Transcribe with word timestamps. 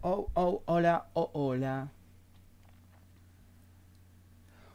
Oh, 0.00 0.30
oh, 0.34 0.62
hola, 0.66 1.08
oh, 1.14 1.30
hola. 1.34 1.92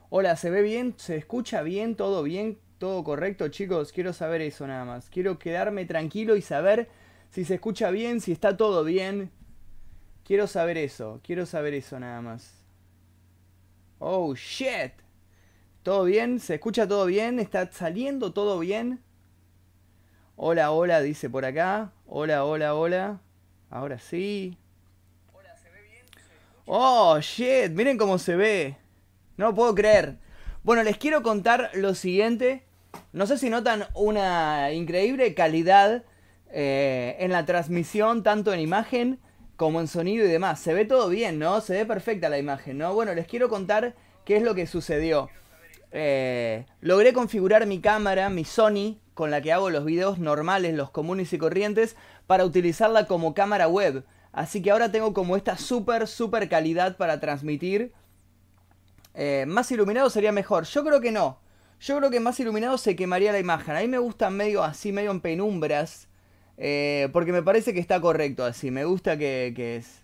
Hola, 0.09 0.35
¿se 0.35 0.49
ve 0.49 0.61
bien? 0.61 0.93
¿Se 0.97 1.15
escucha 1.17 1.63
bien? 1.63 1.95
¿Todo 1.95 2.23
bien? 2.23 2.59
¿Todo 2.83 3.01
correcto, 3.05 3.47
chicos? 3.47 3.93
Quiero 3.93 4.11
saber 4.11 4.41
eso 4.41 4.67
nada 4.67 4.83
más. 4.83 5.09
Quiero 5.09 5.39
quedarme 5.39 5.85
tranquilo 5.85 6.35
y 6.35 6.41
saber 6.41 6.89
si 7.29 7.45
se 7.45 7.53
escucha 7.53 7.91
bien, 7.91 8.19
si 8.19 8.33
está 8.33 8.57
todo 8.57 8.83
bien. 8.83 9.31
Quiero 10.25 10.47
saber 10.47 10.77
eso, 10.77 11.21
quiero 11.23 11.45
saber 11.45 11.75
eso 11.75 11.97
nada 11.97 12.21
más. 12.21 12.65
Oh, 13.99 14.35
shit. 14.35 14.91
¿Todo 15.81 16.03
bien? 16.03 16.41
¿Se 16.41 16.55
escucha 16.55 16.85
todo 16.85 17.05
bien? 17.05 17.39
¿Está 17.39 17.71
saliendo 17.71 18.33
todo 18.33 18.59
bien? 18.59 19.01
Hola, 20.35 20.71
hola, 20.71 20.99
dice 20.99 21.29
por 21.29 21.45
acá. 21.45 21.93
Hola, 22.05 22.43
hola, 22.43 22.75
hola. 22.75 23.21
Ahora 23.69 23.97
sí. 23.97 24.57
Hola, 25.31 25.55
¿se 25.55 25.69
ve 25.69 25.83
bien? 25.83 26.05
Oh, 26.65 27.17
shit, 27.21 27.71
miren 27.71 27.97
cómo 27.97 28.17
se 28.17 28.35
ve. 28.35 28.75
No 29.37 29.45
lo 29.45 29.55
puedo 29.55 29.73
creer. 29.73 30.17
Bueno, 30.63 30.83
les 30.83 30.97
quiero 30.97 31.23
contar 31.23 31.71
lo 31.75 31.95
siguiente. 31.95 32.65
No 33.13 33.27
sé 33.27 33.37
si 33.37 33.51
notan 33.51 33.85
una 33.93 34.73
increíble 34.73 35.35
calidad 35.35 36.03
eh, 36.51 37.15
en 37.19 37.31
la 37.31 37.45
transmisión, 37.45 38.23
tanto 38.23 38.53
en 38.53 38.59
imagen 38.59 39.19
como 39.55 39.79
en 39.79 39.87
sonido 39.87 40.25
y 40.25 40.27
demás. 40.27 40.59
Se 40.59 40.73
ve 40.73 40.85
todo 40.85 41.09
bien, 41.09 41.37
¿no? 41.37 41.61
Se 41.61 41.73
ve 41.73 41.85
perfecta 41.85 42.27
la 42.27 42.39
imagen, 42.39 42.79
¿no? 42.79 42.91
Bueno, 42.95 43.13
les 43.13 43.27
quiero 43.27 43.49
contar 43.49 43.93
qué 44.25 44.37
es 44.37 44.43
lo 44.43 44.55
que 44.55 44.65
sucedió. 44.65 45.29
Eh, 45.91 46.65
logré 46.81 47.13
configurar 47.13 47.67
mi 47.67 47.79
cámara, 47.81 48.31
mi 48.31 48.45
Sony, 48.45 48.97
con 49.13 49.29
la 49.29 49.41
que 49.41 49.53
hago 49.53 49.69
los 49.69 49.85
videos 49.85 50.17
normales, 50.17 50.73
los 50.73 50.89
comunes 50.89 51.31
y 51.33 51.37
corrientes, 51.37 51.95
para 52.25 52.45
utilizarla 52.45 53.05
como 53.05 53.35
cámara 53.35 53.67
web. 53.67 54.05
Así 54.31 54.63
que 54.63 54.71
ahora 54.71 54.91
tengo 54.91 55.13
como 55.13 55.37
esta 55.37 55.55
súper, 55.55 56.07
súper 56.07 56.49
calidad 56.49 56.97
para 56.97 57.19
transmitir. 57.19 57.93
Eh, 59.13 59.45
más 59.47 59.71
iluminado 59.71 60.09
sería 60.09 60.31
mejor. 60.31 60.63
Yo 60.63 60.83
creo 60.83 60.99
que 60.99 61.11
no. 61.11 61.42
Yo 61.83 61.97
creo 61.97 62.09
que 62.09 62.21
más 62.21 62.39
iluminado 62.39 62.77
se 62.77 62.95
quemaría 62.95 63.33
la 63.33 63.39
imagen. 63.39 63.75
A 63.75 63.81
mí 63.81 63.89
me 63.89 63.97
gusta 63.97 64.29
medio 64.29 64.63
así, 64.63 64.93
medio 64.93 65.11
en 65.11 65.19
penumbras. 65.19 66.07
Eh, 66.57 67.09
porque 67.11 67.33
me 67.33 67.43
parece 67.43 67.73
que 67.73 67.81
está 67.81 67.99
correcto 67.99 68.45
así. 68.45 68.71
Me 68.71 68.85
gusta 68.85 69.17
que, 69.17 69.75
es 69.75 70.01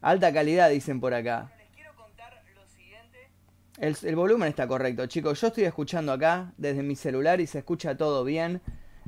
alta 0.00 0.32
calidad, 0.32 0.70
dicen 0.70 1.00
por 1.00 1.14
acá. 1.14 1.50
El, 3.78 3.96
el, 4.04 4.14
volumen 4.14 4.48
está 4.48 4.68
correcto, 4.68 5.04
chicos. 5.06 5.40
Yo 5.40 5.48
estoy 5.48 5.64
escuchando 5.64 6.12
acá 6.12 6.52
desde 6.58 6.84
mi 6.84 6.94
celular 6.94 7.40
y 7.40 7.48
se 7.48 7.58
escucha 7.58 7.96
todo 7.96 8.22
bien. 8.22 8.60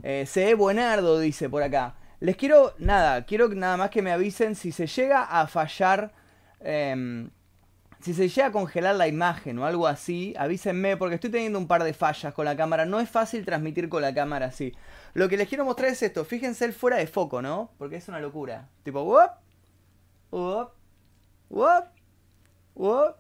Eh, 0.03 0.27
se 0.27 0.45
ve 0.45 0.55
buenardo, 0.55 1.21
dice 1.21 1.49
por 1.49 1.63
acá. 1.63 1.95
Les 2.19 2.37
quiero, 2.37 2.75
nada, 2.79 3.27
quiero 3.27 3.49
nada 3.51 3.77
más 3.77 3.91
que 3.91 4.03
me 4.03 4.11
avisen 4.11 4.57
si 4.57 4.73
se 4.73 4.89
llega 4.89 5.23
a 5.23 5.47
fallar. 5.47 6.13
Em, 6.59 7.31
si 8.01 8.15
se 8.15 8.29
llega 8.29 8.49
a 8.49 8.53
congelar 8.53 8.95
la 8.95 9.09
imagen 9.09 9.59
o 9.59 9.67
algo 9.67 9.87
así, 9.87 10.35
avísenme 10.39 10.97
porque 10.97 11.17
estoy 11.17 11.31
teniendo 11.31 11.59
un 11.59 11.67
par 11.67 11.83
de 11.83 11.93
fallas 11.93 12.33
con 12.33 12.45
la 12.45 12.57
cámara. 12.57 12.87
No 12.87 13.01
es 13.01 13.11
fácil 13.11 13.45
transmitir 13.45 13.89
con 13.89 14.03
la 14.03 14.15
cámara 14.15 14.47
así. 14.47 14.73
Lo 15.15 15.29
que 15.29 15.37
les 15.37 15.49
quiero 15.49 15.65
mostrar 15.65 15.91
es 15.91 16.03
esto. 16.03 16.25
Fíjense 16.25 16.65
el 16.65 16.73
fuera 16.73 16.97
de 16.99 17.09
foco, 17.09 17.43
¿no? 17.43 17.73
Porque 17.77 17.97
es 17.97 18.09
una 18.09 18.21
locura. 18.21 18.69
Tipo, 18.85 19.03
wop, 19.03 19.31
wop, 20.31 20.73
wop, 21.49 21.85
wop. 22.75 23.17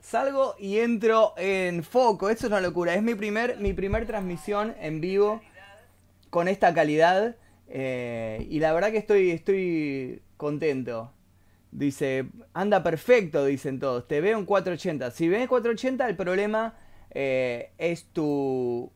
Salgo 0.00 0.54
y 0.58 0.78
entro 0.78 1.34
en 1.36 1.84
foco. 1.84 2.30
Esto 2.30 2.46
es 2.46 2.52
una 2.52 2.62
locura. 2.62 2.94
Es 2.94 3.02
mi 3.02 3.14
primer, 3.14 3.58
mi 3.58 3.74
primer 3.74 4.06
transmisión 4.06 4.74
en 4.80 5.02
vivo 5.02 5.42
con 6.30 6.48
esta 6.48 6.72
calidad. 6.72 7.36
Eh, 7.68 8.46
y 8.48 8.60
la 8.60 8.72
verdad 8.72 8.92
que 8.92 8.98
estoy, 8.98 9.30
estoy 9.30 10.22
contento. 10.38 11.12
Dice, 11.72 12.26
anda 12.52 12.82
perfecto, 12.82 13.44
dicen 13.44 13.78
todos. 13.78 14.08
Te 14.08 14.20
veo 14.20 14.38
en 14.38 14.44
480. 14.44 15.10
Si 15.12 15.28
ves 15.28 15.46
480, 15.48 16.08
el 16.08 16.16
problema 16.16 16.74
eh, 17.10 17.70
es 17.78 18.06
tu, 18.06 18.90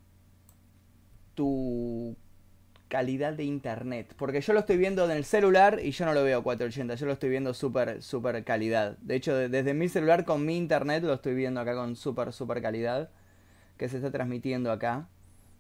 tu 1.34 2.16
calidad 2.88 3.34
de 3.34 3.44
internet. 3.44 4.14
Porque 4.16 4.40
yo 4.40 4.52
lo 4.52 4.60
estoy 4.60 4.76
viendo 4.76 5.04
en 5.04 5.12
el 5.12 5.24
celular 5.24 5.80
y 5.82 5.92
yo 5.92 6.04
no 6.04 6.14
lo 6.14 6.24
veo 6.24 6.42
480. 6.42 6.96
Yo 6.96 7.06
lo 7.06 7.12
estoy 7.12 7.30
viendo 7.30 7.54
súper, 7.54 8.02
súper 8.02 8.42
calidad. 8.44 8.98
De 8.98 9.14
hecho, 9.14 9.36
desde 9.36 9.72
mi 9.72 9.88
celular 9.88 10.24
con 10.24 10.44
mi 10.44 10.56
internet 10.56 11.04
lo 11.04 11.14
estoy 11.14 11.34
viendo 11.34 11.60
acá 11.60 11.74
con 11.74 11.94
súper, 11.94 12.32
súper 12.32 12.60
calidad. 12.60 13.10
Que 13.76 13.88
se 13.88 13.96
está 13.96 14.10
transmitiendo 14.10 14.72
acá. 14.72 15.08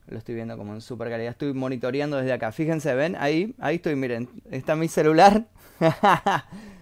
Lo 0.06 0.18
estoy 0.18 0.34
viendo 0.34 0.56
como 0.56 0.74
en 0.74 0.80
super 0.80 1.08
calidad. 1.08 1.30
Estoy 1.30 1.54
monitoreando 1.54 2.16
desde 2.16 2.32
acá. 2.32 2.50
Fíjense, 2.50 2.94
ven, 2.94 3.16
ahí, 3.16 3.54
ahí 3.58 3.76
estoy, 3.76 3.94
miren. 3.94 4.28
Está 4.50 4.74
mi 4.74 4.88
celular. 4.88 5.46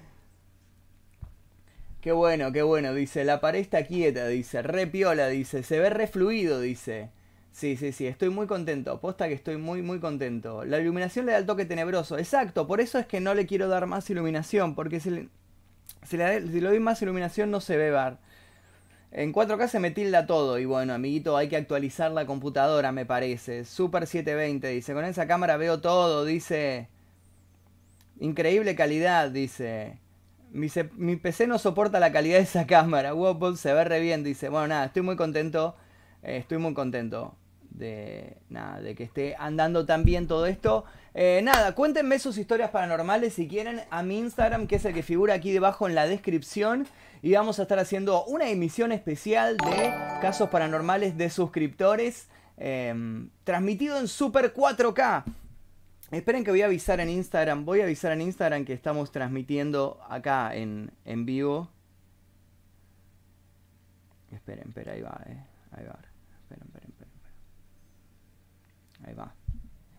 Qué 2.03 2.11
bueno, 2.11 2.51
qué 2.53 2.63
bueno, 2.63 2.93
dice, 2.95 3.25
la 3.25 3.41
pared 3.41 3.61
está 3.61 3.85
quieta, 3.85 4.27
dice, 4.27 4.61
re 4.61 4.89
piola, 4.89 5.29
dice, 5.29 5.63
se 5.63 5.79
ve 5.79 5.89
re 5.89 6.09
fluido, 6.09 6.61
dice. 6.61 7.11
Sí, 7.53 7.77
sí, 7.77 7.93
sí, 7.93 8.09
estoy 8.09 8.29
muy 8.29 8.49
contento, 8.49 9.01
posta 9.01 9.29
que 9.29 9.35
estoy 9.35 9.57
muy, 9.57 9.83
muy 9.83 10.01
contento. 10.01 10.65
La 10.65 10.81
iluminación 10.81 11.27
le 11.27 11.33
da 11.33 11.39
el 11.39 11.47
toque 11.47 11.65
tenebroso, 11.65 12.19
exacto, 12.19 12.67
por 12.67 12.81
eso 12.81 12.99
es 12.99 13.07
que 13.07 13.21
no 13.21 13.35
le 13.35 13.47
quiero 13.47 13.69
dar 13.69 13.87
más 13.87 14.11
iluminación, 14.11 14.75
porque 14.75 14.99
si 14.99 15.11
le, 15.11 15.29
si 16.03 16.17
le, 16.17 16.41
doy 16.41 16.81
más 16.81 17.01
iluminación 17.03 17.53
no 17.53 17.61
se 17.61 17.77
ve 17.77 17.93
ver. 17.93 18.17
En 19.13 19.33
4K 19.33 19.69
se 19.69 19.79
me 19.81 19.93
tilda 19.93 20.27
todo 20.27 20.59
y 20.59 20.65
bueno, 20.65 20.95
amiguito, 20.95 21.37
hay 21.37 21.49
que 21.49 21.57
actualizar 21.57 22.11
la 22.11 22.27
computadora, 22.27 22.91
me 22.93 23.07
parece. 23.07 23.65
Super 23.65 24.09
720, 24.09 24.69
dice, 24.69 24.95
con 24.95 25.05
esa 25.05 25.29
cámara 25.29 25.57
veo 25.57 25.81
todo, 25.81 26.25
dice... 26.25 26.89
Increíble 28.21 28.75
calidad, 28.77 29.31
dice. 29.31 30.02
Mi, 30.53 31.17
PC 31.17 31.47
no 31.47 31.59
soporta 31.59 31.99
la 31.99 32.13
calidad 32.13 32.37
de 32.37 32.45
esa 32.45 32.67
cámara. 32.69 33.15
Wobble 33.15 33.57
se 33.57 33.73
ve 33.73 33.85
re 33.85 34.01
bien, 34.01 34.23
dice. 34.23 34.49
Bueno, 34.49 34.69
nada, 34.69 34.87
estoy 34.87 35.03
muy 35.03 35.17
contento. 35.17 35.77
Eh, 36.23 36.37
estoy 36.37 36.59
muy 36.59 36.75
contento 36.75 37.35
de, 37.71 38.37
nada, 38.49 38.81
de 38.81 38.95
que 38.95 39.05
esté 39.05 39.35
andando 39.39 39.87
tan 39.87 40.05
bien 40.05 40.27
todo 40.27 40.47
esto. 40.47 40.85
Eh, 41.15 41.41
nada, 41.43 41.75
cuéntenme 41.75 42.19
sus 42.19 42.39
historias 42.39 42.71
paranormales 42.71 43.35
si 43.35 43.49
quieren 43.49 43.81
a 43.91 44.03
mi 44.03 44.19
Instagram, 44.19 44.67
que 44.67 44.77
es 44.77 44.85
el 44.85 44.95
que 44.95 45.03
figura 45.03 45.35
aquí 45.35 45.53
debajo 45.53 45.89
en 45.89 45.95
la 45.95 46.07
descripción. 46.07 46.87
Y 47.23 47.33
vamos 47.33 47.59
a 47.59 47.63
estar 47.63 47.79
haciendo 47.79 48.25
una 48.25 48.49
emisión 48.49 48.93
especial 48.93 49.57
de 49.57 49.95
casos 50.21 50.51
paranormales 50.51 51.17
de 51.17 51.31
suscriptores. 51.31 52.29
Em, 52.57 53.31
transmitido 53.45 53.99
en 53.99 54.09
Super 54.09 54.53
4K. 54.53 55.25
Esperen 56.13 56.45
que 56.45 56.51
voy 56.51 56.61
a 56.61 56.67
avisar 56.67 57.01
en 57.01 57.09
Instagram. 57.09 57.65
Voy 57.65 57.81
a 57.81 57.85
avisar 57.85 58.13
en 58.13 58.21
Instagram 58.21 58.67
que 58.67 58.75
estamos 58.75 59.11
transmitiendo 59.11 59.99
acá 60.11 60.55
en, 60.55 60.93
en 61.07 61.25
vivo. 61.25 61.71
Esperen, 64.31 64.69
esperen, 64.69 64.95
ahí 64.95 65.01
va, 65.01 65.23
eh. 65.27 65.43
Ahí 65.71 65.87
va. 65.87 65.99
Esperen, 66.43 66.67
esperen, 66.67 66.91
esperen. 66.91 67.13
Ahí 69.07 69.15
va. 69.15 69.35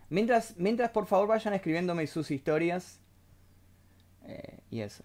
Mientras, 0.08 0.56
mientras, 0.56 0.90
por 0.90 1.06
favor, 1.06 1.26
vayan 1.26 1.52
escribiéndome 1.52 2.06
sus 2.06 2.30
historias. 2.30 3.00
Eh, 4.22 4.60
y 4.70 4.82
eso. 4.82 5.02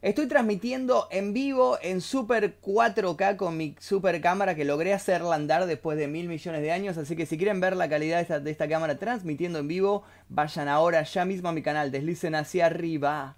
Estoy 0.00 0.28
transmitiendo 0.28 1.08
en 1.10 1.32
vivo 1.32 1.76
en 1.82 2.00
Super 2.00 2.60
4K 2.60 3.34
con 3.34 3.56
mi 3.56 3.74
super 3.80 4.20
cámara 4.20 4.54
que 4.54 4.64
logré 4.64 4.94
hacerla 4.94 5.34
andar 5.34 5.66
después 5.66 5.98
de 5.98 6.06
mil 6.06 6.28
millones 6.28 6.62
de 6.62 6.70
años. 6.70 6.96
Así 6.98 7.16
que 7.16 7.26
si 7.26 7.36
quieren 7.36 7.60
ver 7.60 7.74
la 7.74 7.88
calidad 7.88 8.24
de 8.40 8.50
esta, 8.50 8.68
cámara 8.68 8.96
transmitiendo 8.96 9.58
en 9.58 9.66
vivo, 9.66 10.04
vayan 10.28 10.68
ahora 10.68 11.02
ya 11.02 11.24
mismo 11.24 11.48
a 11.48 11.52
mi 11.52 11.62
canal, 11.62 11.90
deslicen 11.90 12.36
hacia 12.36 12.66
arriba. 12.66 13.34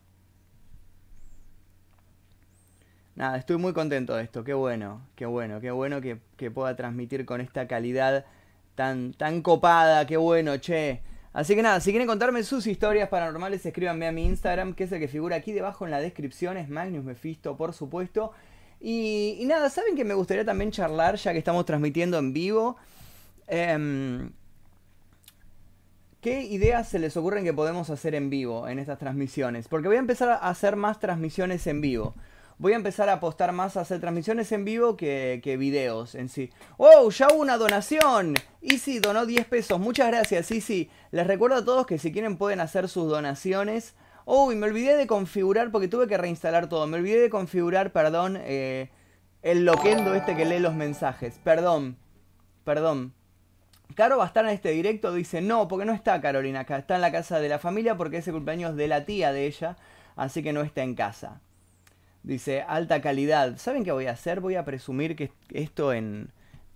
Nada, 3.14 3.38
estoy 3.38 3.56
muy 3.56 3.72
contento 3.72 4.14
de 4.14 4.24
esto, 4.24 4.44
qué 4.44 4.52
bueno, 4.52 5.00
qué 5.16 5.24
bueno, 5.24 5.60
qué 5.60 5.70
bueno 5.70 6.02
que, 6.02 6.18
que 6.36 6.50
pueda 6.50 6.76
transmitir 6.76 7.24
con 7.24 7.40
esta 7.40 7.66
calidad 7.68 8.26
tan, 8.74 9.14
tan 9.14 9.40
copada, 9.40 10.06
qué 10.06 10.18
bueno, 10.18 10.58
che. 10.58 11.00
Así 11.32 11.54
que 11.54 11.62
nada, 11.62 11.80
si 11.80 11.90
quieren 11.90 12.08
contarme 12.08 12.42
sus 12.42 12.66
historias 12.66 13.08
paranormales, 13.08 13.64
escríbanme 13.64 14.08
a 14.08 14.12
mi 14.12 14.26
Instagram, 14.26 14.74
que 14.74 14.84
es 14.84 14.92
el 14.92 14.98
que 14.98 15.08
figura 15.08 15.36
aquí 15.36 15.52
debajo 15.52 15.84
en 15.84 15.92
la 15.92 16.00
descripción, 16.00 16.56
es 16.56 16.68
Magnus 16.68 17.04
Mephisto, 17.04 17.56
por 17.56 17.72
supuesto. 17.72 18.32
Y, 18.80 19.42
nada, 19.46 19.70
¿saben 19.70 19.94
que 19.94 20.04
me 20.04 20.14
gustaría 20.14 20.44
también 20.44 20.72
charlar, 20.72 21.16
ya 21.16 21.32
que 21.32 21.38
estamos 21.38 21.64
transmitiendo 21.66 22.18
en 22.18 22.32
vivo? 22.32 22.76
Em, 23.46 24.32
¿Qué 26.20 26.42
ideas 26.42 26.88
se 26.88 26.98
les 26.98 27.16
ocurren 27.16 27.44
que 27.44 27.52
podemos 27.52 27.90
hacer 27.90 28.14
en 28.14 28.28
vivo 28.28 28.68
en 28.68 28.78
estas 28.78 28.98
transmisiones? 28.98 29.68
Porque 29.68 29.88
voy 29.88 29.96
a 29.96 30.00
empezar 30.00 30.30
a 30.30 30.36
hacer 30.36 30.76
más 30.76 30.98
transmisiones 30.98 31.66
en 31.66 31.80
vivo. 31.80 32.14
Voy 32.60 32.74
a 32.74 32.76
empezar 32.76 33.08
a 33.08 33.14
apostar 33.14 33.52
más 33.52 33.78
a 33.78 33.80
hacer 33.80 34.00
transmisiones 34.00 34.52
en 34.52 34.66
vivo 34.66 34.94
que, 34.94 35.56
videos 35.58 36.14
en 36.14 36.28
sí. 36.28 36.50
¡Oh! 36.76 37.08
Ya 37.10 37.28
hubo 37.32 37.40
una 37.40 37.56
donación. 37.56 38.34
Easy 38.60 38.98
donó 38.98 39.24
10 39.24 39.46
pesos. 39.46 39.80
Muchas 39.80 40.08
gracias, 40.08 40.50
Easy. 40.50 40.90
Les 41.10 41.26
recuerdo 41.26 41.56
a 41.56 41.64
todos 41.64 41.86
que 41.86 41.98
si 41.98 42.12
quieren 42.12 42.36
pueden 42.36 42.60
hacer 42.60 42.90
sus 42.90 43.08
donaciones. 43.08 43.94
Uy, 44.26 44.56
me 44.56 44.66
olvidé 44.66 44.98
de 44.98 45.06
configurar 45.06 45.72
porque 45.72 45.88
tuve 45.88 46.06
que 46.06 46.18
reinstalar 46.18 46.68
todo. 46.68 46.86
Me 46.86 46.98
olvidé 46.98 47.22
de 47.22 47.30
configurar, 47.30 47.92
perdón, 47.92 48.38
eh, 48.42 48.90
el 49.40 49.64
loquendo 49.64 50.14
este 50.14 50.36
que 50.36 50.44
lee 50.44 50.58
los 50.58 50.74
mensajes. 50.74 51.40
Perdón, 51.42 51.96
perdón. 52.64 53.14
Caro 53.94 54.18
va 54.18 54.24
a 54.24 54.26
estar 54.26 54.44
en 54.44 54.50
este 54.50 54.70
directo, 54.70 55.14
dice, 55.14 55.40
no, 55.40 55.66
porque 55.66 55.86
no 55.86 55.94
está 55.94 56.20
Carolina 56.20 56.60
acá, 56.60 56.76
está 56.76 56.94
en 56.94 57.00
la 57.00 57.10
casa 57.10 57.40
de 57.40 57.48
la 57.48 57.58
familia 57.58 57.96
porque 57.96 58.18
es 58.18 58.28
el 58.28 58.34
cumpleaños 58.34 58.76
de 58.76 58.86
la 58.86 59.04
tía 59.04 59.32
de 59.32 59.46
ella, 59.46 59.76
así 60.14 60.42
que 60.42 60.52
no 60.52 60.60
está 60.60 60.82
en 60.82 60.94
casa. 60.94 61.40
Dice, 62.22 62.62
alta 62.62 63.00
calidad. 63.00 63.56
¿Saben 63.56 63.84
qué 63.84 63.92
voy 63.92 64.06
a 64.06 64.12
hacer? 64.12 64.40
Voy 64.40 64.56
a 64.56 64.64
presumir 64.64 65.16
que 65.16 65.32
esto 65.50 65.92
en... 65.92 66.30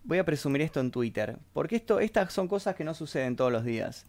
Voy 0.04 0.18
a 0.18 0.24
presumir 0.24 0.60
esto 0.60 0.80
en 0.80 0.90
Twitter, 0.90 1.38
porque 1.54 1.76
esto, 1.76 1.98
estas 1.98 2.30
son 2.30 2.46
cosas 2.46 2.74
que 2.74 2.84
no 2.84 2.92
suceden 2.92 3.36
todos 3.36 3.50
los 3.50 3.64
días. 3.64 4.04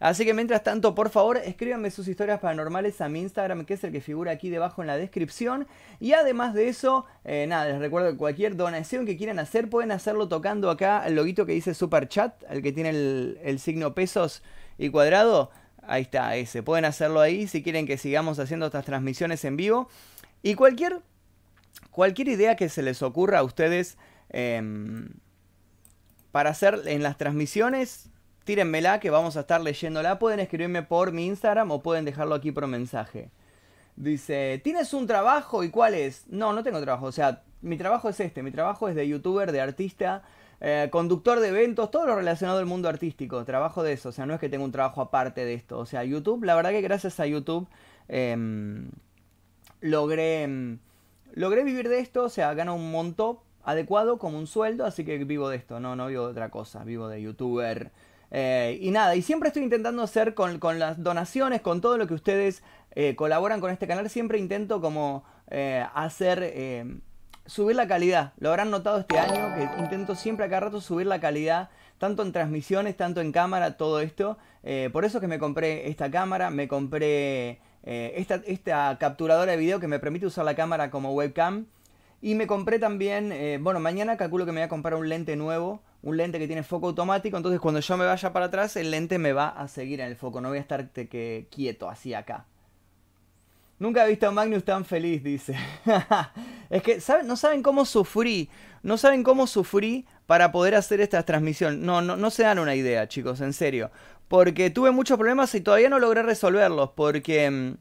Así 0.00 0.24
que 0.24 0.32
mientras 0.32 0.62
tanto, 0.62 0.94
por 0.94 1.10
favor, 1.10 1.36
escríbanme 1.36 1.90
sus 1.90 2.08
historias 2.08 2.40
paranormales 2.40 3.02
a 3.02 3.10
mi 3.10 3.20
Instagram, 3.20 3.66
que 3.66 3.74
es 3.74 3.84
el 3.84 3.92
que 3.92 4.00
figura 4.00 4.32
aquí 4.32 4.48
debajo 4.48 4.80
en 4.80 4.86
la 4.86 4.96
descripción. 4.96 5.66
Y 6.00 6.14
además 6.14 6.54
de 6.54 6.68
eso, 6.68 7.04
eh, 7.22 7.46
nada, 7.46 7.66
les 7.66 7.78
recuerdo 7.80 8.10
que 8.10 8.16
cualquier 8.16 8.56
donación 8.56 9.04
que 9.04 9.18
quieran 9.18 9.38
hacer, 9.38 9.68
pueden 9.68 9.92
hacerlo 9.92 10.26
tocando 10.26 10.70
acá 10.70 11.06
el 11.06 11.16
loguito 11.16 11.44
que 11.44 11.52
dice 11.52 11.74
Super 11.74 12.08
Chat, 12.08 12.42
el 12.48 12.62
que 12.62 12.72
tiene 12.72 12.88
el, 12.88 13.58
signo 13.58 13.94
pesos 13.94 14.42
y 14.78 14.88
cuadrado. 14.88 15.50
Ahí 15.82 16.02
está, 16.02 16.34
ese. 16.34 16.62
Pueden 16.62 16.86
hacerlo 16.86 17.20
ahí 17.20 17.46
si 17.46 17.62
quieren 17.62 17.86
que 17.86 17.98
sigamos 17.98 18.38
haciendo 18.38 18.66
estas 18.66 18.86
transmisiones 18.86 19.44
en 19.44 19.58
vivo. 19.58 19.90
Y 20.42 20.54
cualquier, 20.54 21.00
cualquier 21.90 22.28
idea 22.28 22.56
que 22.56 22.68
se 22.68 22.82
les 22.82 23.02
ocurra 23.02 23.40
a 23.40 23.42
ustedes 23.42 23.98
em, 24.30 25.10
para 26.32 26.50
hacer 26.50 26.82
en 26.86 27.02
las 27.02 27.18
transmisiones, 27.18 28.10
tírenmela 28.44 29.00
que 29.00 29.10
vamos 29.10 29.36
a 29.36 29.40
estar 29.40 29.60
leyéndola. 29.60 30.18
Pueden 30.18 30.40
escribirme 30.40 30.82
por 30.82 31.12
mi 31.12 31.26
Instagram 31.26 31.70
o 31.70 31.82
pueden 31.82 32.04
dejarlo 32.04 32.34
aquí 32.34 32.52
por 32.52 32.66
mensaje. 32.66 33.30
Dice, 33.96 34.60
¿tienes 34.64 34.94
un 34.94 35.06
trabajo 35.06 35.62
y 35.62 35.70
cuál 35.70 35.94
es? 35.94 36.26
No, 36.28 36.52
no 36.52 36.62
tengo 36.62 36.80
trabajo. 36.80 37.06
O 37.06 37.12
sea, 37.12 37.42
mi 37.60 37.76
trabajo 37.76 38.08
es 38.08 38.18
este. 38.20 38.42
Mi 38.42 38.50
trabajo 38.50 38.88
es 38.88 38.94
de 38.94 39.06
youtuber, 39.06 39.52
de 39.52 39.60
artista, 39.60 40.22
eh, 40.60 40.88
conductor 40.90 41.40
de 41.40 41.48
eventos, 41.48 41.90
todo 41.90 42.06
lo 42.06 42.16
relacionado 42.16 42.60
al 42.60 42.66
mundo 42.66 42.88
artístico. 42.88 43.44
Trabajo 43.44 43.82
de 43.82 43.92
eso. 43.92 44.08
O 44.08 44.12
sea, 44.12 44.24
no 44.26 44.34
es 44.34 44.40
que 44.40 44.48
tenga 44.48 44.64
un 44.64 44.72
trabajo 44.72 45.02
aparte 45.02 45.44
de 45.44 45.54
esto. 45.54 45.78
O 45.78 45.86
sea, 45.86 46.02
YouTube, 46.04 46.44
la 46.44 46.54
verdad 46.54 46.70
que 46.70 46.80
gracias 46.80 47.20
a 47.20 47.26
YouTube 47.26 47.68
em, 48.08 48.90
logré, 49.80 50.42
em, 50.42 50.78
logré 51.32 51.64
vivir 51.64 51.88
de 51.88 52.00
esto. 52.00 52.24
O 52.24 52.28
sea, 52.28 52.54
gano 52.54 52.74
un 52.74 52.90
monto 52.90 53.42
adecuado 53.64 54.18
como 54.18 54.38
un 54.38 54.46
sueldo. 54.46 54.84
Así 54.84 55.04
que 55.04 55.18
vivo 55.24 55.48
de 55.48 55.56
esto. 55.56 55.80
No, 55.80 55.96
no 55.96 56.06
vivo 56.08 56.26
de 56.26 56.32
otra 56.32 56.50
cosa. 56.50 56.84
Vivo 56.84 57.08
de 57.08 57.22
youtuber 57.22 57.90
eh, 58.30 58.78
y 58.80 58.90
nada, 58.90 59.16
y 59.16 59.22
siempre 59.22 59.48
estoy 59.48 59.64
intentando 59.64 60.02
hacer 60.02 60.34
con, 60.34 60.60
las 60.78 61.02
donaciones, 61.02 61.60
con 61.60 61.80
todo 61.80 61.98
lo 61.98 62.06
que 62.06 62.14
ustedes 62.14 62.62
eh, 62.92 63.16
colaboran 63.16 63.60
con 63.60 63.70
este 63.70 63.86
canal, 63.86 64.08
siempre 64.08 64.38
intento 64.38 64.80
como 64.80 65.24
eh, 65.48 65.84
hacer, 65.94 67.02
subir 67.46 67.76
la 67.76 67.88
calidad. 67.88 68.32
Lo 68.38 68.50
habrán 68.50 68.70
notado 68.70 69.00
este 69.00 69.18
año, 69.18 69.54
que 69.54 69.82
intento 69.82 70.14
siempre 70.14 70.46
a 70.46 70.48
cada 70.48 70.60
rato 70.60 70.80
subir 70.80 71.06
la 71.06 71.20
calidad, 71.20 71.70
tanto 71.98 72.22
en 72.22 72.32
transmisiones, 72.32 72.96
tanto 72.96 73.20
en 73.20 73.32
cámara, 73.32 73.76
todo 73.76 74.00
esto. 74.00 74.38
por 74.92 75.04
eso 75.04 75.20
que 75.20 75.26
me 75.26 75.38
compré 75.38 75.88
esta 75.88 76.10
cámara, 76.10 76.50
me 76.50 76.68
compré 76.68 77.60
esta, 77.82 78.36
esta 78.46 78.96
capturadora 78.98 79.52
de 79.52 79.58
video 79.58 79.80
que 79.80 79.88
me 79.88 79.98
permite 79.98 80.26
usar 80.26 80.44
la 80.44 80.54
cámara 80.54 80.90
como 80.90 81.12
webcam. 81.12 81.66
Y 82.22 82.34
me 82.34 82.46
compré 82.46 82.78
también, 82.78 83.32
bueno, 83.62 83.80
mañana 83.80 84.16
calculo 84.16 84.44
que 84.44 84.52
me 84.52 84.60
voy 84.60 84.66
a 84.66 84.68
comprar 84.68 84.94
un 84.94 85.08
lente 85.08 85.36
nuevo 85.36 85.82
un 86.02 86.16
lente 86.16 86.38
que 86.38 86.46
tiene 86.46 86.62
foco 86.62 86.88
automático, 86.88 87.36
entonces 87.36 87.60
cuando 87.60 87.80
yo 87.80 87.96
me 87.96 88.06
vaya 88.06 88.32
para 88.32 88.46
atrás, 88.46 88.76
el 88.76 88.90
lente 88.90 89.18
me 89.18 89.32
va 89.32 89.48
a 89.48 89.68
seguir 89.68 90.00
en 90.00 90.06
el 90.06 90.16
foco, 90.16 90.40
no 90.40 90.48
voy 90.48 90.58
a 90.58 90.62
estar 90.62 90.90
que, 90.90 91.46
quieto 91.50 91.88
así 91.88 92.14
acá. 92.14 92.46
Nunca 93.78 94.04
he 94.04 94.10
visto 94.10 94.28
a 94.28 94.30
Magnus 94.30 94.64
tan 94.64 94.84
feliz, 94.84 95.22
dice. 95.22 95.56
es 96.70 96.82
que 96.82 96.98
no 97.24 97.36
saben 97.36 97.62
cómo 97.62 97.86
sufrí, 97.86 98.50
no 98.82 98.98
saben 98.98 99.22
cómo 99.22 99.46
sufrí 99.46 100.06
para 100.26 100.52
poder 100.52 100.74
hacer 100.74 101.00
esta 101.00 101.22
transmisión. 101.22 101.84
No, 101.84 102.02
no, 102.02 102.16
no 102.16 102.30
se 102.30 102.42
dan 102.42 102.58
una 102.58 102.74
idea, 102.74 103.08
chicos, 103.08 103.40
en 103.40 103.54
serio. 103.54 103.90
Porque 104.30 104.70
tuve 104.70 104.92
muchos 104.92 105.18
problemas 105.18 105.52
y 105.56 105.60
todavía 105.60 105.88
no 105.88 105.98
logré 105.98 106.22
resolverlos, 106.22 106.90
porque 106.90 107.50
mm, 107.50 107.74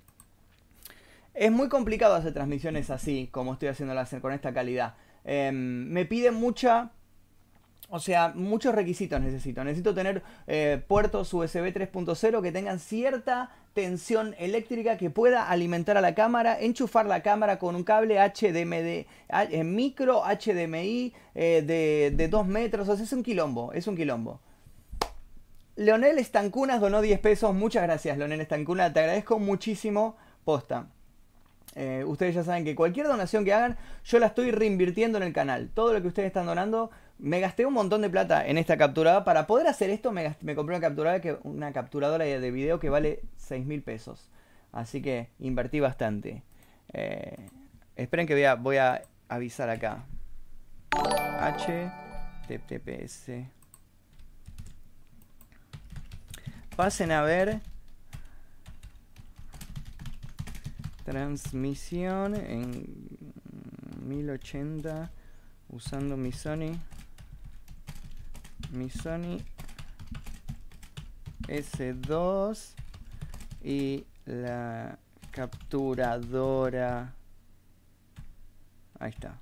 es 1.35 1.51
muy 1.51 1.69
complicado 1.69 2.15
hacer 2.15 2.33
transmisiones 2.33 2.89
así, 2.89 3.29
como 3.31 3.53
estoy 3.53 3.67
haciéndolas 3.67 4.15
con 4.19 4.33
esta 4.33 4.51
calidad. 4.51 4.95
Em, 5.25 5.87
me 5.91 6.05
pide 6.05 6.31
mucha 6.31 6.89
o 7.91 7.99
sea, 7.99 8.33
muchos 8.33 8.73
requisitos 8.73 9.21
necesito. 9.21 9.63
Necesito 9.63 9.93
tener 9.93 10.23
eh, 10.47 10.81
puertos 10.87 11.31
USB 11.31 11.71
3.0 11.71 12.41
que 12.41 12.51
tengan 12.51 12.79
cierta 12.79 13.51
tensión 13.75 14.35
eléctrica 14.39 14.97
que 14.97 15.11
pueda 15.11 15.49
alimentar 15.49 15.97
a 15.97 16.01
la 16.01 16.15
cámara, 16.15 16.59
enchufar 16.59 17.05
la 17.05 17.21
cámara 17.21 17.59
con 17.59 17.75
un 17.75 17.83
cable 17.83 18.17
HDMI, 18.17 19.05
eh, 19.29 19.63
micro 19.63 20.23
HDMI 20.23 21.13
eh, 21.35 21.63
de, 21.63 22.11
de 22.15 22.27
2 22.27 22.47
metros. 22.47 22.89
O 22.89 22.95
sea, 22.95 23.05
es 23.05 23.13
un 23.13 23.21
quilombo, 23.21 23.71
es 23.73 23.85
un 23.85 23.95
quilombo. 23.95 24.39
Leonel 25.79 26.19
Estancunas 26.19 26.81
donó 26.81 27.01
10 27.01 27.19
pesos. 27.21 27.55
Muchas 27.55 27.83
gracias, 27.83 28.17
Leonel 28.17 28.41
Estancunas. 28.41 28.91
Te 28.91 28.99
agradezco 28.99 29.39
muchísimo. 29.39 30.17
Posta. 30.43 30.87
ustedes 32.05 32.35
ya 32.35 32.43
saben 32.43 32.65
que 32.65 32.75
cualquier 32.75 33.07
donación 33.07 33.45
que 33.45 33.53
hagan, 33.53 33.77
yo 34.03 34.19
la 34.19 34.25
estoy 34.25 34.51
reinvirtiendo 34.51 35.17
en 35.17 35.23
el 35.23 35.31
canal. 35.31 35.69
Todo 35.73 35.93
lo 35.93 36.01
que 36.01 36.09
ustedes 36.09 36.27
están 36.27 36.47
donando 36.47 36.91
me 37.17 37.39
gasté 37.39 37.65
un 37.65 37.73
montón 37.73 38.01
de 38.01 38.09
plata 38.09 38.45
en 38.45 38.57
esta 38.57 38.75
capturada. 38.75 39.23
Para 39.23 39.47
poder 39.47 39.67
hacer 39.67 39.89
esto 39.89 40.11
me, 40.11 40.35
compré 40.53 40.75
una 40.75 40.81
capturadora, 40.81 41.39
una 41.43 41.71
capturadora 41.71 42.25
de 42.25 42.51
video 42.51 42.77
que 42.77 42.89
vale 42.89 43.21
6 43.37 43.65
mil 43.65 43.81
pesos. 43.81 44.29
Así 44.73 45.01
que 45.01 45.29
invertí 45.39 45.79
bastante. 45.79 46.43
Eh, 46.91 47.37
esperen 47.95 48.27
que 48.27 48.33
voy 48.55 48.75
a, 48.77 48.91
a 48.95 49.01
avisar 49.29 49.69
acá. 49.69 50.03
HTTPS. 52.49 53.31
Pasen 56.79 57.11
a 57.11 57.23
ver. 57.23 57.59
Transmisión 61.03 62.35
en 62.35 62.85
1080 64.01 65.11
usando 65.67 66.15
mi 66.15 66.31
Sony. 66.31 66.79
Mi 68.71 68.89
Sony 68.89 69.43
S2 71.49 72.75
y 73.61 74.05
la 74.23 74.97
capturadora. 75.31 77.13
Ahí 78.99 79.09
está. 79.09 79.37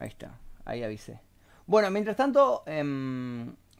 Ahí 0.00 0.08
está. 0.08 0.38
Ahí 0.64 0.82
avisé. 0.82 1.20
Bueno 1.66 1.90
mientras 1.90 2.16
tanto 2.16 2.62
eh, 2.64 2.82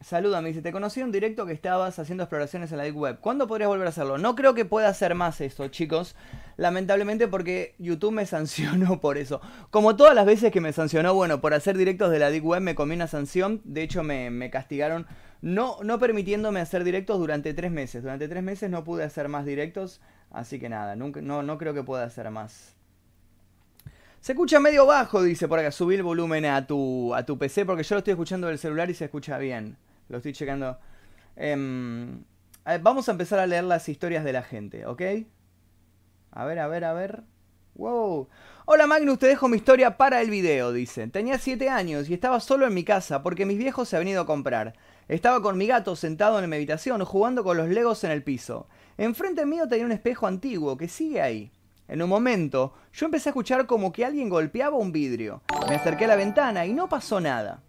Saluda, 0.05 0.39
me 0.39 0.49
dice, 0.49 0.61
te 0.61 0.71
conocí 0.71 0.99
en 0.99 1.07
un 1.07 1.11
directo 1.11 1.47
que 1.47 1.53
estabas 1.53 1.97
haciendo 1.97 2.25
exploraciones 2.25 2.71
en 2.71 2.77
la 2.77 2.83
Deep 2.83 2.95
Web. 2.95 3.19
¿Cuándo 3.21 3.47
podrías 3.47 3.69
volver 3.69 3.87
a 3.87 3.89
hacerlo? 3.89 4.19
No 4.19 4.35
creo 4.35 4.53
que 4.53 4.63
pueda 4.63 4.87
hacer 4.87 5.15
más 5.15 5.41
esto, 5.41 5.67
chicos. 5.69 6.15
Lamentablemente 6.57 7.27
porque 7.27 7.73
YouTube 7.79 8.11
me 8.11 8.25
sancionó 8.27 9.01
por 9.01 9.17
eso. 9.17 9.41
Como 9.71 9.95
todas 9.95 10.13
las 10.13 10.27
veces 10.27 10.51
que 10.51 10.61
me 10.61 10.73
sancionó, 10.73 11.15
bueno, 11.15 11.41
por 11.41 11.55
hacer 11.55 11.75
directos 11.75 12.11
de 12.11 12.19
la 12.19 12.29
Deep 12.29 12.45
Web 12.45 12.61
me 12.61 12.75
comí 12.75 12.93
una 12.93 13.07
sanción. 13.07 13.61
De 13.63 13.81
hecho, 13.81 14.03
me, 14.03 14.51
castigaron 14.51 15.07
no, 15.41 15.79
no 15.81 15.97
permitiéndome 15.97 16.59
hacer 16.59 16.83
directos 16.83 17.17
durante 17.17 17.55
tres 17.55 17.71
meses. 17.71 18.03
Durante 18.03 18.27
tres 18.27 18.43
meses 18.43 18.69
no 18.69 18.83
pude 18.83 19.03
hacer 19.03 19.27
más 19.27 19.43
directos. 19.43 20.01
Así 20.29 20.59
que 20.59 20.69
nada, 20.69 20.95
nunca, 20.95 21.19
no, 21.19 21.41
no 21.41 21.57
creo 21.57 21.73
que 21.73 21.81
pueda 21.81 22.03
hacer 22.03 22.29
más. 22.29 22.75
Se 24.21 24.33
escucha 24.33 24.59
medio 24.59 24.85
bajo, 24.85 25.23
dice 25.23 25.47
por 25.47 25.57
acá. 25.57 25.71
Subí 25.71 25.95
el 25.95 26.03
volumen 26.03 26.45
a 26.45 26.67
tu, 26.67 27.15
a 27.15 27.25
tu 27.25 27.39
PC 27.39 27.65
porque 27.65 27.81
yo 27.81 27.95
lo 27.95 27.99
estoy 27.99 28.11
escuchando 28.11 28.45
del 28.45 28.59
celular 28.59 28.87
y 28.91 28.93
se 28.93 29.05
escucha 29.05 29.39
bien. 29.39 29.77
Lo 30.09 30.17
estoy 30.17 30.33
checando. 30.33 30.77
Em, 31.35 32.23
vamos 32.81 33.09
a 33.09 33.11
empezar 33.11 33.39
a 33.39 33.47
leer 33.47 33.63
las 33.63 33.89
historias 33.89 34.23
de 34.23 34.33
la 34.33 34.43
gente, 34.43 34.85
¿ok? 34.85 35.01
A 36.31 36.45
ver, 36.45 36.59
a 36.59 36.67
ver, 36.67 36.83
a 36.83 36.93
ver. 36.93 37.23
Wow. 37.75 38.29
Hola 38.65 38.87
Magnus, 38.87 39.19
te 39.19 39.27
dejo 39.27 39.49
mi 39.49 39.57
historia 39.57 39.97
para 39.97 40.21
el 40.21 40.29
video, 40.29 40.71
dice. 40.71 41.07
Tenía 41.07 41.37
7 41.37 41.69
años 41.69 42.09
y 42.09 42.13
estaba 42.13 42.39
solo 42.39 42.65
en 42.65 42.73
mi 42.73 42.85
casa 42.85 43.21
porque 43.21 43.45
mis 43.45 43.57
viejos 43.57 43.89
se 43.89 43.97
han 43.97 44.01
venido 44.01 44.21
a 44.21 44.25
comprar. 44.25 44.75
Estaba 45.09 45.41
con 45.41 45.57
mi 45.57 45.67
gato 45.67 45.95
sentado 45.95 46.39
en 46.39 46.49
mi 46.49 46.55
habitación 46.55 47.03
jugando 47.03 47.43
con 47.43 47.57
los 47.57 47.67
legos 47.67 48.03
en 48.05 48.11
el 48.11 48.23
piso. 48.23 48.67
Enfrente 48.97 49.45
mío 49.45 49.67
tenía 49.67 49.85
un 49.85 49.91
espejo 49.91 50.25
antiguo 50.25 50.77
que 50.77 50.87
sigue 50.87 51.21
ahí. 51.21 51.51
En 51.87 52.01
un 52.01 52.09
momento, 52.09 52.73
yo 52.93 53.05
empecé 53.05 53.29
a 53.29 53.31
escuchar 53.31 53.67
como 53.67 53.91
que 53.91 54.05
alguien 54.05 54.29
golpeaba 54.29 54.77
un 54.77 54.91
vidrio. 54.91 55.43
Me 55.67 55.75
acerqué 55.75 56.05
a 56.05 56.09
la 56.09 56.15
ventana 56.15 56.65
y 56.65 56.73
no 56.73 56.87
pasó 56.87 57.19
nada. 57.19 57.61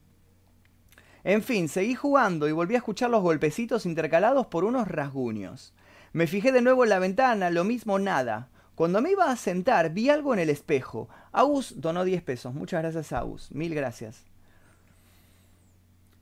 En 1.26 1.42
fin, 1.42 1.68
seguí 1.68 1.96
jugando 1.96 2.46
y 2.46 2.52
volví 2.52 2.76
a 2.76 2.78
escuchar 2.78 3.10
los 3.10 3.20
golpecitos 3.20 3.84
intercalados 3.84 4.46
por 4.46 4.62
unos 4.62 4.86
rasguños. 4.86 5.74
Me 6.12 6.28
fijé 6.28 6.52
de 6.52 6.62
nuevo 6.62 6.84
en 6.84 6.90
la 6.90 7.00
ventana, 7.00 7.50
lo 7.50 7.64
mismo 7.64 7.98
nada. 7.98 8.48
Cuando 8.76 9.02
me 9.02 9.10
iba 9.10 9.28
a 9.28 9.34
sentar, 9.34 9.92
vi 9.92 10.08
algo 10.08 10.34
en 10.34 10.38
el 10.38 10.50
espejo. 10.50 11.08
Agus 11.32 11.80
donó 11.80 12.04
10 12.04 12.22
pesos. 12.22 12.54
Muchas 12.54 12.80
gracias, 12.80 13.12
Agus. 13.12 13.50
Mil 13.50 13.74
gracias. 13.74 14.24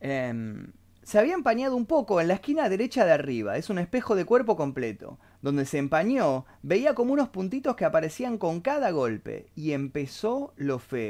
Em, 0.01 0.73
se 1.03 1.19
había 1.19 1.35
empañado 1.35 1.77
un 1.77 1.85
poco 1.85 2.23
en 2.23 2.29
la 2.29 2.35
esquina 2.35 2.71
derecha 2.71 3.05
de 3.05 3.13
arriba. 3.13 3.59
Es 3.59 3.69
un 3.69 3.79
espejo 3.79 4.15
de 4.15 4.25
cuerpo 4.25 4.57
completo. 4.57 5.19
Donde 5.43 5.67
se 5.67 5.77
empañó, 5.77 6.47
veía 6.63 6.95
como 6.95 7.13
unos 7.13 7.29
puntitos 7.29 7.77
que 7.77 7.85
aparecían 7.85 8.39
con 8.39 8.63
cada 8.63 8.91
golpe. 8.91 9.49
Y 9.55 9.73
empezó 9.73 10.55
lo 10.57 10.79
feo. 10.79 11.09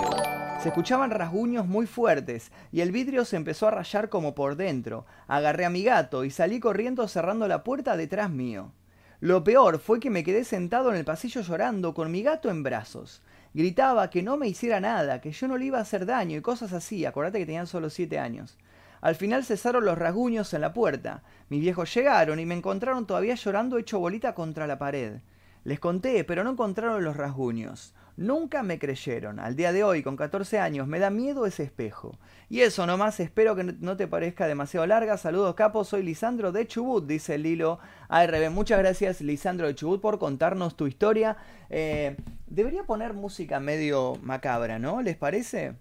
Se 0.61 0.69
escuchaban 0.69 1.11
rasguños 1.11 1.67
muy 1.67 1.87
fuertes 1.87 2.51
y 2.73 2.81
el 2.81 2.91
vidrio 2.91 3.25
se 3.25 3.37
empezó 3.37 3.69
a 3.69 3.71
rayar 3.71 4.09
como 4.09 4.35
por 4.35 4.57
dentro. 4.57 5.05
Agarré 5.29 5.67
a 5.67 5.71
mi 5.71 5.83
gato 5.85 6.25
y 6.25 6.31
salí 6.31 6.59
corriendo 6.59 7.07
cerrando 7.07 7.47
la 7.49 7.63
puerta 7.65 7.97
detrás 7.97 8.31
mío. 8.31 8.73
Lo 9.21 9.45
peor 9.45 9.79
fue 9.79 10.01
que 10.01 10.11
me 10.11 10.25
quedé 10.25 10.45
sentado 10.45 10.91
en 10.91 10.97
el 10.97 11.05
pasillo 11.05 11.43
llorando 11.43 11.95
con 11.95 12.11
mi 12.11 12.23
gato 12.23 12.51
en 12.51 12.63
brazos. 12.63 13.23
Gritaba 13.53 14.11
que 14.11 14.23
no 14.23 14.37
me 14.37 14.49
hiciera 14.49 14.81
nada, 14.81 15.21
que 15.21 15.33
yo 15.33 15.49
no 15.49 15.57
le 15.57 15.67
iba 15.67 15.79
a 15.79 15.83
hacer 15.83 16.07
daño 16.07 16.39
y 16.39 16.43
cosas 16.43 16.73
así. 16.73 17.05
Acordate 17.05 17.39
que 17.39 17.47
tenían 17.47 17.67
solo 17.67 17.91
siete 17.91 18.19
años. 18.19 18.59
Al 19.01 19.17
final 19.17 19.45
cesaron 19.45 19.85
los 19.85 19.99
rasguños 19.99 20.55
en 20.55 20.63
la 20.63 20.73
puerta. 20.73 21.23
Mis 21.51 21.61
viejos 21.61 21.95
llegaron 21.95 22.41
y 22.41 22.47
me 22.47 22.55
encontraron 22.55 23.07
todavía 23.07 23.35
llorando 23.35 23.77
hecho 23.77 23.99
bolita 23.99 24.35
contra 24.35 24.67
la 24.67 24.79
pared. 24.79 25.21
Les 25.63 25.79
conté, 25.79 26.25
pero 26.25 26.43
no 26.43 26.51
encontraron 26.51 27.05
los 27.05 27.17
rasguños. 27.17 27.95
Nunca 28.17 28.63
me 28.63 28.79
creyeron. 28.79 29.41
Al 29.41 29.57
día 29.57 29.73
de 29.73 29.83
hoy, 29.83 30.05
con 30.05 30.17
14 30.17 30.61
años, 30.61 30.87
me 30.87 31.01
da 31.01 31.11
miedo 31.11 31.47
ese 31.47 31.65
espejo. 31.65 32.17
Y 32.49 32.61
eso 32.61 32.87
nomás, 32.87 33.19
espero 33.19 33.57
que 33.57 33.65
no 33.65 33.97
te 33.97 34.07
parezca 34.07 34.47
demasiado 34.47 34.87
larga. 34.87 35.17
Saludos, 35.17 35.55
capo. 35.57 35.85
Soy 35.85 36.05
Lisandro 36.05 36.53
de 36.53 36.67
Chubut, 36.67 37.07
dice 37.07 37.39
Lilo 37.39 37.81
ARB. 38.09 38.51
Muchas 38.51 38.79
gracias, 38.79 39.21
Lisandro 39.21 39.67
de 39.67 39.75
Chubut, 39.75 40.01
por 40.01 40.21
contarnos 40.21 40.77
tu 40.77 40.87
historia. 40.87 41.37
Eh, 41.71 42.17
debería 42.47 42.85
poner 42.85 43.15
música 43.15 43.59
medio 43.59 44.15
macabra, 44.23 44.79
¿no? 44.79 45.03
¿Les 45.03 45.17
parece? 45.17 45.75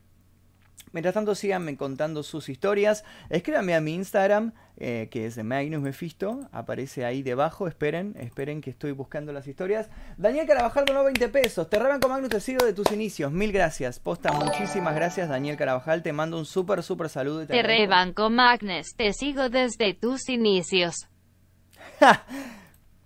Mientras 0.92 1.14
tanto, 1.14 1.36
síganme 1.36 1.78
contando 1.78 2.24
sus 2.24 2.50
historias. 2.50 3.04
Escríbanme 3.30 3.76
a 3.76 3.82
mi 3.82 3.94
Instagram, 3.94 4.54
eh, 4.78 5.08
que 5.12 5.26
es 5.26 5.36
de 5.36 5.44
Magnus 5.44 5.82
Mephisto. 5.82 6.50
Aparece 6.52 7.06
ahí 7.06 7.22
debajo. 7.22 7.68
Esperen, 7.68 8.16
esperen 8.20 8.62
que 8.62 8.70
estoy 8.70 8.92
buscando 8.92 9.32
las 9.32 9.48
historias. 9.48 9.90
Daniel 10.18 10.48
Carabajal 10.48 10.86
donó 10.86 11.04
20 11.04 11.30
pesos. 11.30 11.70
Te 11.70 11.78
con 11.78 12.10
Magnus, 12.10 12.30
te 12.30 12.40
sigo 12.40 12.66
de 12.66 12.74
tus 12.74 12.92
inicios. 12.92 13.32
Mil 13.32 13.52
gracias. 13.52 14.00
Posta, 14.00 14.32
muchísimas 14.32 14.96
gracias, 14.96 15.30
Daniel 15.30 15.58
Carabajal. 15.58 16.02
Te 16.02 16.12
mando 16.12 16.38
un 16.38 16.46
súper, 16.46 16.82
súper 16.82 17.10
saludo. 17.10 17.44
Y 17.44 17.48
te, 17.48 17.62
te 17.62 18.14
con 18.14 18.36
Magnus, 18.36 18.96
te 18.96 19.14
sigo 19.14 19.50
desde 19.50 19.94
tus 19.94 20.28
inicios. 20.30 21.08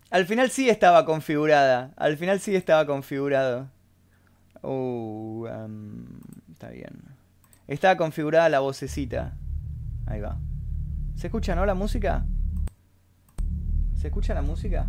Al 0.09 0.25
final 0.25 0.49
sí 0.49 0.69
estaba 0.69 1.05
configurada. 1.05 1.91
Al 1.97 2.17
final 2.17 2.39
sí 2.39 2.55
estaba 2.55 2.85
configurado. 2.85 3.69
Uh, 4.61 5.47
está 6.51 6.69
bien. 6.69 7.03
Está 7.67 7.97
configurada 7.97 8.47
la 8.47 8.59
vocecita. 8.59 9.35
Ahí 10.05 10.21
va. 10.21 10.37
¿Se 11.17 11.27
escucha, 11.27 11.55
no, 11.55 11.65
la 11.65 11.73
música? 11.73 12.27
¿Se 13.95 14.09
escucha 14.09 14.35
la 14.35 14.43
música? 14.43 14.85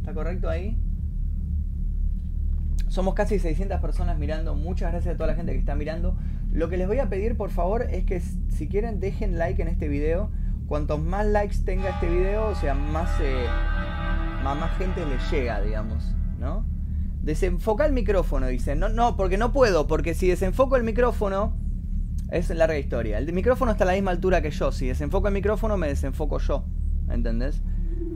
¿Está 0.00 0.12
correcto 0.12 0.50
ahí? 0.50 0.78
Somos 2.88 3.14
casi 3.14 3.38
600 3.38 3.80
personas 3.80 4.18
mirando. 4.18 4.54
Muchas 4.54 4.92
gracias 4.92 5.14
a 5.14 5.16
toda 5.16 5.28
la 5.28 5.34
gente 5.34 5.52
que 5.52 5.58
está 5.58 5.74
mirando. 5.74 6.18
Lo 6.52 6.68
que 6.68 6.76
les 6.76 6.86
voy 6.86 6.98
a 6.98 7.08
pedir, 7.08 7.34
por 7.34 7.48
favor, 7.48 7.86
es 7.90 8.04
que 8.04 8.20
si 8.20 8.68
quieren 8.68 9.00
dejen 9.00 9.38
like 9.38 9.62
en 9.62 9.68
este 9.68 9.88
video. 9.88 10.30
Cuantos 10.66 11.00
más 11.00 11.24
likes 11.24 11.60
tenga 11.64 11.88
este 11.88 12.10
video, 12.10 12.48
o 12.48 12.54
sea, 12.54 12.74
más, 12.74 13.08
eh, 13.22 13.46
más, 14.44 14.76
gente 14.76 15.00
le 15.06 15.16
llega, 15.30 15.62
digamos, 15.62 16.14
¿no? 16.38 16.66
Desenfoca 17.22 17.86
el 17.86 17.94
micrófono, 17.94 18.48
dice. 18.48 18.76
No, 18.76 18.90
no, 18.90 19.16
porque 19.16 19.38
no 19.38 19.50
puedo, 19.50 19.86
porque 19.86 20.12
si 20.12 20.28
desenfoco 20.28 20.76
el 20.76 20.82
micrófono, 20.82 21.56
es 22.30 22.50
larga 22.50 22.78
historia. 22.78 23.18
El 23.18 23.32
micrófono 23.32 23.72
está 23.72 23.84
a 23.84 23.88
la 23.88 23.92
misma 23.94 24.10
altura 24.10 24.42
que 24.42 24.50
yo. 24.50 24.72
Si 24.72 24.86
desenfoco 24.86 25.28
el 25.28 25.34
micrófono, 25.34 25.76
me 25.76 25.88
desenfoco 25.88 26.38
yo. 26.38 26.64
¿Entendés? 27.10 27.62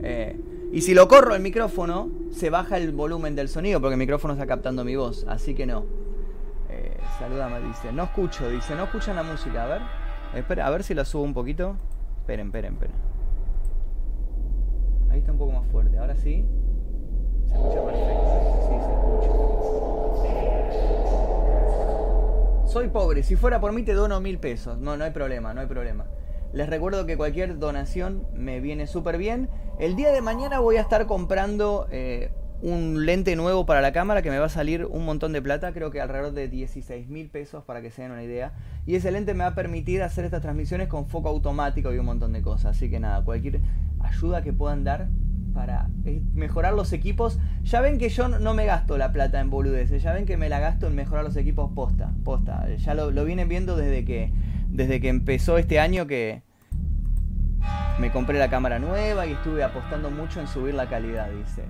Eh, 0.03 0.39
y 0.71 0.81
si 0.81 0.93
lo 0.93 1.07
corro 1.07 1.35
el 1.35 1.41
micrófono, 1.41 2.09
se 2.31 2.49
baja 2.49 2.77
el 2.77 2.91
volumen 2.91 3.35
del 3.35 3.49
sonido, 3.49 3.81
porque 3.81 3.93
el 3.93 3.99
micrófono 3.99 4.33
está 4.33 4.45
captando 4.47 4.83
mi 4.83 4.95
voz. 4.95 5.25
Así 5.27 5.53
que 5.53 5.65
no. 5.65 5.85
Eh, 6.69 6.97
saludame, 7.19 7.59
dice. 7.61 7.91
No 7.91 8.03
escucho, 8.03 8.49
dice. 8.49 8.75
No 8.75 8.83
escuchan 8.85 9.15
la 9.15 9.23
música. 9.23 9.63
A 9.63 9.67
ver. 9.67 9.81
Espera, 10.35 10.67
a 10.67 10.69
ver 10.69 10.83
si 10.83 10.93
la 10.93 11.05
subo 11.05 11.23
un 11.23 11.33
poquito. 11.33 11.75
Esperen, 12.19 12.47
esperen, 12.47 12.73
esperen. 12.73 12.95
Ahí 15.09 15.19
está 15.19 15.31
un 15.31 15.37
poco 15.37 15.51
más 15.51 15.67
fuerte. 15.71 15.97
Ahora 15.97 16.15
sí. 16.15 16.45
Se 17.47 17.53
escucha 17.53 17.83
perfecto. 17.83 18.31
Sí, 18.61 18.75
se 18.79 18.93
escucha. 18.93 19.51
Soy 22.71 22.87
pobre, 22.87 23.21
si 23.21 23.35
fuera 23.35 23.59
por 23.59 23.73
mí 23.73 23.83
te 23.83 23.93
dono 23.93 24.21
mil 24.21 24.37
pesos. 24.37 24.77
No, 24.77 24.95
no 24.95 25.03
hay 25.03 25.11
problema, 25.11 25.53
no 25.53 25.59
hay 25.59 25.67
problema. 25.67 26.05
Les 26.53 26.69
recuerdo 26.69 27.05
que 27.05 27.17
cualquier 27.17 27.59
donación 27.59 28.25
me 28.33 28.61
viene 28.61 28.87
súper 28.87 29.17
bien. 29.17 29.49
El 29.77 29.97
día 29.97 30.13
de 30.13 30.21
mañana 30.21 30.61
voy 30.61 30.77
a 30.77 30.79
estar 30.79 31.05
comprando 31.05 31.89
eh, 31.91 32.31
un 32.61 33.05
lente 33.05 33.35
nuevo 33.35 33.65
para 33.65 33.81
la 33.81 33.91
cámara 33.91 34.21
que 34.21 34.29
me 34.29 34.39
va 34.39 34.45
a 34.45 34.49
salir 34.49 34.85
un 34.85 35.03
montón 35.03 35.33
de 35.33 35.41
plata, 35.41 35.73
creo 35.73 35.91
que 35.91 35.99
alrededor 35.99 36.31
de 36.31 36.47
16 36.47 37.09
mil 37.09 37.29
pesos 37.29 37.61
para 37.65 37.81
que 37.81 37.91
se 37.91 38.03
den 38.03 38.11
una 38.11 38.23
idea. 38.23 38.53
Y 38.85 38.95
ese 38.95 39.11
lente 39.11 39.33
me 39.33 39.43
va 39.43 39.49
a 39.49 39.55
permitir 39.55 40.01
hacer 40.01 40.23
estas 40.23 40.41
transmisiones 40.41 40.87
con 40.87 41.07
foco 41.07 41.27
automático 41.27 41.93
y 41.93 41.97
un 41.97 42.05
montón 42.05 42.31
de 42.31 42.41
cosas. 42.41 42.77
Así 42.77 42.89
que 42.89 43.01
nada, 43.01 43.21
cualquier 43.25 43.59
ayuda 43.99 44.43
que 44.43 44.53
puedan 44.53 44.85
dar 44.85 45.09
para 45.53 45.89
eh, 46.05 46.21
mejorar 46.33 46.73
los 46.73 46.93
equipos. 46.93 47.39
Ya 47.63 47.81
ven 47.81 47.97
que 47.97 48.09
yo 48.09 48.27
no 48.27 48.53
me 48.53 48.65
gasto 48.65 48.97
la 48.97 49.11
plata 49.11 49.39
en 49.39 49.49
boludeces, 49.49 50.01
ya 50.01 50.13
ven 50.13 50.25
que 50.25 50.37
me 50.37 50.49
la 50.49 50.59
gasto 50.59 50.87
en 50.87 50.95
mejorar 50.95 51.23
los 51.23 51.35
equipos 51.35 51.71
posta, 51.73 52.11
posta. 52.23 52.67
Ya 52.75 52.93
lo, 52.93 53.25
vienen 53.25 53.49
viendo 53.49 53.75
desde 53.75 54.05
que, 54.05 54.31
desde 54.69 54.99
que 54.99 55.09
empezó 55.09 55.57
este 55.57 55.79
año 55.79 56.07
que 56.07 56.41
me 57.99 58.11
compré 58.11 58.39
la 58.39 58.49
cámara 58.49 58.79
nueva 58.79 59.27
y 59.27 59.33
estuve 59.33 59.63
apostando 59.63 60.09
mucho 60.09 60.39
en 60.39 60.47
subir 60.47 60.73
la 60.73 60.89
calidad, 60.89 61.29
dice. 61.29 61.63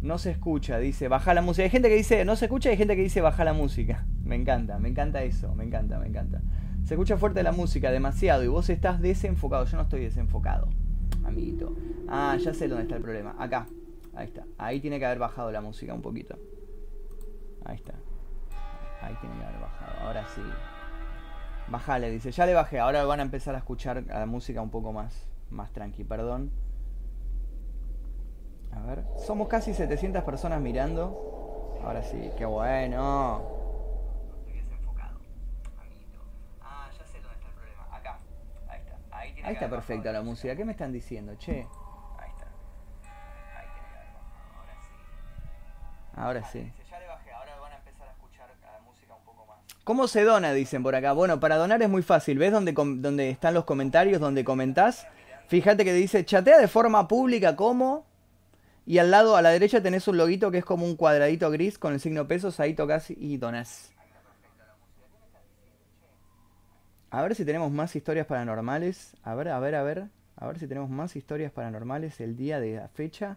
No 0.00 0.18
se 0.18 0.32
escucha, 0.32 0.78
dice, 0.78 1.06
baja 1.08 1.32
la 1.32 1.42
música. 1.42 1.64
Hay 1.64 1.70
gente 1.70 1.88
que 1.88 1.94
dice, 1.94 2.24
no 2.24 2.34
se 2.34 2.46
escucha 2.46 2.70
hay 2.70 2.76
gente 2.76 2.96
que 2.96 3.02
dice, 3.02 3.20
baja 3.20 3.44
la 3.44 3.52
música. 3.52 4.06
Me 4.24 4.36
encanta, 4.36 4.78
me 4.78 4.88
encanta 4.88 5.22
eso, 5.24 5.52
me 5.54 5.64
encanta, 5.64 5.98
me 5.98 6.06
encanta. 6.06 6.40
Se 6.84 6.94
escucha 6.94 7.16
fuerte 7.16 7.42
la 7.42 7.52
música, 7.52 7.90
demasiado, 7.90 8.44
y 8.44 8.46
vos 8.46 8.70
estás 8.70 9.00
desenfocado. 9.00 9.66
Yo 9.66 9.76
no 9.76 9.82
estoy 9.82 10.00
desenfocado 10.00 10.68
amiguito. 11.24 11.76
Ah, 12.08 12.36
ya 12.36 12.52
sé 12.54 12.68
dónde 12.68 12.84
está 12.84 12.96
el 12.96 13.02
problema. 13.02 13.34
Acá. 13.38 13.66
Ahí 14.14 14.26
está. 14.26 14.44
Ahí 14.58 14.80
tiene 14.80 14.98
que 14.98 15.06
haber 15.06 15.18
bajado 15.18 15.50
la 15.50 15.60
música 15.60 15.94
un 15.94 16.02
poquito. 16.02 16.36
Ahí 17.64 17.76
está. 17.76 17.94
Ahí 19.00 19.16
tiene 19.20 19.36
que 19.36 19.44
haber 19.44 19.60
bajado. 19.60 20.06
Ahora 20.06 20.26
sí. 20.34 20.42
Bajale, 21.68 22.10
dice. 22.10 22.30
Ya 22.30 22.46
le 22.46 22.54
bajé. 22.54 22.78
Ahora 22.78 23.04
van 23.04 23.20
a 23.20 23.22
empezar 23.22 23.54
a 23.54 23.58
escuchar 23.58 24.04
la 24.06 24.26
música 24.26 24.60
un 24.60 24.70
poco 24.70 24.92
más, 24.92 25.28
más 25.50 25.72
tranqui. 25.72 26.04
Perdón. 26.04 26.50
A 28.72 28.86
ver. 28.86 29.04
Somos 29.26 29.48
casi 29.48 29.74
700 29.74 30.22
personas 30.24 30.60
mirando. 30.60 31.78
Ahora 31.84 32.02
sí. 32.02 32.30
Qué 32.36 32.44
bueno. 32.44 33.61
Ahí 39.42 39.54
está 39.54 39.68
perfecta 39.68 40.12
la 40.12 40.22
música. 40.22 40.54
¿Qué 40.54 40.64
me 40.64 40.72
están 40.72 40.92
diciendo, 40.92 41.34
che? 41.36 41.66
Ahí 42.18 42.30
está. 42.30 42.46
Ahí 43.58 43.66
tiene 43.74 43.88
Ahora 44.54 44.74
sí. 44.80 46.14
Ahora 46.14 46.44
sí. 46.44 46.72
Ya 46.90 47.00
le 47.00 47.06
bajé. 47.08 47.32
Ahora 47.32 47.58
van 47.60 47.72
a 47.72 47.76
empezar 47.78 48.08
a 48.08 48.12
escuchar 48.12 48.48
la 48.60 48.80
música 48.80 49.14
un 49.14 49.24
poco 49.24 49.46
más. 49.46 49.58
¿Cómo 49.84 50.06
se 50.06 50.22
dona? 50.22 50.52
Dicen 50.52 50.82
por 50.82 50.94
acá. 50.94 51.12
Bueno, 51.12 51.40
para 51.40 51.56
donar 51.56 51.82
es 51.82 51.88
muy 51.88 52.02
fácil. 52.02 52.38
¿Ves 52.38 52.52
dónde, 52.52 52.72
dónde 52.72 53.30
están 53.30 53.54
los 53.54 53.64
comentarios? 53.64 54.20
Donde 54.20 54.44
comentás. 54.44 55.06
Fíjate 55.48 55.84
que 55.84 55.92
dice 55.92 56.24
chatea 56.24 56.58
de 56.58 56.68
forma 56.68 57.08
pública 57.08 57.56
como. 57.56 58.06
Y 58.86 58.98
al 58.98 59.10
lado, 59.10 59.36
a 59.36 59.42
la 59.42 59.50
derecha, 59.50 59.82
tenés 59.82 60.08
un 60.08 60.16
loguito 60.16 60.50
que 60.50 60.58
es 60.58 60.64
como 60.64 60.86
un 60.86 60.96
cuadradito 60.96 61.50
gris 61.50 61.78
con 61.78 61.92
el 61.92 62.00
signo 62.00 62.26
pesos. 62.26 62.60
Ahí 62.60 62.74
tocas 62.74 63.10
y 63.10 63.36
donás. 63.36 63.92
A 67.12 67.20
ver 67.20 67.34
si 67.34 67.44
tenemos 67.44 67.70
más 67.70 67.94
historias 67.94 68.26
paranormales. 68.26 69.14
A 69.22 69.34
ver, 69.34 69.48
a 69.48 69.60
ver, 69.60 69.74
a 69.74 69.82
ver. 69.82 70.06
A 70.34 70.46
ver 70.46 70.58
si 70.58 70.66
tenemos 70.66 70.88
más 70.88 71.14
historias 71.14 71.52
paranormales 71.52 72.18
el 72.22 72.38
día 72.38 72.58
de 72.58 72.76
la 72.76 72.88
fecha. 72.88 73.36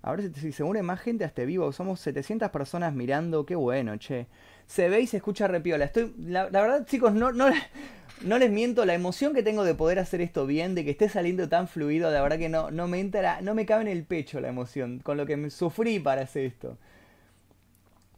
A 0.00 0.12
ver 0.12 0.32
si, 0.32 0.52
se 0.52 0.62
une 0.62 0.80
más 0.84 1.00
gente 1.00 1.24
a 1.24 1.26
este 1.26 1.44
vivo. 1.44 1.72
Somos 1.72 1.98
700 1.98 2.52
personas 2.52 2.94
mirando. 2.94 3.44
Qué 3.44 3.56
bueno, 3.56 3.96
che. 3.96 4.28
Se 4.68 4.88
ve 4.88 5.00
y 5.00 5.08
se 5.08 5.16
escucha 5.16 5.48
repiola. 5.48 5.86
Estoy, 5.86 6.14
la, 6.20 6.44
verdad, 6.50 6.86
chicos, 6.86 7.14
no, 7.14 7.32
no, 7.32 7.48
no 8.22 8.38
les 8.38 8.52
miento. 8.52 8.84
La 8.84 8.94
emoción 8.94 9.34
que 9.34 9.42
tengo 9.42 9.64
de 9.64 9.74
poder 9.74 9.98
hacer 9.98 10.20
esto 10.20 10.46
bien, 10.46 10.76
de 10.76 10.84
que 10.84 10.92
esté 10.92 11.08
saliendo 11.08 11.48
tan 11.48 11.66
fluido, 11.66 12.12
la 12.12 12.22
verdad 12.22 12.38
que 12.38 12.48
no, 12.48 12.70
no 12.70 12.86
me 12.86 13.00
entra, 13.00 13.40
no 13.40 13.56
me 13.56 13.66
cabe 13.66 13.82
en 13.82 13.88
el 13.88 14.04
pecho 14.04 14.40
la 14.40 14.50
emoción. 14.50 15.00
Con 15.00 15.16
lo 15.16 15.26
que 15.26 15.36
me 15.36 15.50
sufrí 15.50 15.98
para 15.98 16.22
hacer 16.22 16.44
esto. 16.44 16.78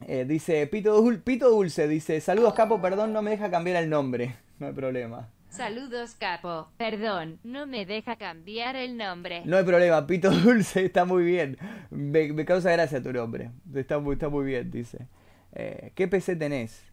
Eh, 0.07 0.27
dice 0.29 0.67
Pito, 0.67 1.03
Pito 1.25 1.49
Dulce, 1.49 1.88
dice, 1.88 2.21
saludos 2.21 2.53
capo, 2.53 2.83
perdón, 2.83 3.15
no 3.15 3.23
me 3.23 3.31
deja 3.31 3.50
cambiar 3.50 3.83
el 3.83 3.88
nombre. 3.88 4.37
No 4.59 4.67
hay 4.67 4.73
problema. 4.73 5.29
Saludos, 5.49 6.15
capo. 6.15 6.69
Perdón, 6.77 7.38
no 7.43 7.67
me 7.67 7.87
deja 7.87 8.17
cambiar 8.17 8.77
el 8.77 8.97
nombre. 8.97 9.43
No 9.45 9.57
hay 9.57 9.65
problema, 9.65 10.07
Pito 10.07 10.31
Dulce 10.31 10.85
está 10.87 11.05
muy 11.05 11.25
bien. 11.25 11.57
Me, 11.91 12.33
me 12.33 12.45
causa 12.45 12.71
gracia 12.73 13.03
tu 13.03 13.12
nombre. 13.12 13.50
Está 13.75 13.99
muy, 13.99 14.15
está 14.15 14.29
muy 14.29 14.45
bien, 14.45 14.71
dice. 14.71 15.07
Eh, 15.53 15.93
¿Qué 15.95 16.07
PC 16.07 16.37
tenés? 16.37 16.85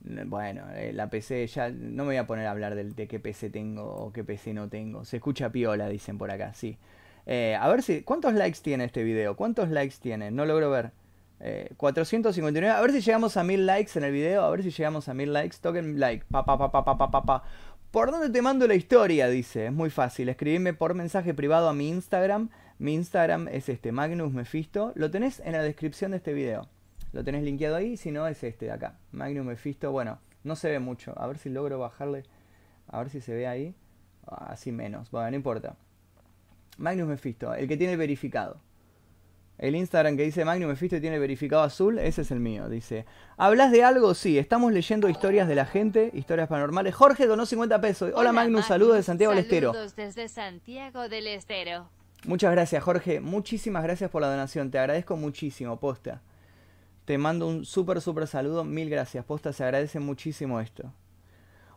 Bueno, 0.00 0.66
eh, 0.74 0.92
la 0.92 1.10
PC 1.10 1.46
ya 1.48 1.68
no 1.70 2.04
me 2.04 2.10
voy 2.10 2.16
a 2.16 2.26
poner 2.26 2.46
a 2.46 2.52
hablar 2.52 2.76
de, 2.76 2.84
de, 2.84 3.08
qué 3.08 3.18
PC 3.18 3.50
tengo 3.50 3.84
o 3.84 4.12
qué 4.12 4.22
PC 4.22 4.54
no 4.54 4.68
tengo. 4.68 5.04
Se 5.04 5.16
escucha 5.16 5.50
piola, 5.50 5.88
dicen 5.88 6.16
por 6.16 6.30
acá, 6.30 6.54
sí. 6.54 6.78
Eh, 7.26 7.56
a 7.58 7.68
ver 7.68 7.82
si. 7.82 8.02
¿Cuántos 8.02 8.34
likes 8.34 8.60
tiene 8.62 8.84
este 8.84 9.02
video? 9.02 9.36
¿Cuántos 9.36 9.68
likes 9.68 9.96
tiene? 10.00 10.30
No 10.30 10.46
logro 10.46 10.70
ver. 10.70 10.92
459. 11.76 12.70
A 12.70 12.80
ver 12.80 12.92
si 12.92 13.00
llegamos 13.00 13.36
a 13.36 13.44
mil 13.44 13.66
likes 13.66 13.98
en 13.98 14.04
el 14.04 14.12
video. 14.12 14.42
A 14.42 14.50
ver 14.50 14.62
si 14.62 14.70
llegamos 14.70 15.08
a 15.08 15.14
mil 15.14 15.32
likes. 15.32 15.58
Toquen 15.60 16.00
like. 16.00 16.24
Pa, 16.30 16.44
pa, 16.44 16.56
pa, 16.58 16.70
pa. 17.10 17.44
¿Por 17.90 18.10
dónde 18.10 18.30
te 18.30 18.42
mando 18.42 18.66
la 18.66 18.74
historia? 18.74 19.28
Dice. 19.28 19.66
Es 19.66 19.72
muy 19.72 19.90
fácil. 19.90 20.28
Escribime 20.28 20.74
por 20.74 20.94
mensaje 20.94 21.34
privado 21.34 21.68
a 21.68 21.74
mi 21.74 21.88
Instagram. 21.88 22.50
Mi 22.78 22.94
Instagram 22.94 23.48
es 23.48 23.68
este, 23.68 23.92
Magnus 23.92 24.32
Mephisto. 24.32 24.92
Lo 24.96 25.10
tenés 25.10 25.40
en 25.40 25.52
la 25.52 25.62
descripción 25.62 26.10
de 26.10 26.18
este 26.18 26.34
video. 26.34 26.68
Lo 27.12 27.24
tenés 27.24 27.42
linkeado 27.42 27.76
ahí. 27.76 27.96
Si 27.96 28.10
no, 28.10 28.26
es 28.26 28.42
este 28.42 28.66
de 28.66 28.72
acá. 28.72 28.98
Magnus 29.12 29.46
Mephisto. 29.46 29.92
Bueno, 29.92 30.18
no 30.44 30.56
se 30.56 30.70
ve 30.70 30.78
mucho. 30.78 31.14
A 31.16 31.26
ver 31.26 31.38
si 31.38 31.48
logro 31.48 31.78
bajarle. 31.78 32.24
A 32.88 32.98
ver 32.98 33.10
si 33.10 33.20
se 33.20 33.34
ve 33.34 33.46
ahí. 33.46 33.74
Así 34.26 34.72
menos. 34.72 35.10
Bueno, 35.10 35.30
no 35.30 35.36
importa. 35.36 35.76
Magnus 36.78 37.08
Mephisto. 37.08 37.54
El 37.54 37.68
que 37.68 37.76
tiene 37.76 37.96
verificado. 37.96 38.60
El 39.58 39.74
Instagram 39.74 40.16
que 40.16 40.24
dice 40.24 40.44
Magnus 40.44 40.68
Mephisto 40.68 40.96
y 40.96 41.00
tiene 41.00 41.18
verificado 41.18 41.62
azul, 41.62 41.98
ese 41.98 42.22
es 42.22 42.30
el 42.30 42.40
mío. 42.40 42.68
Dice, 42.68 43.06
¿hablas 43.38 43.72
de 43.72 43.84
algo? 43.84 44.12
Sí, 44.14 44.38
estamos 44.38 44.72
leyendo 44.72 45.08
historias 45.08 45.48
de 45.48 45.54
la 45.54 45.64
gente, 45.64 46.10
historias 46.12 46.48
paranormales. 46.48 46.94
Jorge 46.94 47.26
donó 47.26 47.46
50 47.46 47.80
pesos. 47.80 48.12
Hola, 48.14 48.32
Magnus, 48.32 48.66
saludos 48.66 48.96
de 48.96 49.02
Santiago 49.02 49.32
del 49.32 49.44
Estero. 49.44 49.72
Desde 49.96 50.28
Santiago 50.28 51.08
del 51.08 51.26
Estero. 51.28 51.88
Muchas 52.26 52.52
gracias, 52.52 52.82
Jorge. 52.82 53.20
Muchísimas 53.20 53.82
gracias 53.82 54.10
por 54.10 54.20
la 54.20 54.30
donación. 54.30 54.70
Te 54.70 54.78
agradezco 54.78 55.16
muchísimo, 55.16 55.80
posta. 55.80 56.20
Te 57.06 57.16
mando 57.16 57.46
un 57.46 57.64
súper, 57.64 58.00
súper 58.02 58.26
saludo. 58.26 58.64
Mil 58.64 58.90
gracias, 58.90 59.24
posta. 59.24 59.54
Se 59.54 59.64
agradece 59.64 60.00
muchísimo 60.00 60.60
esto. 60.60 60.92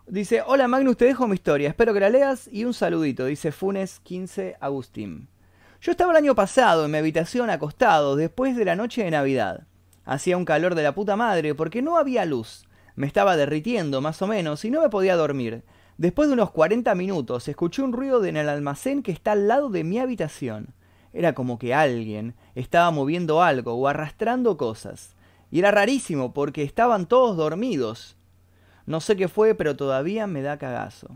Dice, 0.08 0.42
hola 0.46 0.68
Magnus, 0.68 0.98
te 0.98 1.06
dejo 1.06 1.28
mi 1.28 1.36
historia. 1.36 1.70
Espero 1.70 1.94
que 1.94 2.00
la 2.00 2.10
leas 2.10 2.50
y 2.52 2.66
un 2.66 2.74
saludito. 2.74 3.26
Dice 3.26 3.52
Funes 3.52 4.00
15 4.02 4.58
Agustín. 4.60 5.30
Yo 5.82 5.92
estaba 5.92 6.12
el 6.12 6.18
año 6.18 6.36
pasado 6.36 6.84
en 6.84 6.92
mi 6.92 6.98
habitación 6.98 7.50
acostado 7.50 8.18
después 8.18 8.58
de 8.58 8.66
la 8.66 8.76
noche 8.76 9.02
de 9.02 9.12
Navidad. 9.12 9.66
Hacía 10.04 10.36
un 10.36 10.44
calor 10.44 10.76
de 10.76 10.84
la 10.84 10.94
puta 10.94 11.16
madre 11.16 11.56
porque 11.56 11.82
no 11.82 11.96
había 11.96 12.26
luz. 12.26 12.66
Me 12.96 13.08
estaba 13.08 13.38
derritiendo 13.38 14.02
más 14.02 14.22
o 14.22 14.28
menos 14.28 14.66
y 14.66 14.72
no 14.72 14.82
me 14.82 14.90
podía 14.90 15.16
dormir. 15.16 15.64
Después 15.98 16.28
de 16.28 16.34
unos 16.34 16.52
40 16.52 16.94
minutos 16.96 17.48
escuché 17.48 17.82
un 17.82 17.94
ruido 17.94 18.26
en 18.26 18.36
el 18.36 18.50
almacén 18.50 19.04
que 19.04 19.14
está 19.14 19.32
al 19.32 19.48
lado 19.48 19.70
de 19.70 19.86
mi 19.86 20.00
habitación. 20.00 20.74
Era 21.14 21.34
como 21.34 21.58
que 21.58 21.74
alguien 21.74 22.36
estaba 22.56 22.92
moviendo 22.92 23.42
algo 23.42 23.76
o 23.76 23.88
arrastrando 23.88 24.58
cosas. 24.58 25.16
Y 25.50 25.60
era 25.60 25.72
rarísimo 25.72 26.34
porque 26.34 26.64
estaban 26.64 27.06
todos 27.06 27.38
dormidos. 27.38 28.18
No 28.86 29.00
sé 29.00 29.16
qué 29.16 29.30
fue, 29.30 29.56
pero 29.56 29.78
todavía 29.78 30.28
me 30.28 30.42
da 30.42 30.58
cagazo. 30.58 31.08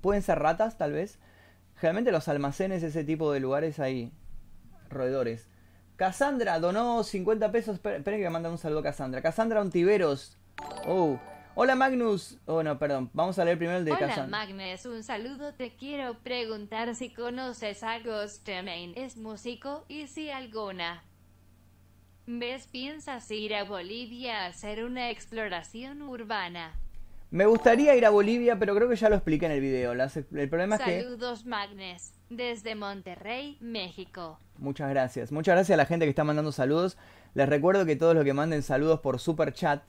¿Pueden 0.00 0.22
ser 0.22 0.38
ratas, 0.38 0.78
tal 0.78 0.92
vez? 0.92 1.18
Generalmente 1.84 2.12
los 2.12 2.28
almacenes, 2.28 2.82
ese 2.82 3.04
tipo 3.04 3.30
de 3.30 3.40
lugares 3.40 3.78
hay 3.78 4.10
roedores. 4.88 5.50
Cassandra 5.96 6.58
donó 6.58 7.04
50 7.04 7.52
pesos. 7.52 7.74
Esperen 7.76 8.02
que 8.02 8.24
me 8.24 8.30
manda 8.30 8.48
un 8.48 8.56
saludo 8.56 8.78
a 8.78 8.84
Cassandra. 8.84 9.20
Cassandra 9.20 9.60
Ontiveros. 9.60 10.38
Oh. 10.86 11.20
Hola 11.54 11.74
Magnus. 11.74 12.38
Oh, 12.46 12.62
no, 12.62 12.78
perdón. 12.78 13.10
Vamos 13.12 13.38
a 13.38 13.44
leer 13.44 13.58
primero 13.58 13.80
el 13.80 13.84
de 13.84 13.92
Hola 13.92 14.00
Cassandra. 14.00 14.46
Magnus, 14.46 14.86
un 14.86 15.02
saludo. 15.02 15.52
Te 15.52 15.76
quiero 15.76 16.20
preguntar 16.20 16.94
si 16.94 17.12
conoces 17.12 17.82
a 17.82 17.98
Ghost 17.98 18.48
Main. 18.64 18.94
¿Es 18.96 19.18
músico? 19.18 19.84
Y 19.86 20.06
si 20.06 20.30
alguna 20.30 21.04
vez 22.24 22.66
piensas 22.66 23.30
ir 23.30 23.54
a 23.54 23.64
Bolivia 23.64 24.44
a 24.44 24.46
hacer 24.46 24.82
una 24.84 25.10
exploración 25.10 26.00
urbana. 26.00 26.80
Me 27.34 27.46
gustaría 27.46 27.96
ir 27.96 28.06
a 28.06 28.10
Bolivia, 28.10 28.60
pero 28.60 28.76
creo 28.76 28.88
que 28.88 28.94
ya 28.94 29.08
lo 29.08 29.16
expliqué 29.16 29.46
en 29.46 29.50
el 29.50 29.60
video. 29.60 29.92
Las- 29.92 30.16
el 30.16 30.48
problema 30.48 30.76
es 30.76 30.82
que... 30.82 31.02
Saludos 31.02 31.44
Magnes, 31.44 32.14
desde 32.30 32.76
Monterrey, 32.76 33.58
México. 33.60 34.38
Muchas 34.56 34.88
gracias. 34.88 35.32
Muchas 35.32 35.56
gracias 35.56 35.74
a 35.74 35.76
la 35.76 35.86
gente 35.86 36.06
que 36.06 36.10
está 36.10 36.22
mandando 36.22 36.52
saludos. 36.52 36.96
Les 37.34 37.48
recuerdo 37.48 37.86
que 37.86 37.96
todos 37.96 38.14
los 38.14 38.22
que 38.22 38.34
manden 38.34 38.62
saludos 38.62 39.00
por 39.00 39.18
super 39.18 39.52
chat, 39.52 39.82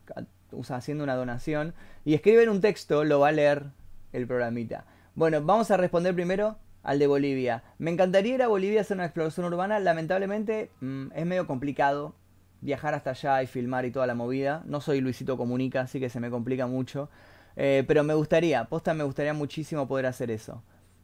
haciendo 0.70 1.04
una 1.04 1.16
donación, 1.16 1.76
y 2.04 2.16
escriben 2.16 2.50
un 2.50 2.62
texto, 2.62 3.04
lo 3.04 3.20
va 3.20 3.28
a 3.28 3.32
leer 3.32 3.66
el 4.12 4.26
programita. 4.26 4.86
Bueno, 5.14 5.40
vamos 5.44 5.70
a 5.70 5.78
responder 5.78 6.16
primero 6.16 6.58
al 6.82 6.98
de 6.98 7.06
Bolivia. 7.06 7.62
Me 7.78 7.92
encantaría 7.92 8.34
ir 8.34 8.42
a 8.42 8.48
Bolivia 8.48 8.80
a 8.80 8.82
hacer 8.82 8.98
una 8.98 9.06
exploración 9.06 9.46
urbana. 9.46 9.80
Lamentablemente 9.80 10.72
mm, 10.82 11.10
es 11.14 11.26
medio 11.28 11.46
complicado 11.46 12.16
viajar 12.62 12.96
hasta 12.96 13.12
allá 13.12 13.44
y 13.44 13.46
filmar 13.46 13.86
y 13.86 13.92
toda 13.92 14.08
la 14.08 14.16
movida. 14.16 14.64
No 14.66 14.82
soy 14.82 15.00
Luisito 15.00 15.38
Comunica, 15.38 15.82
así 15.82 16.00
que 16.00 16.10
se 16.10 16.20
me 16.20 16.32
complica 16.32 16.66
mucho. 16.66 17.08
Eh, 17.56 17.84
pero 17.88 18.04
me 18.04 18.14
gustaría, 18.14 18.66
posta 18.66 18.94
me 18.94 19.04
gustaría 19.04 19.34
muchísimo 19.34 19.88
poder 19.88 20.06
hacer 20.08 20.30
eso. 20.32 20.62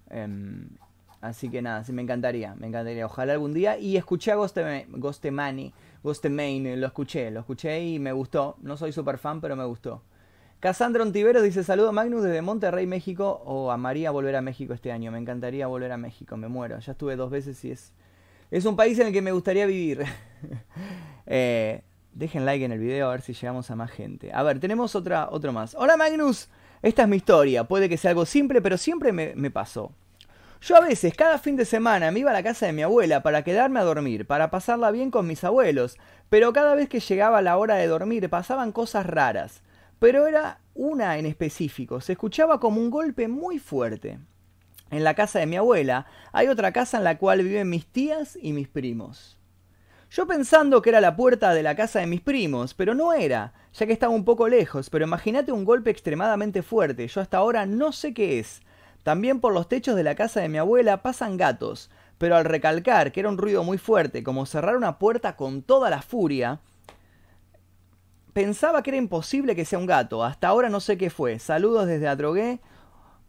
Em, 0.09 0.67
así 1.21 1.49
que 1.49 1.61
nada, 1.61 1.83
sí, 1.83 1.93
me 1.93 2.01
encantaría, 2.01 2.55
me 2.55 2.67
encantaría. 2.67 3.05
Ojalá 3.05 3.33
algún 3.33 3.53
día. 3.53 3.77
Y 3.77 3.97
escuché 3.97 4.31
a 4.31 4.35
Ghostema- 4.35 4.85
Ghostemani, 4.89 5.73
Ghostemain, 6.03 6.79
lo 6.79 6.87
escuché, 6.87 7.31
lo 7.31 7.39
escuché 7.41 7.81
y 7.83 7.99
me 7.99 8.11
gustó. 8.11 8.57
No 8.61 8.75
soy 8.77 8.91
super 8.91 9.17
fan, 9.17 9.39
pero 9.41 9.55
me 9.55 9.65
gustó. 9.65 10.01
Cassandra 10.59 11.01
Ontiveros 11.03 11.41
dice 11.41 11.63
saludo 11.63 11.89
a 11.89 11.91
Magnus 11.91 12.21
desde 12.23 12.41
Monterrey, 12.43 12.85
México, 12.85 13.41
o 13.45 13.71
a 13.71 13.77
María 13.77 14.11
volver 14.11 14.35
a 14.35 14.41
México 14.41 14.73
este 14.73 14.91
año. 14.91 15.11
Me 15.11 15.17
encantaría 15.17 15.65
volver 15.67 15.91
a 15.91 15.97
México, 15.97 16.37
me 16.37 16.49
muero. 16.49 16.77
Ya 16.79 16.91
estuve 16.91 17.15
dos 17.15 17.31
veces 17.31 17.63
y 17.65 17.71
es, 17.71 17.93
es 18.51 18.65
un 18.65 18.75
país 18.75 18.99
en 18.99 19.07
el 19.07 19.13
que 19.13 19.21
me 19.21 19.31
gustaría 19.31 19.65
vivir. 19.65 20.03
Eh, 21.33 21.83
dejen 22.13 22.45
like 22.45 22.63
en 22.63 22.71
el 22.71 22.79
video 22.79 23.07
a 23.07 23.11
ver 23.11 23.21
si 23.21 23.33
llegamos 23.33 23.71
a 23.71 23.75
más 23.75 23.91
gente. 23.91 24.31
A 24.33 24.43
ver, 24.43 24.59
tenemos 24.59 24.95
otra, 24.95 25.29
otro 25.29 25.53
más. 25.53 25.75
Hola 25.75 25.97
Magnus, 25.97 26.49
esta 26.81 27.03
es 27.03 27.07
mi 27.07 27.17
historia. 27.17 27.63
Puede 27.63 27.89
que 27.89 27.97
sea 27.97 28.11
algo 28.11 28.25
simple, 28.25 28.61
pero 28.61 28.77
siempre 28.77 29.11
me, 29.11 29.33
me 29.35 29.51
pasó. 29.51 29.91
Yo 30.61 30.75
a 30.75 30.81
veces, 30.81 31.15
cada 31.15 31.39
fin 31.39 31.55
de 31.55 31.65
semana, 31.65 32.11
me 32.11 32.19
iba 32.19 32.29
a 32.29 32.33
la 32.33 32.43
casa 32.43 32.67
de 32.67 32.73
mi 32.73 32.83
abuela 32.83 33.23
para 33.23 33.43
quedarme 33.43 33.79
a 33.79 33.83
dormir, 33.83 34.27
para 34.27 34.51
pasarla 34.51 34.91
bien 34.91 35.09
con 35.09 35.25
mis 35.25 35.43
abuelos, 35.43 35.97
pero 36.29 36.53
cada 36.53 36.75
vez 36.75 36.87
que 36.87 36.99
llegaba 36.99 37.41
la 37.41 37.57
hora 37.57 37.75
de 37.75 37.87
dormir 37.87 38.29
pasaban 38.29 38.71
cosas 38.71 39.07
raras. 39.07 39.63
Pero 39.97 40.27
era 40.27 40.59
una 40.75 41.17
en 41.17 41.25
específico, 41.25 41.99
se 41.99 42.11
escuchaba 42.11 42.59
como 42.59 42.79
un 42.79 42.91
golpe 42.91 43.27
muy 43.27 43.57
fuerte. 43.57 44.19
En 44.91 45.03
la 45.03 45.15
casa 45.15 45.39
de 45.39 45.47
mi 45.47 45.55
abuela 45.55 46.05
hay 46.31 46.47
otra 46.47 46.71
casa 46.71 46.97
en 46.97 47.05
la 47.05 47.17
cual 47.17 47.41
viven 47.41 47.69
mis 47.69 47.87
tías 47.87 48.37
y 48.39 48.53
mis 48.53 48.67
primos. 48.67 49.40
Yo 50.13 50.27
pensando 50.27 50.81
que 50.81 50.89
era 50.89 50.99
la 50.99 51.15
puerta 51.15 51.53
de 51.53 51.63
la 51.63 51.73
casa 51.73 52.01
de 52.01 52.05
mis 52.05 52.19
primos, 52.19 52.73
pero 52.73 52.93
no 52.93 53.13
era, 53.13 53.53
ya 53.71 53.85
que 53.85 53.93
estaba 53.93 54.13
un 54.13 54.25
poco 54.25 54.49
lejos, 54.49 54.89
pero 54.89 55.05
imagínate 55.05 55.53
un 55.53 55.63
golpe 55.63 55.89
extremadamente 55.89 56.63
fuerte, 56.63 57.07
yo 57.07 57.21
hasta 57.21 57.37
ahora 57.37 57.65
no 57.65 57.93
sé 57.93 58.13
qué 58.13 58.37
es. 58.37 58.61
También 59.03 59.39
por 59.39 59.53
los 59.53 59.69
techos 59.69 59.95
de 59.95 60.03
la 60.03 60.15
casa 60.15 60.41
de 60.41 60.49
mi 60.49 60.57
abuela 60.57 61.01
pasan 61.01 61.37
gatos, 61.37 61.89
pero 62.17 62.35
al 62.35 62.43
recalcar 62.43 63.13
que 63.13 63.21
era 63.21 63.29
un 63.29 63.37
ruido 63.37 63.63
muy 63.63 63.77
fuerte, 63.77 64.21
como 64.21 64.45
cerrar 64.45 64.75
una 64.75 64.99
puerta 64.99 65.37
con 65.37 65.61
toda 65.61 65.89
la 65.89 66.01
furia, 66.01 66.59
pensaba 68.33 68.83
que 68.83 68.89
era 68.89 68.97
imposible 68.97 69.55
que 69.55 69.63
sea 69.63 69.79
un 69.79 69.85
gato, 69.85 70.25
hasta 70.25 70.49
ahora 70.49 70.67
no 70.67 70.81
sé 70.81 70.97
qué 70.97 71.09
fue. 71.09 71.39
Saludos 71.39 71.87
desde 71.87 72.09
Adrogué. 72.09 72.59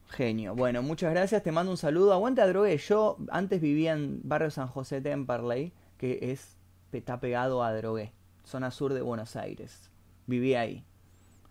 Genio. 0.08 0.56
Bueno, 0.56 0.82
muchas 0.82 1.12
gracias, 1.12 1.44
te 1.44 1.52
mando 1.52 1.70
un 1.70 1.78
saludo. 1.78 2.12
Aguante 2.12 2.42
Adrogué. 2.42 2.76
Yo 2.76 3.18
antes 3.30 3.60
vivía 3.60 3.92
en 3.92 4.20
barrio 4.24 4.50
San 4.50 4.66
José 4.66 5.00
Temperley, 5.00 5.72
que 5.96 6.18
es 6.32 6.56
está 6.98 7.20
pegado 7.20 7.62
a 7.62 7.68
Adrogué, 7.68 8.12
zona 8.44 8.70
sur 8.70 8.94
de 8.94 9.02
Buenos 9.02 9.36
Aires. 9.36 9.90
Viví 10.26 10.54
ahí 10.54 10.84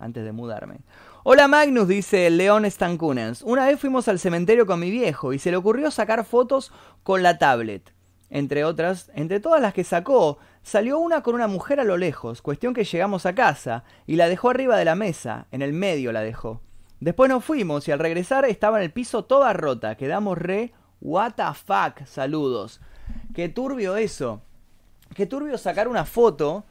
antes 0.02 0.24
de 0.26 0.32
mudarme. 0.32 0.80
Hola 1.24 1.48
Magnus, 1.48 1.88
dice 1.88 2.30
León 2.30 2.70
Stankunens. 2.70 3.44
Una 3.44 3.68
vez 3.68 3.80
fuimos 3.80 4.08
al 4.08 4.20
cementerio 4.20 4.66
con 4.66 4.80
mi 4.80 4.90
viejo 4.90 5.34
y 5.34 5.40
se 5.40 5.52
le 5.52 5.58
ocurrió 5.58 5.92
sacar 5.92 6.26
fotos 6.26 6.74
con 7.04 7.24
la 7.24 7.38
tablet. 7.38 7.94
Entre 8.30 8.64
otras, 8.64 9.12
entre 9.14 9.40
todas 9.40 9.62
las 9.62 9.74
que 9.74 9.84
sacó, 9.84 10.40
salió 10.64 10.98
una 11.00 11.22
con 11.22 11.36
una 11.36 11.48
mujer 11.48 11.80
a 11.80 11.84
lo 11.84 11.98
lejos, 11.98 12.42
cuestión 12.42 12.74
que 12.74 12.86
llegamos 12.86 13.26
a 13.26 13.36
casa, 13.36 13.84
y 14.08 14.16
la 14.16 14.30
dejó 14.30 14.50
arriba 14.50 14.78
de 14.78 14.86
la 14.86 14.96
mesa, 14.96 15.48
en 15.52 15.62
el 15.62 15.74
medio 15.74 16.12
la 16.14 16.22
dejó. 16.22 16.62
Después 17.02 17.30
nos 17.30 17.44
fuimos 17.44 17.88
y 17.88 17.92
al 17.92 18.00
regresar 18.00 18.46
estaba 18.46 18.78
en 18.78 18.84
el 18.86 18.94
piso 18.94 19.26
toda 19.26 19.54
rota, 19.54 19.96
quedamos 19.96 20.38
re... 20.38 20.74
What 21.02 21.34
the 21.34 21.44
fuck, 21.56 22.06
saludos. 22.06 22.80
Qué 23.34 23.50
turbio 23.50 23.98
eso. 23.98 24.44
Qué 25.16 25.26
turbio 25.26 25.58
sacar 25.58 25.88
una 25.88 26.06
foto 26.06 26.66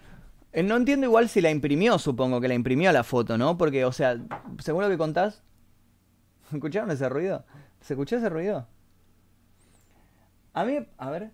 eh, 0.53 0.63
No 0.63 0.77
entiendo 0.77 1.07
igual 1.07 1.29
si 1.29 1.41
la 1.41 1.51
imprimió, 1.51 1.99
supongo 1.99 2.41
que 2.41 2.49
la 2.49 2.55
imprimió 2.55 2.91
la 2.93 3.05
foto, 3.05 3.39
¿no? 3.39 3.57
Porque, 3.57 3.85
o 3.85 3.93
sea, 3.93 4.19
según 4.59 4.83
lo 4.83 4.89
que 4.89 4.99
contás... 4.99 5.43
¿Escucharon 6.53 6.91
ese 6.91 7.09
ruido? 7.09 7.45
¿Se 7.81 7.95
escuchó 7.95 8.17
ese 8.17 8.29
ruido? 8.29 8.67
A 10.53 10.65
mí, 10.65 10.79
a 10.99 11.11
ver. 11.11 11.31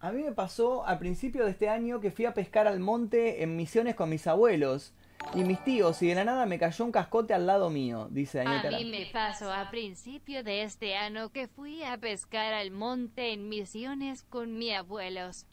A 0.00 0.12
mí 0.12 0.22
me 0.22 0.32
pasó 0.32 0.86
al 0.86 0.98
principio 0.98 1.44
de 1.44 1.50
este 1.50 1.68
año 1.68 2.00
que 2.00 2.10
fui 2.10 2.24
a 2.24 2.34
pescar 2.34 2.66
al 2.66 2.80
monte 2.80 3.42
en 3.42 3.56
Misiones 3.56 3.94
con 3.94 4.08
mis 4.08 4.26
abuelos. 4.26 4.94
y 5.34 5.44
mis 5.44 5.62
tíos 5.62 6.00
y 6.02 6.06
de 6.06 6.14
la 6.14 6.24
nada 6.24 6.46
me 6.46 6.58
cayó 6.58 6.84
un 6.86 6.92
cascote 6.92 7.34
al 7.34 7.46
lado 7.46 7.68
mío, 7.68 8.08
dice 8.10 8.38
Daniel 8.38 8.74
A 8.74 8.78
mí 8.78 8.86
me 8.86 9.06
pasó 9.12 9.52
a 9.52 9.70
principio 9.70 10.42
de 10.42 10.62
este 10.62 10.96
año 10.96 11.28
que 11.28 11.46
fui 11.48 11.82
a 11.82 11.98
pescar 11.98 12.54
al 12.54 12.70
monte 12.70 13.32
en 13.34 13.50
Misiones 13.50 14.22
con 14.22 14.56
mis 14.56 14.74
abuelos. 14.74 15.46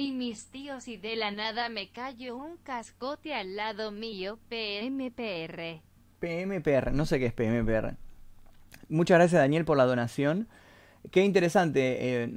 Y 0.00 0.12
mis 0.12 0.46
tíos 0.46 0.86
y 0.86 0.96
de 0.96 1.16
la 1.16 1.32
nada 1.32 1.68
me 1.68 1.90
cayó 1.90 2.36
un 2.36 2.56
cascote 2.58 3.34
al 3.34 3.56
lado 3.56 3.90
mío, 3.90 4.38
PMPR. 4.48 5.82
PMPR, 6.20 6.92
no 6.92 7.04
sé 7.04 7.18
qué 7.18 7.26
es 7.26 7.32
PMPR. 7.32 7.96
Muchas 8.88 9.18
gracias 9.18 9.40
Daniel 9.40 9.64
por 9.64 9.76
la 9.76 9.86
donación. 9.86 10.46
Qué 11.10 11.24
interesante, 11.24 11.96
eh, 12.22 12.32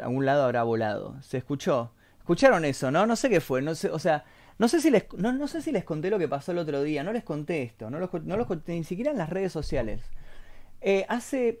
a 0.00 0.08
un 0.08 0.24
lado 0.24 0.44
habrá 0.44 0.62
volado. 0.62 1.20
¿Se 1.20 1.36
escuchó? 1.36 1.92
¿Escucharon 2.20 2.64
eso, 2.64 2.90
no? 2.90 3.04
No 3.04 3.14
sé 3.14 3.28
qué 3.28 3.42
fue, 3.42 3.60
no 3.60 3.74
sé, 3.74 3.90
o 3.90 3.98
sea, 3.98 4.24
no 4.58 4.66
sé 4.68 4.80
si 4.80 4.90
les, 4.90 5.04
no, 5.12 5.34
no 5.34 5.48
sé 5.48 5.60
si 5.60 5.70
les 5.70 5.84
conté 5.84 6.08
lo 6.08 6.18
que 6.18 6.28
pasó 6.28 6.52
el 6.52 6.58
otro 6.58 6.82
día, 6.82 7.04
no 7.04 7.12
les 7.12 7.24
conté 7.24 7.62
esto, 7.62 7.90
no, 7.90 7.98
los, 7.98 8.10
no 8.24 8.38
los 8.38 8.46
conté 8.46 8.72
ni 8.72 8.84
siquiera 8.84 9.10
en 9.10 9.18
las 9.18 9.28
redes 9.28 9.52
sociales. 9.52 10.00
Eh, 10.80 11.04
hace 11.10 11.58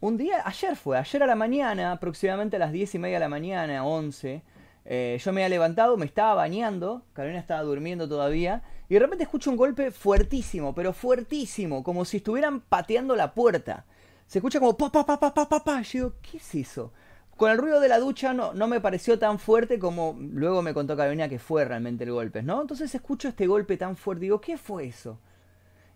un 0.00 0.16
día, 0.16 0.42
ayer 0.44 0.74
fue, 0.74 0.98
ayer 0.98 1.22
a 1.22 1.26
la 1.28 1.36
mañana, 1.36 1.92
aproximadamente 1.92 2.56
a 2.56 2.58
las 2.58 2.72
10 2.72 2.96
y 2.96 2.98
media 2.98 3.16
de 3.16 3.20
la 3.20 3.28
mañana, 3.28 3.84
11, 3.84 4.42
eh, 4.84 5.20
yo 5.22 5.32
me 5.32 5.42
había 5.42 5.50
levantado, 5.50 5.96
me 5.96 6.06
estaba 6.06 6.34
bañando, 6.34 7.04
Carolina 7.12 7.40
estaba 7.40 7.62
durmiendo 7.62 8.08
todavía, 8.08 8.62
y 8.88 8.94
de 8.94 9.00
repente 9.00 9.24
escucho 9.24 9.50
un 9.50 9.56
golpe 9.56 9.90
fuertísimo, 9.90 10.74
pero 10.74 10.92
fuertísimo, 10.92 11.84
como 11.84 12.04
si 12.04 12.18
estuvieran 12.18 12.60
pateando 12.60 13.14
la 13.14 13.34
puerta. 13.34 13.84
Se 14.26 14.38
escucha 14.38 14.58
como 14.58 14.76
pa 14.76 14.90
pa 14.90 15.04
pa 15.04 15.18
pa 15.18 15.34
pa 15.34 15.48
pa 15.48 15.64
pa. 15.64 15.82
Yo 15.82 15.90
digo, 15.92 16.12
¿qué 16.22 16.36
es 16.36 16.54
eso? 16.54 16.92
Con 17.36 17.50
el 17.50 17.58
ruido 17.58 17.80
de 17.80 17.88
la 17.88 17.98
ducha 17.98 18.32
no, 18.32 18.52
no 18.52 18.68
me 18.68 18.80
pareció 18.80 19.18
tan 19.18 19.38
fuerte 19.38 19.78
como 19.78 20.16
luego 20.20 20.60
me 20.62 20.74
contó 20.74 20.96
Carolina 20.96 21.28
que 21.28 21.38
fue 21.38 21.64
realmente 21.64 22.04
el 22.04 22.12
golpe, 22.12 22.42
¿no? 22.42 22.60
Entonces 22.60 22.94
escucho 22.94 23.28
este 23.28 23.46
golpe 23.46 23.76
tan 23.76 23.96
fuerte, 23.96 24.22
digo, 24.22 24.40
¿qué 24.40 24.58
fue 24.58 24.86
eso? 24.86 25.18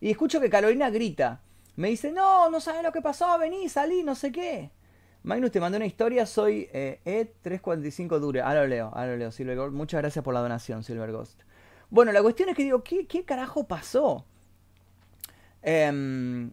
Y 0.00 0.10
escucho 0.10 0.40
que 0.40 0.50
Carolina 0.50 0.90
grita. 0.90 1.42
Me 1.76 1.88
dice, 1.88 2.12
no, 2.12 2.48
no 2.50 2.60
sabes 2.60 2.82
lo 2.82 2.92
que 2.92 3.02
pasó, 3.02 3.38
vení, 3.38 3.68
salí, 3.68 4.02
no 4.02 4.14
sé 4.14 4.30
qué. 4.30 4.70
Magnus, 5.24 5.52
te 5.52 5.58
mandé 5.58 5.78
una 5.78 5.87
historia, 5.87 6.26
soy 6.26 6.68
eh, 6.74 7.00
E345 7.42 8.18
Dure. 8.18 8.42
Ahora 8.42 8.60
lo 8.60 8.66
leo, 8.68 8.90
ahora 8.92 9.12
lo 9.12 9.16
leo, 9.16 9.32
Silver 9.32 9.56
Ghost. 9.56 9.72
Muchas 9.72 10.02
gracias 10.02 10.22
por 10.22 10.34
la 10.34 10.40
donación, 10.40 10.84
Silver 10.84 11.10
Ghost. 11.12 11.40
Bueno, 11.88 12.12
la 12.12 12.20
cuestión 12.20 12.50
es 12.50 12.56
que 12.56 12.62
digo, 12.62 12.84
¿qué, 12.84 13.06
qué 13.06 13.24
carajo 13.24 13.66
pasó? 13.66 14.26
Em, 15.62 16.52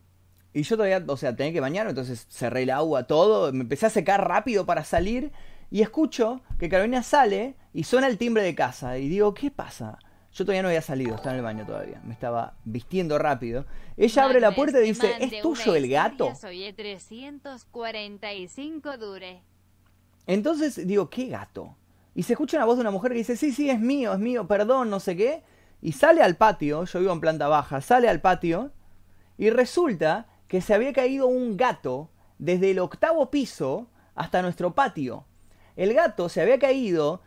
y 0.53 0.63
yo 0.63 0.77
todavía, 0.77 1.03
o 1.05 1.17
sea, 1.17 1.35
tenía 1.35 1.51
que 1.51 1.59
bañarme, 1.59 1.89
entonces 1.89 2.27
cerré 2.29 2.63
el 2.63 2.69
agua, 2.69 3.07
todo, 3.07 3.51
me 3.51 3.59
empecé 3.59 3.87
a 3.87 3.89
secar 3.89 4.25
rápido 4.25 4.65
para 4.65 4.85
salir 4.85 5.33
y 5.69 5.81
escucho 5.81 6.41
que 6.57 6.69
Carolina 6.69 7.03
sale 7.03 7.55
y 7.73 7.83
suena 7.83 8.07
el 8.07 8.17
timbre 8.17 8.41
de 8.41 8.55
casa 8.55 8.97
y 8.97 9.09
digo, 9.09 9.33
¿qué 9.33 9.51
pasa? 9.51 9.99
Yo 10.33 10.45
todavía 10.45 10.61
no 10.61 10.69
había 10.69 10.81
salido, 10.81 11.15
estaba 11.15 11.31
en 11.31 11.39
el 11.39 11.43
baño 11.43 11.65
todavía, 11.65 12.01
me 12.05 12.13
estaba 12.13 12.53
vistiendo 12.63 13.17
rápido. 13.17 13.65
Ella 13.97 14.23
abre 14.23 14.39
la 14.39 14.55
puerta 14.55 14.79
y 14.79 14.87
dice, 14.87 15.13
¿es 15.19 15.41
tuyo 15.41 15.75
el 15.75 15.89
gato? 15.89 16.33
Soy 16.35 16.63
el 16.63 16.73
345 16.73 18.97
Dure. 18.97 19.41
Entonces 20.27 20.87
digo, 20.87 21.09
¿qué 21.09 21.27
gato? 21.27 21.75
Y 22.15 22.23
se 22.23 22.33
escucha 22.33 22.57
una 22.57 22.65
voz 22.65 22.77
de 22.77 22.81
una 22.81 22.91
mujer 22.91 23.11
que 23.11 23.17
dice, 23.17 23.35
sí, 23.35 23.51
sí, 23.51 23.69
es 23.69 23.79
mío, 23.79 24.13
es 24.13 24.19
mío, 24.19 24.47
perdón, 24.47 24.89
no 24.89 25.01
sé 25.01 25.17
qué. 25.17 25.43
Y 25.81 25.93
sale 25.93 26.21
al 26.21 26.37
patio, 26.37 26.85
yo 26.85 26.99
vivo 26.99 27.11
en 27.11 27.19
planta 27.19 27.47
baja, 27.47 27.81
sale 27.81 28.07
al 28.07 28.21
patio 28.21 28.71
y 29.37 29.49
resulta 29.49 30.27
que 30.47 30.61
se 30.61 30.73
había 30.73 30.93
caído 30.93 31.27
un 31.27 31.57
gato 31.57 32.09
desde 32.37 32.71
el 32.71 32.79
octavo 32.79 33.31
piso 33.31 33.89
hasta 34.15 34.41
nuestro 34.41 34.75
patio. 34.75 35.25
El 35.75 35.93
gato 35.93 36.29
se 36.29 36.41
había 36.41 36.59
caído 36.59 37.21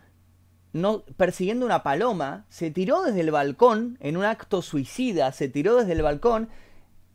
no, 0.75 1.03
persiguiendo 1.15 1.65
una 1.65 1.83
paloma, 1.83 2.43
se 2.49 2.69
tiró 2.69 3.01
desde 3.01 3.21
el 3.21 3.31
balcón 3.31 3.97
en 4.01 4.17
un 4.17 4.25
acto 4.25 4.61
suicida, 4.61 5.31
se 5.31 5.47
tiró 5.47 5.77
desde 5.77 5.93
el 5.93 6.01
balcón 6.01 6.49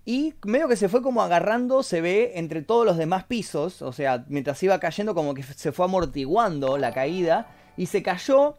y 0.06 0.32
medio 0.46 0.66
que 0.66 0.76
se 0.76 0.88
fue 0.88 1.02
como 1.02 1.20
agarrando, 1.20 1.82
se 1.82 2.00
ve 2.00 2.32
entre 2.36 2.62
todos 2.62 2.86
los 2.86 2.96
demás 2.96 3.24
pisos, 3.24 3.82
o 3.82 3.92
sea, 3.92 4.24
mientras 4.28 4.62
iba 4.62 4.80
cayendo 4.80 5.14
como 5.14 5.34
que 5.34 5.42
se 5.42 5.72
fue 5.72 5.84
amortiguando 5.84 6.78
la 6.78 6.94
caída 6.94 7.48
y 7.76 7.84
se 7.84 8.02
cayó 8.02 8.56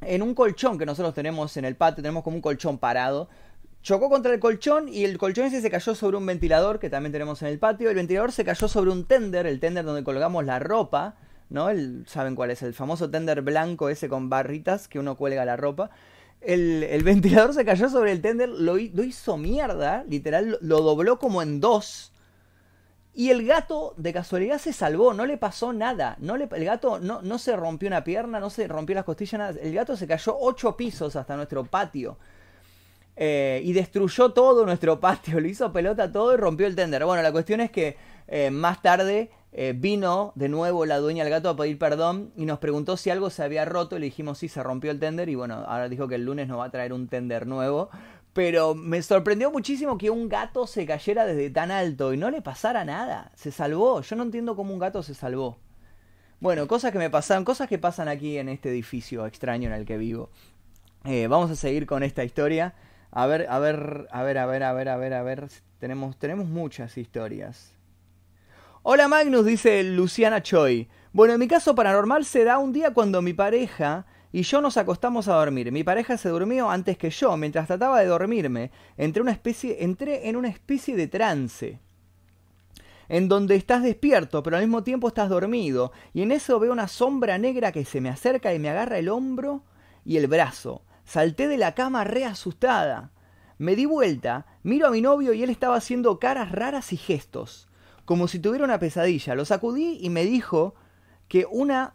en 0.00 0.22
un 0.22 0.36
colchón 0.36 0.78
que 0.78 0.86
nosotros 0.86 1.12
tenemos 1.12 1.56
en 1.56 1.64
el 1.64 1.74
patio, 1.74 2.00
tenemos 2.00 2.22
como 2.22 2.36
un 2.36 2.42
colchón 2.42 2.78
parado. 2.78 3.28
Chocó 3.82 4.08
contra 4.08 4.32
el 4.32 4.38
colchón 4.38 4.88
y 4.88 5.06
el 5.06 5.18
colchón 5.18 5.46
ese 5.46 5.60
se 5.60 5.70
cayó 5.70 5.96
sobre 5.96 6.16
un 6.16 6.24
ventilador 6.24 6.78
que 6.78 6.88
también 6.88 7.10
tenemos 7.10 7.42
en 7.42 7.48
el 7.48 7.58
patio. 7.58 7.90
El 7.90 7.96
ventilador 7.96 8.30
se 8.30 8.44
cayó 8.44 8.68
sobre 8.68 8.92
un 8.92 9.06
tender, 9.06 9.46
el 9.46 9.58
tender 9.58 9.84
donde 9.84 10.04
colgamos 10.04 10.44
la 10.44 10.60
ropa, 10.60 11.16
¿no? 11.50 11.70
El, 11.70 12.04
¿Saben 12.08 12.34
cuál 12.34 12.50
es? 12.50 12.62
El 12.62 12.74
famoso 12.74 13.10
tender 13.10 13.42
blanco 13.42 13.88
ese 13.88 14.08
con 14.08 14.30
barritas 14.30 14.88
que 14.88 14.98
uno 14.98 15.16
cuelga 15.16 15.44
la 15.44 15.56
ropa. 15.56 15.90
El, 16.40 16.82
el 16.84 17.02
ventilador 17.04 17.54
se 17.54 17.64
cayó 17.64 17.88
sobre 17.88 18.12
el 18.12 18.22
tender, 18.22 18.48
lo, 18.48 18.78
hi- 18.78 18.90
lo 18.94 19.02
hizo 19.04 19.36
mierda, 19.36 20.04
literal, 20.08 20.48
lo, 20.50 20.58
lo 20.62 20.80
dobló 20.82 21.18
como 21.18 21.42
en 21.42 21.60
dos. 21.60 22.12
Y 23.12 23.30
el 23.30 23.44
gato, 23.44 23.94
de 23.96 24.12
casualidad, 24.12 24.58
se 24.58 24.72
salvó, 24.72 25.12
no 25.12 25.26
le 25.26 25.36
pasó 25.36 25.72
nada. 25.72 26.16
No 26.20 26.36
le, 26.36 26.48
el 26.52 26.64
gato 26.64 27.00
no, 27.00 27.20
no 27.22 27.38
se 27.38 27.56
rompió 27.56 27.88
una 27.88 28.04
pierna, 28.04 28.38
no 28.38 28.50
se 28.50 28.68
rompió 28.68 28.94
las 28.94 29.04
costillas, 29.04 29.38
nada. 29.38 29.60
El 29.60 29.74
gato 29.74 29.96
se 29.96 30.06
cayó 30.06 30.36
ocho 30.38 30.76
pisos 30.76 31.16
hasta 31.16 31.36
nuestro 31.36 31.64
patio. 31.64 32.16
Eh, 33.16 33.60
y 33.64 33.72
destruyó 33.72 34.32
todo 34.32 34.64
nuestro 34.64 34.98
patio, 35.00 35.40
le 35.40 35.48
hizo 35.50 35.72
pelota 35.72 36.10
todo 36.10 36.34
y 36.34 36.36
rompió 36.36 36.66
el 36.66 36.76
tender. 36.76 37.04
Bueno, 37.04 37.22
la 37.22 37.32
cuestión 37.32 37.60
es 37.60 37.70
que 37.70 37.96
eh, 38.28 38.50
más 38.50 38.80
tarde 38.82 39.30
eh, 39.52 39.74
vino 39.76 40.32
de 40.36 40.48
nuevo 40.48 40.86
la 40.86 40.98
dueña 40.98 41.24
del 41.24 41.32
gato 41.32 41.48
a 41.48 41.56
pedir 41.56 41.76
perdón 41.78 42.32
y 42.36 42.44
nos 42.44 42.60
preguntó 42.60 42.96
si 42.96 43.10
algo 43.10 43.30
se 43.30 43.42
había 43.42 43.64
roto. 43.64 43.98
Le 43.98 44.06
dijimos 44.06 44.38
sí, 44.38 44.48
se 44.48 44.62
rompió 44.62 44.90
el 44.90 45.00
tender 45.00 45.28
y 45.28 45.34
bueno, 45.34 45.64
ahora 45.66 45.88
dijo 45.88 46.06
que 46.08 46.14
el 46.14 46.24
lunes 46.24 46.48
nos 46.48 46.58
va 46.58 46.66
a 46.66 46.70
traer 46.70 46.92
un 46.92 47.08
tender 47.08 47.46
nuevo. 47.46 47.90
Pero 48.32 48.76
me 48.76 49.02
sorprendió 49.02 49.50
muchísimo 49.50 49.98
que 49.98 50.08
un 50.08 50.28
gato 50.28 50.66
se 50.68 50.86
cayera 50.86 51.26
desde 51.26 51.50
tan 51.50 51.72
alto 51.72 52.12
y 52.12 52.16
no 52.16 52.30
le 52.30 52.42
pasara 52.42 52.84
nada. 52.84 53.32
Se 53.34 53.50
salvó. 53.50 54.02
Yo 54.02 54.14
no 54.14 54.22
entiendo 54.22 54.54
cómo 54.54 54.72
un 54.72 54.78
gato 54.78 55.02
se 55.02 55.14
salvó. 55.14 55.58
Bueno, 56.38 56.68
cosas 56.68 56.92
que 56.92 56.98
me 56.98 57.10
pasaron, 57.10 57.44
cosas 57.44 57.68
que 57.68 57.78
pasan 57.78 58.08
aquí 58.08 58.38
en 58.38 58.48
este 58.48 58.70
edificio 58.70 59.26
extraño 59.26 59.68
en 59.68 59.74
el 59.74 59.84
que 59.84 59.98
vivo. 59.98 60.30
Eh, 61.04 61.26
vamos 61.26 61.50
a 61.50 61.56
seguir 61.56 61.86
con 61.86 62.02
esta 62.04 62.22
historia. 62.22 62.74
A 63.10 63.26
ver, 63.26 63.46
a 63.50 63.58
ver, 63.58 64.06
a 64.12 64.22
ver, 64.22 64.38
a 64.38 64.46
ver, 64.46 64.62
a 64.62 64.72
ver, 64.72 64.88
a 64.88 64.96
ver, 64.96 65.14
a 65.14 65.22
ver. 65.22 65.48
Tenemos, 65.80 66.16
tenemos 66.16 66.46
muchas 66.46 66.96
historias. 66.96 67.79
Hola 68.82 69.08
Magnus, 69.08 69.44
dice 69.44 69.82
Luciana 69.82 70.42
Choi. 70.42 70.88
Bueno, 71.12 71.34
en 71.34 71.40
mi 71.40 71.46
caso 71.46 71.74
paranormal 71.74 72.24
se 72.24 72.44
da 72.44 72.56
un 72.56 72.72
día 72.72 72.94
cuando 72.94 73.20
mi 73.20 73.34
pareja 73.34 74.06
y 74.32 74.40
yo 74.40 74.62
nos 74.62 74.78
acostamos 74.78 75.28
a 75.28 75.34
dormir. 75.34 75.70
Mi 75.70 75.84
pareja 75.84 76.16
se 76.16 76.30
durmió 76.30 76.70
antes 76.70 76.96
que 76.96 77.10
yo. 77.10 77.36
Mientras 77.36 77.66
trataba 77.66 78.00
de 78.00 78.06
dormirme, 78.06 78.70
entré, 78.96 79.20
una 79.20 79.32
especie, 79.32 79.84
entré 79.84 80.30
en 80.30 80.36
una 80.36 80.48
especie 80.48 80.96
de 80.96 81.08
trance. 81.08 81.78
En 83.10 83.28
donde 83.28 83.56
estás 83.56 83.82
despierto, 83.82 84.42
pero 84.42 84.56
al 84.56 84.62
mismo 84.62 84.82
tiempo 84.82 85.08
estás 85.08 85.28
dormido. 85.28 85.92
Y 86.14 86.22
en 86.22 86.32
eso 86.32 86.58
veo 86.58 86.72
una 86.72 86.88
sombra 86.88 87.36
negra 87.36 87.72
que 87.72 87.84
se 87.84 88.00
me 88.00 88.08
acerca 88.08 88.54
y 88.54 88.58
me 88.58 88.70
agarra 88.70 88.98
el 88.98 89.10
hombro 89.10 89.62
y 90.06 90.16
el 90.16 90.26
brazo. 90.26 90.80
Salté 91.04 91.48
de 91.48 91.58
la 91.58 91.74
cama 91.74 92.04
re 92.04 92.24
asustada. 92.24 93.10
Me 93.58 93.76
di 93.76 93.84
vuelta, 93.84 94.46
miro 94.62 94.86
a 94.86 94.90
mi 94.90 95.02
novio 95.02 95.34
y 95.34 95.42
él 95.42 95.50
estaba 95.50 95.76
haciendo 95.76 96.18
caras 96.18 96.50
raras 96.50 96.94
y 96.94 96.96
gestos, 96.96 97.68
como 98.04 98.28
si 98.28 98.38
tuviera 98.38 98.64
una 98.64 98.78
pesadilla. 98.78 99.34
Lo 99.34 99.44
sacudí 99.44 99.98
y 100.00 100.10
me 100.10 100.24
dijo 100.24 100.74
que 101.28 101.46
una 101.50 101.94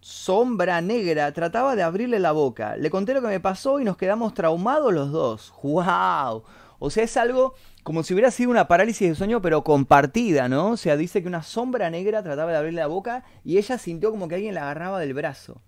sombra 0.00 0.80
negra 0.80 1.32
trataba 1.32 1.76
de 1.76 1.82
abrirle 1.82 2.18
la 2.18 2.32
boca. 2.32 2.76
Le 2.76 2.90
conté 2.90 3.14
lo 3.14 3.20
que 3.20 3.28
me 3.28 3.40
pasó 3.40 3.80
y 3.80 3.84
nos 3.84 3.96
quedamos 3.96 4.34
traumados 4.34 4.92
los 4.92 5.12
dos. 5.12 5.52
¡Wow! 5.62 6.44
O 6.78 6.90
sea, 6.90 7.04
es 7.04 7.16
algo 7.16 7.54
como 7.82 8.02
si 8.02 8.12
hubiera 8.12 8.30
sido 8.30 8.50
una 8.50 8.68
parálisis 8.68 9.08
de 9.08 9.14
sueño, 9.14 9.42
pero 9.42 9.64
compartida, 9.64 10.48
¿no? 10.48 10.70
O 10.70 10.76
sea, 10.76 10.96
dice 10.96 11.22
que 11.22 11.28
una 11.28 11.42
sombra 11.42 11.90
negra 11.90 12.22
trataba 12.22 12.52
de 12.52 12.58
abrirle 12.58 12.80
la 12.80 12.86
boca 12.86 13.24
y 13.44 13.58
ella 13.58 13.78
sintió 13.78 14.10
como 14.10 14.28
que 14.28 14.36
alguien 14.36 14.54
la 14.54 14.62
agarraba 14.62 15.00
del 15.00 15.14
brazo. 15.14 15.62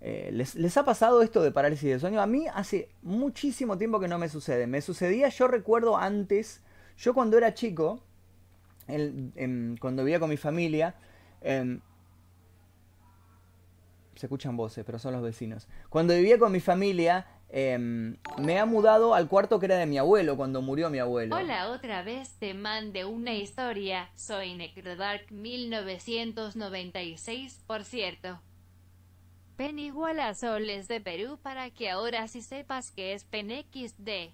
Eh, 0.00 0.30
¿les, 0.32 0.56
¿Les 0.56 0.76
ha 0.76 0.84
pasado 0.84 1.22
esto 1.22 1.42
de 1.42 1.52
parálisis 1.52 1.88
de 1.88 2.00
sueño? 2.00 2.20
A 2.20 2.26
mí 2.26 2.46
hace 2.52 2.88
muchísimo 3.02 3.78
tiempo 3.78 4.00
que 4.00 4.08
no 4.08 4.18
me 4.18 4.28
sucede. 4.28 4.66
Me 4.66 4.80
sucedía, 4.80 5.28
yo 5.28 5.46
recuerdo 5.46 5.96
antes, 5.96 6.60
yo 6.98 7.14
cuando 7.14 7.38
era 7.38 7.54
chico, 7.54 8.02
el- 8.92 9.32
em, 9.36 9.76
cuando 9.76 10.04
vivía 10.04 10.20
con 10.20 10.30
mi 10.30 10.36
familia, 10.36 10.94
em, 11.40 11.80
se 14.14 14.26
escuchan 14.26 14.56
voces, 14.56 14.84
pero 14.84 14.98
son 14.98 15.12
los 15.14 15.22
vecinos. 15.22 15.68
Cuando 15.88 16.14
vivía 16.14 16.38
con 16.38 16.52
mi 16.52 16.60
familia, 16.60 17.26
em, 17.48 18.16
me 18.38 18.58
ha 18.58 18.66
mudado 18.66 19.14
al 19.14 19.28
cuarto 19.28 19.58
que 19.58 19.66
era 19.66 19.76
de 19.76 19.86
mi 19.86 19.98
abuelo, 19.98 20.36
cuando 20.36 20.62
murió 20.62 20.90
mi 20.90 20.98
abuelo. 20.98 21.34
Hola, 21.36 21.70
otra 21.70 22.02
vez 22.02 22.34
te 22.38 22.54
mandé 22.54 23.04
una 23.04 23.34
historia. 23.34 24.10
Soy 24.14 24.54
Necrodark 24.54 25.30
1996, 25.32 27.64
por 27.66 27.84
cierto. 27.84 28.40
Pen 29.56 29.78
igual 29.78 30.20
a 30.20 30.34
soles 30.34 30.88
de 30.88 31.00
Perú 31.00 31.38
para 31.42 31.70
que 31.70 31.90
ahora 31.90 32.26
sí 32.28 32.42
sepas 32.42 32.90
que 32.90 33.12
es 33.14 33.24
PenXD. 33.24 34.30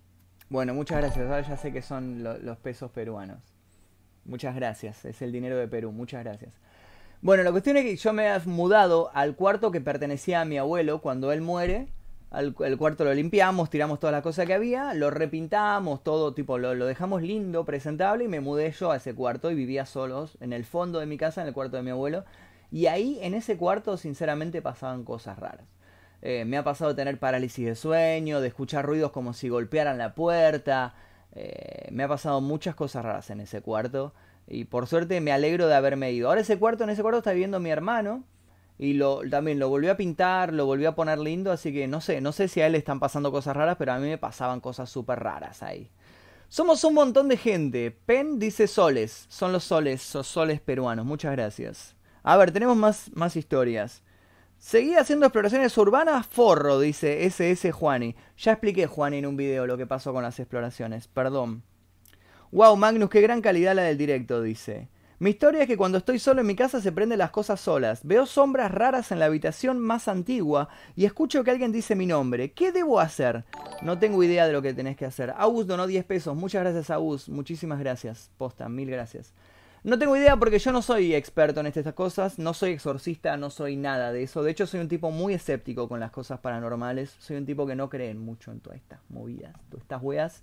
Bueno, 0.48 0.74
muchas 0.74 0.98
gracias. 0.98 1.24
Ahora 1.26 1.40
ya 1.42 1.56
sé 1.56 1.72
que 1.72 1.82
son 1.82 2.22
lo- 2.22 2.38
los 2.38 2.56
pesos 2.58 2.90
peruanos. 2.90 3.47
Muchas 4.28 4.54
gracias. 4.54 5.04
Es 5.04 5.22
el 5.22 5.32
dinero 5.32 5.56
de 5.56 5.66
Perú. 5.66 5.90
Muchas 5.90 6.22
gracias. 6.22 6.54
Bueno, 7.20 7.42
la 7.42 7.50
cuestión 7.50 7.76
es 7.76 7.84
que 7.84 7.96
yo 7.96 8.12
me 8.12 8.28
he 8.28 8.38
mudado 8.40 9.10
al 9.14 9.34
cuarto 9.34 9.72
que 9.72 9.80
pertenecía 9.80 10.42
a 10.42 10.44
mi 10.44 10.58
abuelo 10.58 11.00
cuando 11.00 11.32
él 11.32 11.40
muere. 11.40 11.88
el 12.32 12.54
cuarto 12.78 13.04
lo 13.04 13.14
limpiamos, 13.14 13.70
tiramos 13.70 13.98
todas 13.98 14.12
las 14.12 14.22
cosas 14.22 14.46
que 14.46 14.54
había, 14.54 14.94
lo 14.94 15.10
repintamos, 15.10 16.04
todo 16.04 16.34
tipo, 16.34 16.58
lo, 16.58 16.74
lo, 16.74 16.86
dejamos 16.86 17.22
lindo, 17.22 17.64
presentable 17.64 18.24
y 18.24 18.28
me 18.28 18.40
mudé 18.40 18.70
yo 18.70 18.92
a 18.92 18.98
ese 18.98 19.14
cuarto 19.14 19.50
y 19.50 19.54
vivía 19.54 19.86
solos 19.86 20.36
en 20.40 20.52
el 20.52 20.64
fondo 20.64 21.00
de 21.00 21.06
mi 21.06 21.16
casa, 21.16 21.40
en 21.40 21.48
el 21.48 21.54
cuarto 21.54 21.78
de 21.78 21.82
mi 21.82 21.90
abuelo. 21.90 22.24
Y 22.70 22.86
ahí, 22.86 23.18
en 23.22 23.34
ese 23.34 23.56
cuarto, 23.56 23.96
sinceramente 23.96 24.62
pasaban 24.62 25.04
cosas 25.04 25.38
raras. 25.38 25.66
Eh, 26.20 26.44
me 26.44 26.56
ha 26.56 26.64
pasado 26.64 26.90
de 26.90 26.96
tener 26.96 27.18
parálisis 27.18 27.64
de 27.64 27.74
sueño, 27.74 28.40
de 28.40 28.48
escuchar 28.48 28.84
ruidos 28.84 29.10
como 29.10 29.32
si 29.32 29.48
golpearan 29.48 29.98
la 29.98 30.14
puerta. 30.14 30.94
Eh, 31.40 31.88
me 31.92 32.02
ha 32.02 32.08
pasado 32.08 32.40
muchas 32.40 32.74
cosas 32.74 33.04
raras 33.04 33.30
en 33.30 33.40
ese 33.40 33.60
cuarto. 33.60 34.12
Y 34.48 34.64
por 34.64 34.88
suerte 34.88 35.20
me 35.20 35.30
alegro 35.30 35.68
de 35.68 35.74
haberme 35.76 36.10
ido. 36.10 36.28
Ahora 36.28 36.40
ese 36.40 36.58
cuarto, 36.58 36.82
en 36.82 36.90
ese 36.90 37.02
cuarto 37.02 37.18
está 37.18 37.30
viviendo 37.32 37.60
mi 37.60 37.70
hermano 37.70 38.24
y 38.76 38.94
lo, 38.94 39.20
también 39.30 39.60
lo 39.60 39.68
volvió 39.68 39.92
a 39.92 39.96
pintar, 39.96 40.52
lo 40.52 40.66
volvió 40.66 40.88
a 40.88 40.94
poner 40.94 41.18
lindo, 41.18 41.52
así 41.52 41.72
que 41.72 41.86
no 41.86 42.00
sé, 42.00 42.20
no 42.20 42.32
sé 42.32 42.48
si 42.48 42.60
a 42.60 42.66
él 42.66 42.72
le 42.72 42.78
están 42.78 42.98
pasando 42.98 43.30
cosas 43.30 43.56
raras, 43.56 43.76
pero 43.78 43.92
a 43.92 43.98
mí 43.98 44.08
me 44.08 44.18
pasaban 44.18 44.60
cosas 44.60 44.90
súper 44.90 45.20
raras 45.20 45.62
ahí. 45.62 45.90
Somos 46.48 46.82
un 46.84 46.94
montón 46.94 47.28
de 47.28 47.36
gente. 47.36 47.90
Pen 47.90 48.38
dice 48.38 48.66
soles, 48.66 49.26
son 49.28 49.52
los 49.52 49.64
soles, 49.64 50.02
son 50.02 50.24
soles 50.24 50.60
peruanos, 50.60 51.06
muchas 51.06 51.32
gracias. 51.32 51.94
A 52.24 52.36
ver, 52.36 52.50
tenemos 52.50 52.76
más, 52.76 53.10
más 53.14 53.36
historias. 53.36 54.02
Seguí 54.58 54.96
haciendo 54.96 55.24
exploraciones 55.26 55.78
urbanas, 55.78 56.26
forro, 56.26 56.80
dice 56.80 57.24
SS 57.24 57.70
Juani. 57.70 58.16
Ya 58.36 58.52
expliqué, 58.52 58.86
Juani, 58.86 59.18
en 59.18 59.26
un 59.26 59.36
video 59.36 59.66
lo 59.68 59.76
que 59.76 59.86
pasó 59.86 60.12
con 60.12 60.24
las 60.24 60.40
exploraciones, 60.40 61.06
perdón. 61.06 61.62
Wow, 62.50 62.76
Magnus, 62.76 63.08
qué 63.08 63.20
gran 63.20 63.40
calidad 63.40 63.76
la 63.76 63.82
del 63.82 63.96
directo, 63.96 64.42
dice. 64.42 64.88
Mi 65.20 65.30
historia 65.30 65.62
es 65.62 65.68
que 65.68 65.76
cuando 65.76 65.98
estoy 65.98 66.18
solo 66.18 66.40
en 66.40 66.46
mi 66.46 66.56
casa 66.56 66.80
se 66.80 66.90
prenden 66.92 67.18
las 67.18 67.30
cosas 67.30 67.60
solas. 67.60 68.00
Veo 68.04 68.26
sombras 68.26 68.72
raras 68.72 69.12
en 69.12 69.20
la 69.20 69.26
habitación 69.26 69.78
más 69.78 70.08
antigua 70.08 70.68
y 70.96 71.04
escucho 71.04 71.44
que 71.44 71.50
alguien 71.52 71.72
dice 71.72 71.94
mi 71.94 72.06
nombre. 72.06 72.52
¿Qué 72.52 72.72
debo 72.72 72.98
hacer? 72.98 73.44
No 73.82 73.98
tengo 73.98 74.22
idea 74.22 74.46
de 74.46 74.52
lo 74.52 74.62
que 74.62 74.74
tenés 74.74 74.96
que 74.96 75.06
hacer. 75.06 75.34
Agus 75.36 75.66
donó 75.66 75.86
10 75.86 76.04
pesos. 76.04 76.36
Muchas 76.36 76.62
gracias, 76.62 76.90
Agus. 76.90 77.28
Muchísimas 77.28 77.78
gracias. 77.78 78.30
Posta, 78.38 78.68
mil 78.68 78.90
gracias. 78.90 79.34
No 79.84 79.98
tengo 79.98 80.16
idea 80.16 80.36
porque 80.36 80.58
yo 80.58 80.72
no 80.72 80.82
soy 80.82 81.14
experto 81.14 81.60
en 81.60 81.66
estas 81.66 81.94
cosas, 81.94 82.38
no 82.38 82.52
soy 82.54 82.72
exorcista, 82.72 83.36
no 83.36 83.50
soy 83.50 83.76
nada 83.76 84.12
de 84.12 84.24
eso. 84.24 84.42
De 84.42 84.50
hecho, 84.50 84.66
soy 84.66 84.80
un 84.80 84.88
tipo 84.88 85.10
muy 85.10 85.34
escéptico 85.34 85.88
con 85.88 86.00
las 86.00 86.10
cosas 86.10 86.40
paranormales. 86.40 87.16
Soy 87.20 87.36
un 87.36 87.46
tipo 87.46 87.66
que 87.66 87.76
no 87.76 87.88
cree 87.88 88.14
mucho 88.14 88.50
en 88.50 88.60
todas 88.60 88.78
estas 88.78 89.00
movidas, 89.08 89.54
todas 89.70 89.82
estas 89.82 90.02
weas. 90.02 90.42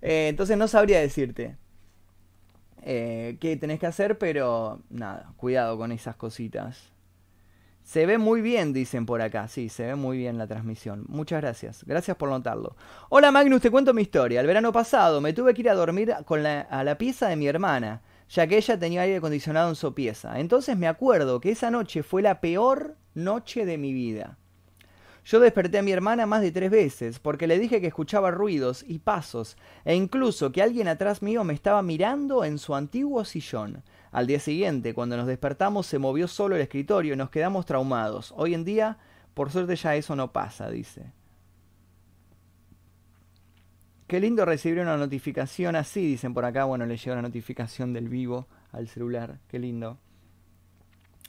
Eh, 0.00 0.28
entonces 0.28 0.56
no 0.58 0.68
sabría 0.68 1.00
decirte. 1.00 1.56
Eh, 2.84 3.36
qué 3.40 3.56
tenés 3.56 3.78
que 3.78 3.86
hacer, 3.86 4.18
pero 4.18 4.80
nada, 4.90 5.32
cuidado 5.36 5.78
con 5.78 5.92
esas 5.92 6.16
cositas. 6.16 6.90
Se 7.84 8.06
ve 8.06 8.18
muy 8.18 8.40
bien, 8.42 8.72
dicen 8.72 9.06
por 9.06 9.22
acá. 9.22 9.48
Sí, 9.48 9.68
se 9.68 9.86
ve 9.86 9.94
muy 9.94 10.16
bien 10.16 10.38
la 10.38 10.46
transmisión. 10.46 11.04
Muchas 11.08 11.40
gracias. 11.40 11.84
Gracias 11.84 12.16
por 12.16 12.28
notarlo. 12.28 12.76
Hola 13.08 13.30
Magnus, 13.30 13.60
te 13.60 13.70
cuento 13.70 13.92
mi 13.94 14.02
historia. 14.02 14.40
El 14.40 14.46
verano 14.46 14.72
pasado 14.72 15.20
me 15.20 15.32
tuve 15.32 15.54
que 15.54 15.62
ir 15.62 15.70
a 15.70 15.74
dormir 15.74 16.14
con 16.24 16.42
la, 16.42 16.60
a 16.62 16.84
la 16.84 16.96
pieza 16.98 17.28
de 17.28 17.36
mi 17.36 17.46
hermana, 17.46 18.02
ya 18.32 18.46
que 18.46 18.56
ella 18.56 18.78
tenía 18.78 19.02
aire 19.02 19.16
acondicionado 19.18 19.68
en 19.68 19.74
su 19.76 19.92
pieza. 19.92 20.40
Entonces 20.40 20.76
me 20.76 20.88
acuerdo 20.88 21.40
que 21.40 21.50
esa 21.50 21.70
noche 21.70 22.02
fue 22.02 22.22
la 22.22 22.40
peor 22.40 22.96
noche 23.14 23.66
de 23.66 23.76
mi 23.76 23.92
vida. 23.92 24.38
Yo 25.24 25.38
desperté 25.38 25.78
a 25.78 25.82
mi 25.82 25.92
hermana 25.92 26.26
más 26.26 26.40
de 26.40 26.50
tres 26.50 26.70
veces, 26.70 27.18
porque 27.18 27.46
le 27.46 27.58
dije 27.58 27.80
que 27.80 27.86
escuchaba 27.86 28.30
ruidos 28.30 28.84
y 28.88 28.98
pasos, 28.98 29.56
e 29.84 29.94
incluso 29.94 30.50
que 30.50 30.62
alguien 30.62 30.88
atrás 30.88 31.22
mío 31.22 31.44
me 31.44 31.52
estaba 31.52 31.82
mirando 31.82 32.44
en 32.44 32.58
su 32.58 32.74
antiguo 32.74 33.24
sillón. 33.24 33.84
Al 34.10 34.26
día 34.26 34.40
siguiente, 34.40 34.94
cuando 34.94 35.16
nos 35.16 35.26
despertamos, 35.26 35.86
se 35.86 35.98
movió 35.98 36.26
solo 36.26 36.56
el 36.56 36.62
escritorio 36.62 37.14
y 37.14 37.16
nos 37.16 37.30
quedamos 37.30 37.66
traumados. 37.66 38.32
Hoy 38.36 38.54
en 38.54 38.64
día, 38.64 38.98
por 39.34 39.52
suerte 39.52 39.76
ya 39.76 39.94
eso 39.94 40.16
no 40.16 40.32
pasa, 40.32 40.70
dice. 40.70 41.12
Qué 44.12 44.20
lindo 44.20 44.44
recibir 44.44 44.78
una 44.78 44.98
notificación 44.98 45.74
así, 45.74 46.06
dicen 46.06 46.34
por 46.34 46.44
acá. 46.44 46.64
Bueno, 46.64 46.84
le 46.84 46.98
llega 46.98 47.14
una 47.14 47.22
notificación 47.22 47.94
del 47.94 48.10
vivo 48.10 48.46
al 48.70 48.86
celular. 48.86 49.38
Qué 49.48 49.58
lindo. 49.58 49.96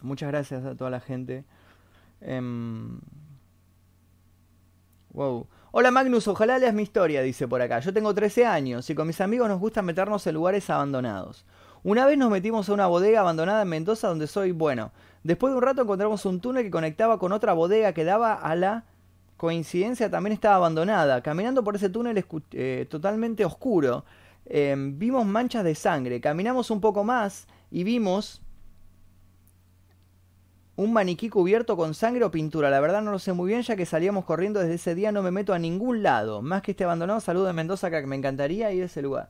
Muchas 0.01 0.27
gracias 0.27 0.65
a 0.65 0.75
toda 0.75 0.89
la 0.89 0.99
gente. 0.99 1.45
Em, 2.19 2.99
Wow. 5.13 5.47
Hola 5.71 5.91
Magnus, 5.91 6.27
ojalá 6.27 6.59
leas 6.59 6.73
mi 6.73 6.83
historia, 6.83 7.21
dice 7.21 7.47
por 7.47 7.61
acá. 7.61 7.79
Yo 7.79 7.93
tengo 7.93 8.13
13 8.13 8.45
años 8.45 8.89
y 8.89 8.95
con 8.95 9.07
mis 9.07 9.21
amigos 9.21 9.47
nos 9.47 9.61
gusta 9.61 9.81
meternos 9.81 10.27
en 10.27 10.33
lugares 10.33 10.69
abandonados. 10.69 11.45
Una 11.83 12.05
vez 12.05 12.17
nos 12.17 12.31
metimos 12.31 12.67
a 12.67 12.73
una 12.73 12.87
bodega 12.87 13.21
abandonada 13.21 13.61
en 13.61 13.69
Mendoza 13.69 14.09
donde 14.09 14.27
soy 14.27 14.51
bueno. 14.51 14.91
Después 15.23 15.53
de 15.53 15.57
un 15.57 15.63
rato 15.63 15.83
encontramos 15.83 16.25
un 16.25 16.41
túnel 16.41 16.63
que 16.63 16.71
conectaba 16.71 17.17
con 17.17 17.31
otra 17.31 17.53
bodega 17.53 17.93
que 17.93 18.03
daba 18.03 18.33
a 18.33 18.55
la 18.57 18.83
coincidencia 19.43 20.09
también 20.09 20.31
estaba 20.31 20.55
abandonada. 20.55 21.21
Caminando 21.21 21.65
por 21.65 21.75
ese 21.75 21.89
túnel 21.89 22.25
eh, 22.53 22.87
totalmente 22.89 23.43
oscuro, 23.43 24.05
em, 24.45 24.97
vimos 24.97 25.25
manchas 25.25 25.65
de 25.65 25.75
sangre. 25.75 26.21
Caminamos 26.21 26.71
un 26.71 26.79
poco 26.79 27.03
más 27.03 27.45
y 27.69 27.83
vimos 27.83 28.41
un 30.77 30.93
maniquí 30.93 31.27
cubierto 31.27 31.75
con 31.75 31.93
sangre 31.93 32.23
o 32.23 32.31
pintura. 32.31 32.69
La 32.69 32.79
verdad 32.79 33.01
no 33.01 33.11
lo 33.11 33.19
sé 33.19 33.33
muy 33.33 33.49
bien, 33.49 33.63
ya 33.63 33.75
que 33.75 33.85
salíamos 33.85 34.23
corriendo 34.23 34.61
desde 34.61 34.75
ese 34.75 34.95
día, 34.95 35.11
no 35.11 35.21
me 35.21 35.31
meto 35.31 35.53
a 35.53 35.59
ningún 35.59 36.03
lado. 36.03 36.41
Más 36.41 36.61
que 36.61 36.71
este 36.71 36.85
abandonado, 36.85 37.19
saludo 37.19 37.47
de 37.47 37.51
Mendoza, 37.51 37.91
que 37.91 38.07
me 38.07 38.15
encantaría 38.15 38.71
ir 38.71 38.83
a 38.83 38.85
ese 38.85 39.01
lugar. 39.01 39.29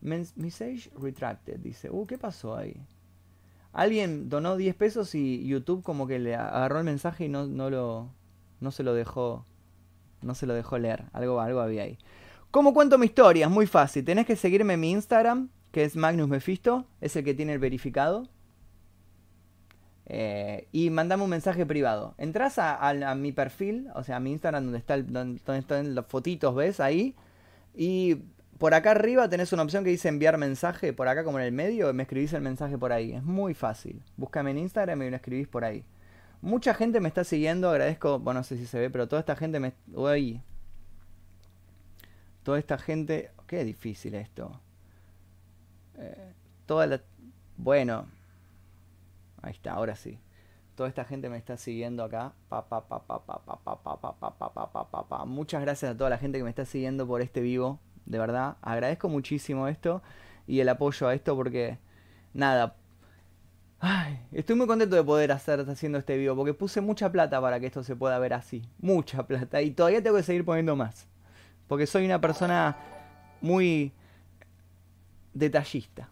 Message 0.00 0.90
retracted, 0.98 1.58
dice. 1.60 1.90
Uh, 1.90 2.06
¿qué 2.06 2.16
pasó 2.16 2.56
ahí? 2.56 2.80
Alguien 3.74 4.30
donó 4.30 4.56
10 4.56 4.74
pesos 4.74 5.14
y 5.14 5.46
YouTube 5.46 5.82
como 5.82 6.06
que 6.06 6.18
le 6.18 6.34
agarró 6.34 6.78
el 6.78 6.84
mensaje 6.84 7.26
y 7.26 7.28
no, 7.28 7.46
no 7.46 7.68
lo. 7.68 8.08
no 8.60 8.70
se 8.70 8.84
lo 8.84 8.94
dejó. 8.94 9.44
No 10.22 10.34
se 10.34 10.46
lo 10.46 10.54
dejó 10.54 10.78
leer. 10.78 11.04
Algo, 11.12 11.40
algo 11.40 11.60
había 11.60 11.82
ahí. 11.82 11.98
¿Cómo 12.50 12.74
cuento 12.74 12.98
mi 12.98 13.06
historia? 13.06 13.46
Es 13.46 13.52
muy 13.52 13.66
fácil. 13.66 14.04
Tenés 14.04 14.26
que 14.26 14.36
seguirme 14.36 14.74
en 14.74 14.80
mi 14.80 14.90
Instagram, 14.90 15.50
que 15.70 15.84
es 15.84 15.96
Magnus 15.96 16.28
Mephisto, 16.28 16.86
es 17.00 17.14
el 17.16 17.24
que 17.24 17.34
tiene 17.34 17.52
el 17.52 17.58
verificado. 17.58 18.28
Eh, 20.06 20.66
y 20.72 20.90
mandame 20.90 21.22
un 21.22 21.30
mensaje 21.30 21.64
privado. 21.64 22.14
Entras 22.18 22.58
a, 22.58 23.14
mi 23.14 23.30
perfil, 23.30 23.88
o 23.94 24.02
sea, 24.02 24.16
a 24.16 24.20
mi 24.20 24.32
Instagram 24.32 24.64
donde, 24.64 24.78
está 24.78 25.00
donde, 25.00 25.40
están 25.56 25.94
las 25.94 26.06
fotitos, 26.06 26.52
¿ves? 26.56 26.80
Ahí. 26.80 27.14
Y 27.72 28.16
por 28.58 28.74
acá 28.74 28.90
arriba 28.90 29.28
tenés 29.28 29.52
una 29.52 29.62
opción 29.62 29.84
que 29.84 29.90
dice 29.90 30.08
enviar 30.08 30.36
mensaje. 30.36 30.92
Por 30.92 31.06
acá 31.06 31.22
como 31.22 31.38
en 31.38 31.44
el 31.44 31.52
medio, 31.52 31.94
me 31.94 32.02
escribís 32.02 32.32
el 32.32 32.42
mensaje 32.42 32.76
por 32.76 32.92
ahí. 32.92 33.12
Es 33.12 33.22
muy 33.22 33.54
fácil. 33.54 34.02
Búscame 34.16 34.50
en 34.50 34.58
Instagram 34.58 35.00
y 35.00 35.04
me 35.04 35.10
lo 35.10 35.16
escribís 35.16 35.46
por 35.46 35.64
ahí. 35.64 35.84
Mucha 36.42 36.74
gente 36.74 37.00
me 37.00 37.08
está 37.08 37.24
siguiendo, 37.24 37.68
agradezco, 37.68 38.18
bueno, 38.18 38.40
no 38.40 38.44
sé 38.44 38.56
si 38.56 38.66
se 38.66 38.78
ve, 38.78 38.90
pero 38.90 39.08
toda 39.08 39.20
esta 39.20 39.36
gente 39.36 39.60
me... 39.60 39.74
Uy. 39.92 40.42
Toda 42.42 42.58
esta 42.58 42.78
gente... 42.78 43.30
Qué 43.46 43.64
difícil 43.64 44.14
esto. 44.14 44.60
Eh, 45.98 46.32
toda 46.66 46.86
la... 46.86 47.00
Bueno, 47.56 48.06
Ahí 49.42 49.52
está, 49.52 49.72
ahora 49.72 49.96
sí. 49.96 50.18
Toda 50.74 50.88
esta 50.88 51.04
gente 51.04 51.28
me 51.28 51.36
está 51.36 51.56
siguiendo 51.56 52.04
acá. 52.04 52.32
Muchas 55.26 55.62
gracias 55.62 55.90
a 55.90 55.96
toda 55.96 56.10
la 56.10 56.18
gente 56.18 56.38
que 56.38 56.44
me 56.44 56.50
está 56.50 56.64
siguiendo 56.64 57.06
por 57.06 57.20
este 57.20 57.40
vivo. 57.40 57.78
De 58.06 58.18
verdad, 58.18 58.56
agradezco 58.62 59.08
muchísimo 59.08 59.68
esto 59.68 60.02
y 60.46 60.60
el 60.60 60.68
apoyo 60.68 61.06
a 61.08 61.14
esto 61.14 61.36
porque, 61.36 61.78
nada, 62.32 62.76
Ay, 63.82 64.20
estoy 64.30 64.56
muy 64.56 64.66
contento 64.66 64.94
de 64.94 65.02
poder 65.02 65.32
hacer 65.32 65.60
haciendo 65.68 65.98
este 65.98 66.18
vivo 66.18 66.36
porque 66.36 66.52
puse 66.52 66.82
mucha 66.82 67.10
plata 67.10 67.40
para 67.40 67.58
que 67.58 67.66
esto 67.66 67.82
se 67.82 67.96
pueda 67.96 68.18
ver 68.18 68.34
así. 68.34 68.62
Mucha 68.78 69.26
plata. 69.26 69.62
Y 69.62 69.70
todavía 69.70 70.02
tengo 70.02 70.18
que 70.18 70.22
seguir 70.22 70.44
poniendo 70.44 70.76
más. 70.76 71.08
Porque 71.66 71.86
soy 71.86 72.04
una 72.04 72.20
persona 72.20 72.76
muy 73.40 73.92
detallista. 75.32 76.10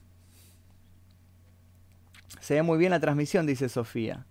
Se 2.41 2.55
ve 2.55 2.63
muy 2.63 2.79
bien 2.79 2.91
la 2.93 3.01
transmisión, 3.01 3.47
dice 3.47 3.69
Sofía. 3.69 4.25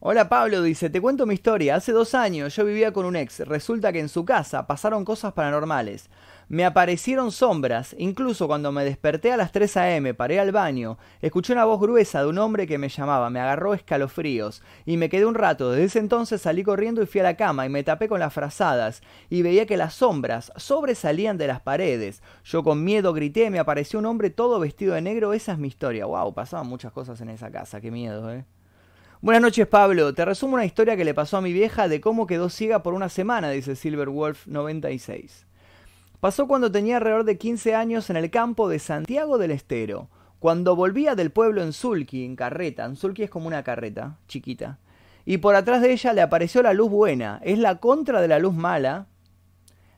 Hola 0.00 0.28
Pablo, 0.28 0.62
dice, 0.62 0.90
te 0.90 1.00
cuento 1.00 1.26
mi 1.26 1.34
historia. 1.34 1.74
Hace 1.74 1.90
dos 1.90 2.14
años 2.14 2.54
yo 2.54 2.64
vivía 2.64 2.92
con 2.92 3.04
un 3.04 3.16
ex. 3.16 3.40
Resulta 3.40 3.92
que 3.92 3.98
en 3.98 4.08
su 4.08 4.24
casa 4.24 4.68
pasaron 4.68 5.04
cosas 5.04 5.32
paranormales. 5.32 6.08
Me 6.48 6.64
aparecieron 6.64 7.32
sombras. 7.32 7.96
Incluso 7.98 8.46
cuando 8.46 8.70
me 8.70 8.84
desperté 8.84 9.32
a 9.32 9.36
las 9.36 9.50
3 9.50 9.76
a.m., 9.76 10.14
paré 10.14 10.38
al 10.38 10.52
baño, 10.52 10.98
escuché 11.20 11.52
una 11.52 11.64
voz 11.64 11.80
gruesa 11.80 12.22
de 12.22 12.28
un 12.28 12.38
hombre 12.38 12.68
que 12.68 12.78
me 12.78 12.88
llamaba. 12.88 13.28
Me 13.28 13.40
agarró 13.40 13.74
escalofríos. 13.74 14.62
Y 14.86 14.98
me 14.98 15.08
quedé 15.08 15.26
un 15.26 15.34
rato. 15.34 15.72
Desde 15.72 15.86
ese 15.86 15.98
entonces 15.98 16.42
salí 16.42 16.62
corriendo 16.62 17.02
y 17.02 17.06
fui 17.06 17.20
a 17.20 17.24
la 17.24 17.36
cama 17.36 17.66
y 17.66 17.68
me 17.68 17.82
tapé 17.82 18.06
con 18.06 18.20
las 18.20 18.32
frazadas. 18.32 19.02
Y 19.30 19.42
veía 19.42 19.66
que 19.66 19.76
las 19.76 19.94
sombras 19.94 20.52
sobresalían 20.54 21.38
de 21.38 21.48
las 21.48 21.60
paredes. 21.60 22.22
Yo 22.44 22.62
con 22.62 22.84
miedo 22.84 23.12
grité, 23.12 23.50
me 23.50 23.58
apareció 23.58 23.98
un 23.98 24.06
hombre 24.06 24.30
todo 24.30 24.60
vestido 24.60 24.94
de 24.94 25.02
negro. 25.02 25.32
Esa 25.32 25.54
es 25.54 25.58
mi 25.58 25.66
historia. 25.66 26.06
Wow, 26.06 26.34
pasaban 26.34 26.68
muchas 26.68 26.92
cosas 26.92 27.20
en 27.20 27.30
esa 27.30 27.50
casa. 27.50 27.80
Qué 27.80 27.90
miedo, 27.90 28.32
eh. 28.32 28.44
Buenas 29.20 29.42
noches, 29.42 29.66
Pablo. 29.66 30.14
Te 30.14 30.24
resumo 30.24 30.54
una 30.54 30.64
historia 30.64 30.96
que 30.96 31.04
le 31.04 31.12
pasó 31.12 31.38
a 31.38 31.40
mi 31.40 31.52
vieja 31.52 31.88
de 31.88 32.00
cómo 32.00 32.28
quedó 32.28 32.48
ciega 32.48 32.84
por 32.84 32.94
una 32.94 33.08
semana, 33.08 33.50
dice 33.50 33.72
Silverwolf96. 33.72 35.44
Pasó 36.20 36.46
cuando 36.46 36.70
tenía 36.70 36.98
alrededor 36.98 37.24
de 37.24 37.36
15 37.36 37.74
años 37.74 38.10
en 38.10 38.16
el 38.16 38.30
campo 38.30 38.68
de 38.68 38.78
Santiago 38.78 39.36
del 39.36 39.50
Estero. 39.50 40.08
Cuando 40.38 40.76
volvía 40.76 41.16
del 41.16 41.32
pueblo 41.32 41.64
en 41.64 41.72
Sulki, 41.72 42.24
en 42.24 42.36
carreta, 42.36 42.84
en 42.84 42.94
Sulki 42.94 43.24
es 43.24 43.30
como 43.30 43.48
una 43.48 43.64
carreta 43.64 44.18
chiquita, 44.28 44.78
y 45.24 45.38
por 45.38 45.56
atrás 45.56 45.82
de 45.82 45.90
ella 45.90 46.12
le 46.12 46.22
apareció 46.22 46.62
la 46.62 46.72
luz 46.72 46.88
buena. 46.88 47.40
Es 47.42 47.58
la 47.58 47.80
contra 47.80 48.20
de 48.20 48.28
la 48.28 48.38
luz 48.38 48.54
mala, 48.54 49.08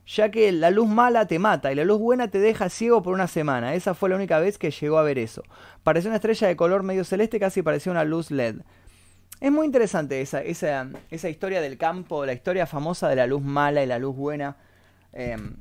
ya 0.07 0.31
que 0.31 0.51
la 0.51 0.71
luz 0.71 0.89
mala 0.89 1.27
te 1.27 1.37
mata 1.37 1.71
y 1.71 1.75
la 1.75 1.85
luz 1.85 1.99
buena 1.99 2.29
te 2.29 2.39
deja 2.39 2.69
ciego 2.69 3.03
por 3.03 3.13
una 3.13 3.27
semana. 3.27 3.75
Esa 3.75 3.93
fue 3.93 4.09
la 4.09 4.15
única 4.15 4.39
vez 4.39 4.57
que 4.57 4.71
llegó 4.71 4.97
a 4.97 5.03
ver 5.03 5.19
eso. 5.19 5.43
Pareció 5.83 6.09
una 6.09 6.15
estrella 6.15 6.47
de 6.47 6.55
color 6.55 6.81
medio 6.81 7.03
celeste, 7.03 7.39
casi 7.39 7.61
parecía 7.61 7.91
una 7.91 8.03
luz 8.03 8.31
LED. 8.31 8.61
Es 9.41 9.51
muy 9.51 9.65
interesante 9.65 10.21
esa, 10.21 10.43
esa, 10.43 11.29
historia 11.29 11.61
del 11.61 11.79
campo, 11.79 12.27
la 12.27 12.33
historia 12.33 12.67
famosa 12.67 13.09
de 13.09 13.15
la 13.15 13.25
luz 13.25 13.41
mala 13.41 13.81
y 13.81 13.87
la 13.87 13.97
luz 13.97 14.15
buena. 14.15 14.55
Em, 15.13 15.55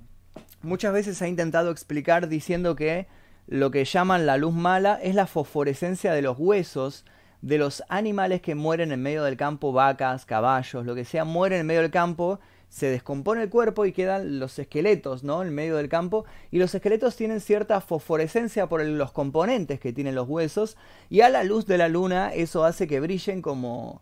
muchas 0.60 0.92
veces 0.92 1.16
se 1.16 1.24
ha 1.24 1.28
intentado 1.28 1.70
explicar 1.70 2.28
diciendo 2.28 2.76
que 2.76 3.06
lo 3.46 3.70
que 3.70 3.86
llaman 3.86 4.26
la 4.26 4.36
luz 4.36 4.52
mala 4.52 5.00
es 5.02 5.14
la 5.14 5.26
fosforescencia 5.26 6.12
de 6.12 6.20
los 6.20 6.38
huesos 6.38 7.06
de 7.40 7.56
los 7.56 7.82
animales 7.88 8.42
que 8.42 8.54
mueren 8.54 8.92
en 8.92 9.00
medio 9.00 9.24
del 9.24 9.38
campo, 9.38 9.72
vacas, 9.72 10.26
caballos, 10.26 10.84
lo 10.84 10.94
que 10.94 11.06
sea, 11.06 11.24
mueren 11.24 11.60
en 11.60 11.66
medio 11.66 11.80
del 11.80 11.90
campo 11.90 12.38
se 12.70 12.86
descompone 12.86 13.42
el 13.42 13.50
cuerpo 13.50 13.84
y 13.84 13.92
quedan 13.92 14.38
los 14.38 14.58
esqueletos, 14.58 15.24
¿no? 15.24 15.42
En 15.42 15.52
medio 15.52 15.76
del 15.76 15.88
campo. 15.88 16.24
Y 16.52 16.58
los 16.58 16.74
esqueletos 16.74 17.16
tienen 17.16 17.40
cierta 17.40 17.80
fosforescencia 17.80 18.68
por 18.68 18.82
los 18.84 19.10
componentes 19.10 19.80
que 19.80 19.92
tienen 19.92 20.14
los 20.14 20.28
huesos. 20.28 20.76
Y 21.10 21.20
a 21.20 21.28
la 21.28 21.42
luz 21.42 21.66
de 21.66 21.78
la 21.78 21.88
luna 21.88 22.32
eso 22.32 22.64
hace 22.64 22.86
que 22.86 23.00
brillen 23.00 23.42
como 23.42 24.00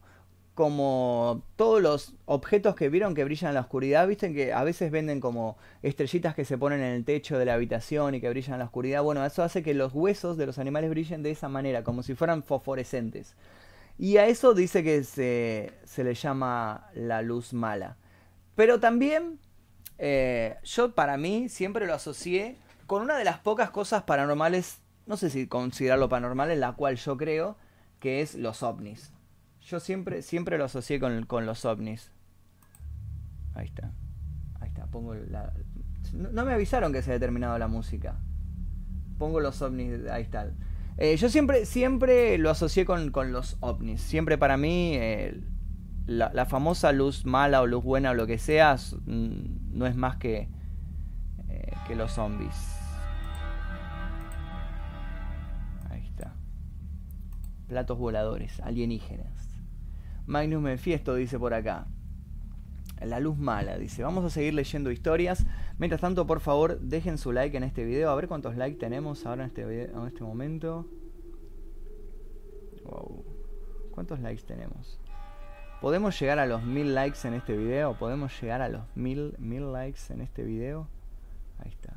como 0.54 1.44
todos 1.54 1.80
los 1.80 2.14
objetos 2.24 2.74
que 2.74 2.88
vieron 2.88 3.14
que 3.14 3.22
brillan 3.22 3.50
en 3.50 3.54
la 3.54 3.60
oscuridad, 3.60 4.08
visten 4.08 4.34
que 4.34 4.52
a 4.52 4.64
veces 4.64 4.90
venden 4.90 5.20
como 5.20 5.56
estrellitas 5.84 6.34
que 6.34 6.44
se 6.44 6.58
ponen 6.58 6.80
en 6.80 6.94
el 6.94 7.04
techo 7.04 7.38
de 7.38 7.44
la 7.44 7.54
habitación 7.54 8.16
y 8.16 8.20
que 8.20 8.28
brillan 8.28 8.54
en 8.54 8.58
la 8.58 8.64
oscuridad. 8.64 9.04
Bueno, 9.04 9.24
eso 9.24 9.44
hace 9.44 9.62
que 9.62 9.72
los 9.72 9.94
huesos 9.94 10.36
de 10.36 10.46
los 10.46 10.58
animales 10.58 10.90
brillen 10.90 11.22
de 11.22 11.30
esa 11.30 11.48
manera, 11.48 11.84
como 11.84 12.02
si 12.02 12.16
fueran 12.16 12.42
fosforescentes. 12.42 13.36
Y 14.00 14.16
a 14.16 14.26
eso 14.26 14.52
dice 14.52 14.82
que 14.82 15.04
se, 15.04 15.74
se 15.84 16.02
le 16.02 16.14
llama 16.14 16.90
la 16.92 17.22
luz 17.22 17.52
mala. 17.52 17.96
Pero 18.58 18.80
también 18.80 19.38
eh, 19.98 20.56
yo 20.64 20.92
para 20.92 21.16
mí 21.16 21.48
siempre 21.48 21.86
lo 21.86 21.94
asocié 21.94 22.56
con 22.88 23.02
una 23.02 23.16
de 23.16 23.22
las 23.22 23.38
pocas 23.38 23.70
cosas 23.70 24.02
paranormales, 24.02 24.80
no 25.06 25.16
sé 25.16 25.30
si 25.30 25.46
considerarlo 25.46 26.08
paranormal, 26.08 26.50
en 26.50 26.58
la 26.58 26.72
cual 26.72 26.96
yo 26.96 27.16
creo, 27.16 27.56
que 28.00 28.20
es 28.20 28.34
los 28.34 28.64
ovnis. 28.64 29.12
Yo 29.60 29.78
siempre, 29.78 30.22
siempre 30.22 30.58
lo 30.58 30.64
asocié 30.64 30.98
con, 30.98 31.24
con 31.26 31.46
los 31.46 31.64
ovnis. 31.64 32.10
Ahí 33.54 33.66
está. 33.66 33.92
Ahí 34.58 34.70
está. 34.70 34.86
Pongo 34.86 35.14
la... 35.14 35.52
No, 36.12 36.44
me 36.44 36.52
avisaron 36.52 36.92
que 36.92 37.00
se 37.00 37.12
había 37.12 37.20
terminado 37.20 37.56
la 37.58 37.68
música. 37.68 38.18
Pongo 39.18 39.38
los 39.38 39.62
ovnis. 39.62 40.04
Ahí 40.10 40.24
está. 40.24 40.50
Eh, 40.96 41.16
yo 41.16 41.28
siempre, 41.28 41.64
siempre 41.64 42.36
lo 42.38 42.50
asocié 42.50 42.84
con, 42.84 43.12
con, 43.12 43.30
los 43.30 43.56
ovnis. 43.60 44.00
Siempre 44.00 44.36
para 44.36 44.56
mí 44.56 44.96
la, 46.08 46.46
famosa 46.46 46.90
luz 46.92 47.26
mala 47.26 47.60
o 47.60 47.66
luz 47.66 47.84
buena 47.84 48.10
o 48.10 48.14
lo 48.14 48.26
que 48.26 48.38
sea 48.38 48.76
no 49.06 49.86
es 49.86 49.94
más 49.94 50.16
que, 50.16 50.48
eh, 51.48 51.72
que 51.86 51.94
los 51.94 52.12
zombies. 52.12 52.56
Ahí 55.90 56.06
está. 56.06 56.34
Platos 57.68 57.98
voladores, 57.98 58.58
alienígenas. 58.60 59.62
Magnus 60.26 60.62
Mephisto 60.62 61.14
dice 61.14 61.38
por 61.38 61.52
acá. 61.52 61.86
La 63.04 63.20
luz 63.20 63.36
mala, 63.36 63.78
dice. 63.78 64.02
Vamos 64.02 64.24
a 64.24 64.30
seguir 64.30 64.54
leyendo 64.54 64.90
historias. 64.90 65.46
Mientras 65.78 66.00
tanto, 66.00 66.26
por 66.26 66.40
favor, 66.40 66.80
dejen 66.80 67.18
su 67.18 67.32
like 67.32 67.56
en 67.56 67.62
este 67.62 67.84
video. 67.84 68.10
A 68.10 68.14
ver 68.14 68.28
cuántos 68.28 68.56
likes 68.56 68.78
tenemos 68.78 69.24
ahora 69.24 69.44
en 69.44 69.48
este, 69.48 69.84
en 69.84 70.06
este 70.06 70.24
momento. 70.24 70.88
Wow. 72.84 73.24
¿Cuántos 73.92 74.18
likes 74.20 74.42
tenemos? 74.42 74.98
¿Podemos 75.80 76.18
llegar 76.18 76.40
a 76.40 76.46
los 76.46 76.64
mil 76.64 76.94
likes 76.94 77.26
en 77.26 77.34
este 77.34 77.56
video? 77.56 77.94
¿Podemos 77.94 78.32
llegar 78.40 78.62
a 78.62 78.68
los 78.68 78.82
mil, 78.96 79.34
mil 79.38 79.72
likes 79.72 80.12
en 80.12 80.20
este 80.20 80.42
video? 80.42 80.88
Ahí 81.60 81.70
está. 81.70 81.94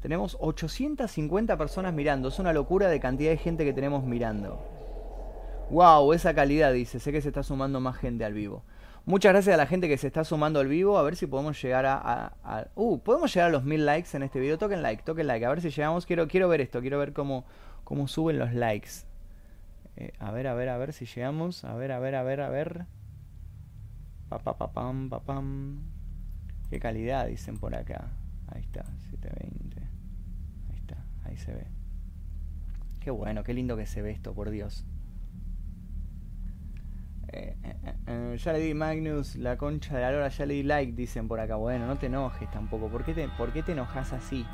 Tenemos 0.00 0.36
850 0.40 1.58
personas 1.58 1.92
mirando. 1.92 2.28
Es 2.28 2.38
una 2.38 2.52
locura 2.52 2.88
de 2.88 3.00
cantidad 3.00 3.30
de 3.30 3.36
gente 3.36 3.64
que 3.64 3.72
tenemos 3.72 4.04
mirando. 4.04 4.58
Wow, 5.70 6.12
esa 6.12 6.32
calidad, 6.32 6.72
dice. 6.72 6.98
Sé 6.98 7.12
que 7.12 7.20
se 7.20 7.28
está 7.28 7.42
sumando 7.42 7.80
más 7.80 7.96
gente 7.96 8.24
al 8.24 8.32
vivo. 8.32 8.62
Muchas 9.04 9.32
gracias 9.32 9.54
a 9.54 9.56
la 9.58 9.66
gente 9.66 9.88
que 9.88 9.98
se 9.98 10.06
está 10.06 10.24
sumando 10.24 10.60
al 10.60 10.68
vivo. 10.68 10.96
A 10.96 11.02
ver 11.02 11.16
si 11.16 11.26
podemos 11.26 11.60
llegar 11.60 11.84
a... 11.86 12.70
uh, 12.74 12.98
podemos 13.00 13.34
llegar 13.34 13.48
a 13.48 13.52
los 13.52 13.64
mil 13.64 13.84
likes 13.84 14.16
en 14.16 14.22
este 14.22 14.40
video. 14.40 14.56
Toquen 14.58 14.80
like, 14.80 15.02
toquen 15.02 15.26
like. 15.26 15.44
A 15.44 15.50
ver 15.50 15.60
si 15.60 15.70
llegamos. 15.70 16.06
Quiero, 16.06 16.26
quiero 16.26 16.48
ver 16.48 16.62
esto. 16.62 16.80
Quiero 16.80 16.98
ver 16.98 17.12
cómo, 17.12 17.44
cómo 17.84 18.08
suben 18.08 18.38
los 18.38 18.54
likes. 18.54 19.06
Eh, 19.96 20.12
a 20.18 20.30
ver, 20.30 20.46
a 20.46 20.54
ver, 20.54 20.68
a 20.68 20.78
ver 20.78 20.92
si 20.92 21.06
llegamos. 21.06 21.64
A 21.64 21.74
ver, 21.74 21.92
a 21.92 21.98
ver, 21.98 22.14
a 22.14 22.22
ver, 22.22 22.40
a 22.40 22.48
ver. 22.48 22.86
Pa, 24.28 24.38
pa, 24.38 24.58
pa, 24.58 24.72
pam, 24.72 25.08
pa, 25.08 25.20
pam. 25.20 25.82
Qué 26.70 26.78
calidad, 26.78 27.26
dicen 27.26 27.58
por 27.58 27.74
acá. 27.74 28.10
Ahí 28.48 28.62
está, 28.62 28.84
720. 29.10 29.80
Ahí 29.80 30.78
está, 30.80 31.04
ahí 31.24 31.36
se 31.36 31.54
ve. 31.54 31.66
Qué 33.00 33.10
bueno, 33.10 33.44
qué 33.44 33.54
lindo 33.54 33.76
que 33.76 33.86
se 33.86 34.02
ve 34.02 34.10
esto, 34.10 34.34
por 34.34 34.50
Dios. 34.50 34.84
Eh, 37.28 37.56
eh, 38.06 38.36
ya 38.38 38.52
le 38.52 38.58
di 38.60 38.74
Magnus, 38.74 39.36
la 39.36 39.56
concha 39.56 39.96
de 39.96 40.02
la 40.02 40.12
lora, 40.12 40.28
ya 40.28 40.46
le 40.46 40.54
di 40.54 40.62
like, 40.62 40.92
dicen 40.92 41.28
por 41.28 41.40
acá. 41.40 41.56
Bueno, 41.56 41.86
no 41.86 41.96
te 41.96 42.06
enojes 42.06 42.50
tampoco. 42.50 42.88
¿Por 42.88 43.04
qué 43.04 43.14
te, 43.14 43.28
por 43.28 43.52
qué 43.52 43.62
te 43.62 43.72
enojas 43.72 44.12
así? 44.12 44.44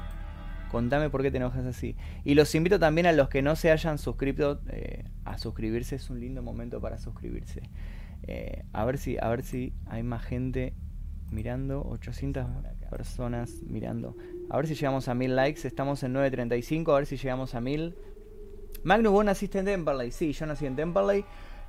Contame 0.72 1.10
por 1.10 1.22
qué 1.22 1.30
te 1.30 1.36
enojas 1.36 1.66
así. 1.66 1.96
Y 2.24 2.34
los 2.34 2.54
invito 2.54 2.78
también 2.78 3.06
a 3.06 3.12
los 3.12 3.28
que 3.28 3.42
no 3.42 3.56
se 3.56 3.70
hayan 3.70 3.98
suscrito 3.98 4.62
eh, 4.70 5.04
a 5.26 5.36
suscribirse. 5.36 5.96
Es 5.96 6.08
un 6.08 6.18
lindo 6.18 6.42
momento 6.42 6.80
para 6.80 6.96
suscribirse. 6.96 7.60
Eh, 8.22 8.64
a 8.72 8.84
ver 8.86 8.96
si 8.96 9.18
a 9.18 9.28
ver 9.28 9.42
si 9.42 9.74
hay 9.84 10.02
más 10.02 10.24
gente 10.24 10.72
mirando. 11.30 11.82
800 11.82 12.46
personas 12.90 13.62
mirando. 13.66 14.16
A 14.48 14.56
ver 14.56 14.66
si 14.66 14.74
llegamos 14.74 15.08
a 15.08 15.14
1000 15.14 15.36
likes. 15.36 15.68
Estamos 15.68 16.02
en 16.04 16.14
935. 16.14 16.92
A 16.92 16.96
ver 16.96 17.06
si 17.06 17.18
llegamos 17.18 17.54
a 17.54 17.60
1000. 17.60 17.94
Magnus, 18.82 19.12
vos 19.12 19.24
naciste 19.26 19.58
en 19.58 19.66
Temperley. 19.66 20.10
Sí, 20.10 20.32
yo 20.32 20.46
nací 20.46 20.64
en 20.64 20.74
Temperley. 20.74 21.24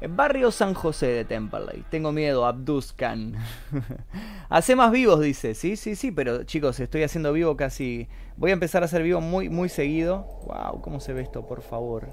Barrio 0.10 0.52
San 0.52 0.74
José 0.74 1.08
de 1.08 1.26
Temperley. 1.26 1.84
Tengo 1.90 2.12
miedo, 2.12 2.46
abduzcan. 2.46 3.36
Hace 4.50 4.76
más 4.76 4.92
vivos, 4.92 5.22
dice. 5.22 5.56
Sí, 5.56 5.76
sí, 5.76 5.96
sí, 5.96 6.12
pero 6.12 6.44
chicos, 6.44 6.80
estoy 6.80 7.04
haciendo 7.04 7.32
vivo 7.32 7.56
casi. 7.56 8.08
Voy 8.36 8.52
a 8.52 8.54
empezar 8.54 8.82
a 8.84 8.86
hacer 8.86 9.04
vivo 9.04 9.22
muy, 9.22 9.50
muy 9.50 9.70
seguido. 9.70 10.24
Wow, 10.46 10.82
¿cómo 10.82 11.00
se 11.00 11.14
ve 11.14 11.22
esto, 11.22 11.46
por 11.46 11.62
favor? 11.62 12.10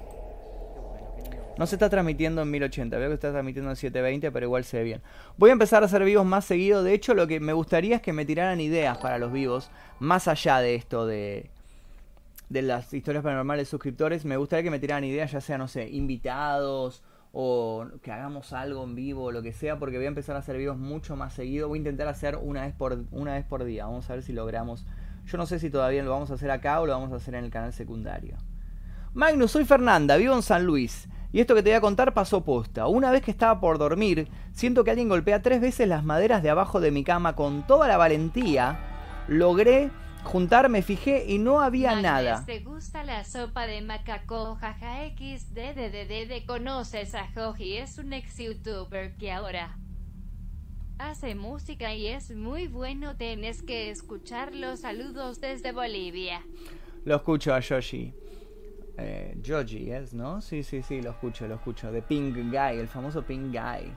No 1.57 1.67
se 1.67 1.75
está 1.75 1.89
transmitiendo 1.89 2.41
en 2.41 2.49
1080, 2.49 2.97
veo 2.97 3.09
que 3.09 3.15
está 3.15 3.31
transmitiendo 3.31 3.69
en 3.69 3.75
720, 3.75 4.31
pero 4.31 4.45
igual 4.45 4.63
se 4.63 4.77
ve 4.77 4.83
bien. 4.83 5.01
Voy 5.37 5.49
a 5.49 5.53
empezar 5.53 5.83
a 5.83 5.87
hacer 5.87 6.03
vivos 6.05 6.25
más 6.25 6.45
seguido. 6.45 6.83
De 6.83 6.93
hecho, 6.93 7.13
lo 7.13 7.27
que 7.27 7.39
me 7.39 7.53
gustaría 7.53 7.97
es 7.97 8.01
que 8.01 8.13
me 8.13 8.25
tiraran 8.25 8.61
ideas 8.61 8.97
para 8.99 9.17
los 9.17 9.31
vivos, 9.33 9.69
más 9.99 10.27
allá 10.27 10.59
de 10.59 10.75
esto 10.75 11.05
de, 11.05 11.49
de 12.49 12.61
las 12.61 12.93
historias 12.93 13.23
paranormales 13.23 13.67
suscriptores. 13.67 14.23
Me 14.23 14.37
gustaría 14.37 14.63
que 14.63 14.71
me 14.71 14.79
tiraran 14.79 15.03
ideas, 15.03 15.31
ya 15.31 15.41
sea, 15.41 15.57
no 15.57 15.67
sé, 15.67 15.89
invitados 15.89 17.03
o 17.33 17.87
que 18.01 18.11
hagamos 18.11 18.51
algo 18.53 18.83
en 18.83 18.95
vivo 18.95 19.25
o 19.25 19.31
lo 19.31 19.41
que 19.41 19.53
sea, 19.53 19.79
porque 19.79 19.97
voy 19.97 20.05
a 20.05 20.09
empezar 20.09 20.35
a 20.35 20.39
hacer 20.39 20.57
videos 20.57 20.77
mucho 20.77 21.15
más 21.15 21.33
seguido. 21.33 21.67
Voy 21.67 21.77
a 21.77 21.79
intentar 21.79 22.07
hacer 22.07 22.37
una 22.41 22.61
vez 22.61 22.73
por, 22.73 23.05
una 23.11 23.33
vez 23.33 23.45
por 23.45 23.63
día. 23.63 23.85
Vamos 23.85 24.09
a 24.09 24.13
ver 24.13 24.23
si 24.23 24.33
logramos. 24.33 24.85
Yo 25.25 25.37
no 25.37 25.45
sé 25.45 25.59
si 25.59 25.69
todavía 25.69 26.03
lo 26.03 26.11
vamos 26.11 26.31
a 26.31 26.33
hacer 26.33 26.51
acá 26.51 26.81
o 26.81 26.85
lo 26.85 26.93
vamos 26.93 27.11
a 27.13 27.15
hacer 27.15 27.35
en 27.35 27.45
el 27.45 27.51
canal 27.51 27.73
secundario. 27.73 28.37
Magnus, 29.13 29.51
soy 29.51 29.65
Fernanda, 29.65 30.17
vivo 30.17 30.35
en 30.35 30.41
San 30.41 30.65
Luis. 30.65 31.07
Y 31.33 31.39
esto 31.39 31.55
que 31.55 31.63
te 31.63 31.69
voy 31.69 31.77
a 31.77 31.81
contar 31.81 32.13
pasó 32.13 32.43
posta. 32.43 32.87
Una 32.87 33.11
vez 33.11 33.21
que 33.21 33.31
estaba 33.31 33.61
por 33.61 33.77
dormir, 33.77 34.27
siento 34.51 34.83
que 34.83 34.91
alguien 34.91 35.07
golpea 35.07 35.41
tres 35.41 35.61
veces 35.61 35.87
las 35.87 36.03
maderas 36.03 36.43
de 36.43 36.49
abajo 36.49 36.81
de 36.81 36.91
mi 36.91 37.05
cama 37.05 37.35
con 37.35 37.65
toda 37.65 37.87
la 37.87 37.95
valentía. 37.95 38.79
Logré 39.29 39.91
juntar, 40.23 40.69
me 40.69 40.81
fijé 40.81 41.25
y 41.27 41.37
no 41.37 41.61
había 41.61 42.01
nada. 42.01 42.45
¿Te 42.45 42.59
gusta 42.59 43.03
la 43.03 43.23
sopa 43.23 43.67
de 43.67 43.81
macaco? 43.81 44.55
Jaja 44.55 45.07
XDDDD 45.09 46.45
conoces 46.45 47.15
a 47.15 47.27
Joji, 47.33 47.77
es 47.77 47.97
un 47.97 48.13
ex 48.13 48.37
youtuber 48.37 49.15
que 49.17 49.31
ahora 49.31 49.77
hace 51.01 51.35
música 51.35 51.93
y 51.93 52.07
es 52.07 52.35
muy 52.35 52.67
bueno, 52.67 53.15
tienes 53.17 53.63
que 53.63 53.89
escucharlo. 53.89 54.77
Saludos 54.77 55.41
desde 55.41 55.71
Bolivia. 55.71 56.41
Lo 57.05 57.15
escucho 57.15 57.53
a 57.53 57.59
Yoshi. 57.59 58.13
Eh, 58.97 59.41
Joji, 59.45 59.91
¿es? 59.91 60.13
¿No? 60.13 60.41
Sí, 60.41 60.63
sí, 60.63 60.83
sí, 60.83 61.01
lo 61.01 61.11
escucho, 61.11 61.47
lo 61.47 61.55
escucho. 61.55 61.91
De 61.91 62.01
Pink 62.01 62.35
Guy, 62.35 62.79
el 62.79 62.87
famoso 62.87 63.23
Pink 63.23 63.51
Guy. 63.51 63.91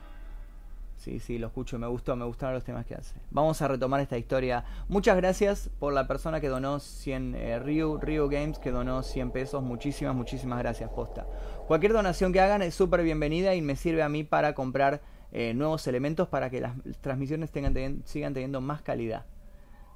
Sí, 1.05 1.21
sí, 1.21 1.37
lo 1.37 1.49
escucho, 1.49 1.79
me 1.79 1.87
gustó, 1.87 2.17
me 2.17 2.25
gustaron 2.25 2.55
los 2.55 2.64
temas 2.64 2.87
que 2.87 2.95
hace. 2.95 3.14
Vamos 3.31 3.61
a 3.61 3.68
retomar 3.68 4.01
esta 4.01 4.16
historia. 4.16 4.64
Muchas 4.89 5.18
gracias 5.18 5.68
por 5.78 5.93
la 5.93 6.07
persona 6.07 6.41
que 6.41 6.49
donó 6.49 6.81
100, 6.81 7.35
eh, 7.35 7.59
Ryu, 7.59 7.99
Games, 8.31 8.59
que 8.59 8.70
donó 8.70 9.03
100 9.03 9.31
pesos. 9.31 9.62
Muchísimas, 9.62 10.14
muchísimas 10.14 10.59
gracias, 10.61 10.89
posta. 10.89 11.26
Cualquier 11.66 11.93
donación 11.93 12.33
que 12.33 12.41
hagan 12.41 12.62
es 12.62 12.74
súper 12.74 13.03
bienvenida 13.03 13.55
y 13.55 13.61
me 13.61 13.76
sirve 13.76 14.03
a 14.03 14.09
mí 14.09 14.24
para 14.24 14.55
comprar 14.55 15.03
eh, 15.31 15.53
nuevos 15.53 15.87
elementos 15.87 16.26
para 16.28 16.49
que 16.49 16.62
las 16.62 16.72
transmisiones 17.03 17.51
tengan, 17.51 18.01
sigan 18.07 18.33
teniendo 18.33 18.62
más 18.62 18.81
calidad. 18.81 19.26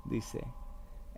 Dice. 0.05 0.45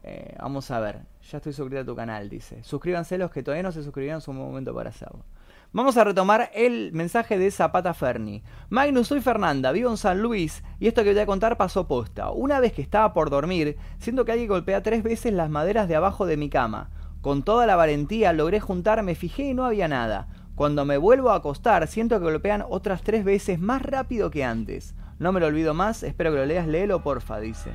Eh, 0.05 0.37
vamos 0.39 0.71
a 0.71 0.79
ver. 0.79 1.01
Ya 1.33 1.39
estoy 1.39 1.53
suscrito 1.53 1.83
a 1.83 1.85
tu 1.85 1.97
canal, 1.97 2.29
dice. 2.29 2.62
Suscríbanse 2.62 3.19
los 3.19 3.33
que 3.33 3.43
todavía 3.43 3.64
no 3.64 3.73
se 3.73 3.83
suscribieron, 3.83 4.19
es 4.19 4.29
un 4.29 4.37
momento 4.37 4.73
para 4.73 4.91
hacerlo. 4.91 5.25
Vamos 5.73 5.97
a 5.97 6.03
retomar 6.03 6.51
el 6.53 6.91
mensaje 6.93 7.39
de 7.39 7.49
Zapata 7.53 7.95
Ferni. 7.95 8.43
Magnus, 8.71 9.07
soy 9.07 9.21
Fernanda, 9.21 9.71
vivo 9.71 9.89
en 9.89 9.99
San 9.99 10.21
Luis 10.21 10.64
y 10.81 10.89
esto 10.89 11.05
que 11.05 11.12
voy 11.12 11.21
a 11.21 11.27
contar 11.27 11.57
pasó 11.57 11.87
posta. 11.87 12.33
Una 12.33 12.59
vez 12.59 12.73
que 12.73 12.83
estaba 12.83 13.12
por 13.12 13.31
dormir, 13.31 13.77
siento 14.01 14.25
que 14.25 14.33
alguien 14.33 14.49
golpea 14.49 14.83
tres 14.83 15.05
veces 15.05 15.33
las 15.33 15.49
maderas 15.49 15.87
de 15.87 15.95
abajo 15.95 16.27
de 16.27 16.37
mi 16.37 16.49
cama. 16.49 16.91
Con 17.21 17.45
toda 17.45 17.66
la 17.66 17.77
valentía 17.77 18.33
logré 18.33 18.59
juntar, 18.59 19.05
me 19.05 19.14
fijé 19.14 19.45
y 19.45 19.55
no 19.55 19.64
había 19.64 19.87
nada. 19.87 20.27
Cuando 20.57 20.85
me 20.85 20.97
vuelvo 20.97 21.31
a 21.31 21.37
acostar, 21.37 21.87
siento 21.87 22.18
que 22.18 22.25
golpean 22.25 22.64
otras 22.68 23.03
tres 23.03 23.25
veces 23.25 23.61
más 23.61 23.81
rápido 23.81 24.29
que 24.33 24.43
antes. 24.43 24.97
No 25.21 25.31
me 25.31 25.39
lo 25.39 25.47
olvido 25.47 25.73
más, 25.73 26.03
espero 26.03 26.33
que 26.33 26.39
lo 26.39 26.47
leas, 26.47 26.66
léelo 26.66 27.05
porfa, 27.05 27.39
dice. 27.39 27.71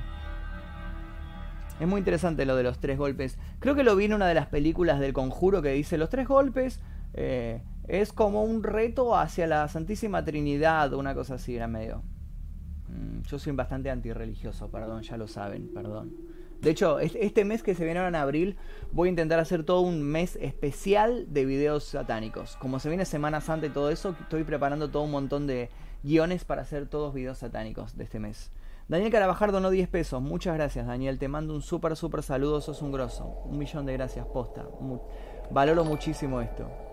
Es 1.80 1.88
muy 1.88 2.00
interesante 2.00 2.46
lo 2.46 2.58
de 2.58 2.64
los 2.64 2.78
tres 2.78 2.98
golpes. 2.98 3.40
Creo 3.60 3.74
que 3.74 3.86
lo 3.86 3.96
vi 3.96 4.04
en 4.04 4.16
una 4.16 4.28
de 4.28 4.34
las 4.34 4.48
películas 4.48 5.00
del 5.00 5.14
conjuro 5.14 5.62
que 5.62 5.70
dice 5.70 5.98
los 5.98 6.10
tres 6.10 6.28
golpes. 6.28 6.82
Eh, 7.14 7.62
es 7.88 8.14
como 8.14 8.44
un 8.44 8.64
reto 8.64 9.16
hacia 9.16 9.48
la 9.48 9.68
Santísima 9.68 10.24
Trinidad, 10.24 10.94
una 10.94 11.14
cosa 11.14 11.36
así, 11.36 11.56
era 11.56 11.68
medio. 11.68 12.04
Mm, 12.90 13.22
yo 13.24 13.40
soy 13.40 13.54
bastante 13.54 13.90
antirreligioso, 13.90 14.70
perdón, 14.70 15.04
ya 15.04 15.18
lo 15.18 15.28
saben, 15.28 15.72
perdón. 15.74 16.14
De 16.62 16.72
hecho, 16.72 17.00
este 17.00 17.46
mes 17.46 17.62
que 17.62 17.76
se 17.76 17.84
viene 17.84 18.00
ahora 18.00 18.10
en 18.10 18.16
abril, 18.16 18.58
voy 18.92 19.10
a 19.10 19.12
intentar 19.12 19.40
hacer 19.40 19.64
todo 19.64 19.82
un 19.82 20.02
mes 20.02 20.38
especial 20.42 21.32
de 21.32 21.46
videos 21.46 21.84
satánicos. 21.84 22.56
Como 22.58 22.80
se 22.80 22.90
viene 22.90 23.06
Semana 23.06 23.42
Santa 23.42 23.68
y 23.68 23.70
todo 23.70 23.90
eso, 23.90 24.16
estoy 24.20 24.44
preparando 24.44 24.90
todo 24.90 25.04
un 25.04 25.12
montón 25.12 25.48
de 25.48 25.70
guiones 26.02 26.46
para 26.46 26.62
hacer 26.62 26.88
todos 26.88 27.14
videos 27.14 27.40
satánicos 27.40 27.98
de 27.98 28.06
este 28.06 28.20
mes. 28.20 28.52
Daniel 28.88 29.12
Carabajar 29.12 29.52
donó 29.52 29.70
10 29.70 29.90
pesos. 29.90 30.22
Muchas 30.22 30.56
gracias, 30.56 30.86
Daniel. 30.86 31.18
Te 31.18 31.28
mando 31.28 31.56
un 31.56 31.62
súper, 31.62 31.96
súper 31.96 32.22
saludo. 32.22 32.62
Sos 32.62 32.84
un 32.84 32.92
grosso. 32.92 33.26
Un 33.46 33.58
millón 33.58 33.86
de 33.86 33.94
gracias, 33.94 34.26
posta. 34.28 34.66
valoro 35.50 35.84
muchísimo 35.84 36.40
esto. 36.40 36.85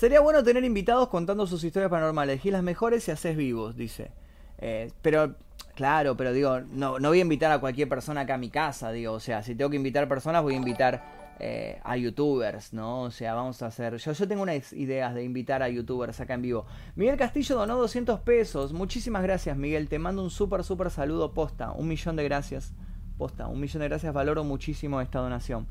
Sería 0.00 0.20
bueno 0.20 0.42
tener 0.42 0.64
invitados 0.64 1.08
contando 1.08 1.46
sus 1.46 1.62
historias 1.62 1.90
paranormales. 1.90 2.32
Elegí 2.32 2.50
las 2.50 2.62
mejores 2.62 3.06
y 3.06 3.10
haces 3.10 3.36
vivos, 3.36 3.76
dice. 3.76 4.12
Eh, 4.56 4.90
pero, 5.02 5.34
claro, 5.74 6.16
pero 6.16 6.32
digo, 6.32 6.58
no, 6.60 6.98
no 6.98 7.08
voy 7.10 7.18
a 7.18 7.20
invitar 7.20 7.52
a 7.52 7.58
cualquier 7.58 7.86
persona 7.86 8.22
acá 8.22 8.36
a 8.36 8.38
mi 8.38 8.48
casa, 8.48 8.92
digo. 8.92 9.12
O 9.12 9.20
sea, 9.20 9.42
si 9.42 9.54
tengo 9.54 9.68
que 9.68 9.76
invitar 9.76 10.08
personas, 10.08 10.42
voy 10.42 10.54
a 10.54 10.56
invitar 10.56 11.36
eh, 11.38 11.80
a 11.84 11.98
youtubers, 11.98 12.72
¿no? 12.72 13.02
O 13.02 13.10
sea, 13.10 13.34
vamos 13.34 13.60
a 13.60 13.66
hacer... 13.66 13.94
Yo, 13.98 14.12
yo 14.12 14.26
tengo 14.26 14.42
unas 14.42 14.72
ideas 14.72 15.14
de 15.14 15.22
invitar 15.22 15.62
a 15.62 15.68
youtubers 15.68 16.18
acá 16.18 16.32
en 16.32 16.40
vivo. 16.40 16.64
Miguel 16.96 17.18
Castillo 17.18 17.56
donó 17.56 17.76
200 17.76 18.20
pesos. 18.20 18.72
Muchísimas 18.72 19.22
gracias, 19.22 19.54
Miguel. 19.54 19.90
Te 19.90 19.98
mando 19.98 20.22
un 20.22 20.30
súper, 20.30 20.64
súper 20.64 20.88
saludo 20.88 21.34
posta. 21.34 21.72
Un 21.72 21.88
millón 21.88 22.16
de 22.16 22.24
gracias. 22.24 22.72
Posta, 23.18 23.48
un 23.48 23.60
millón 23.60 23.82
de 23.82 23.88
gracias. 23.88 24.14
Valoro 24.14 24.44
muchísimo 24.44 25.02
esta 25.02 25.18
donación. 25.18 25.66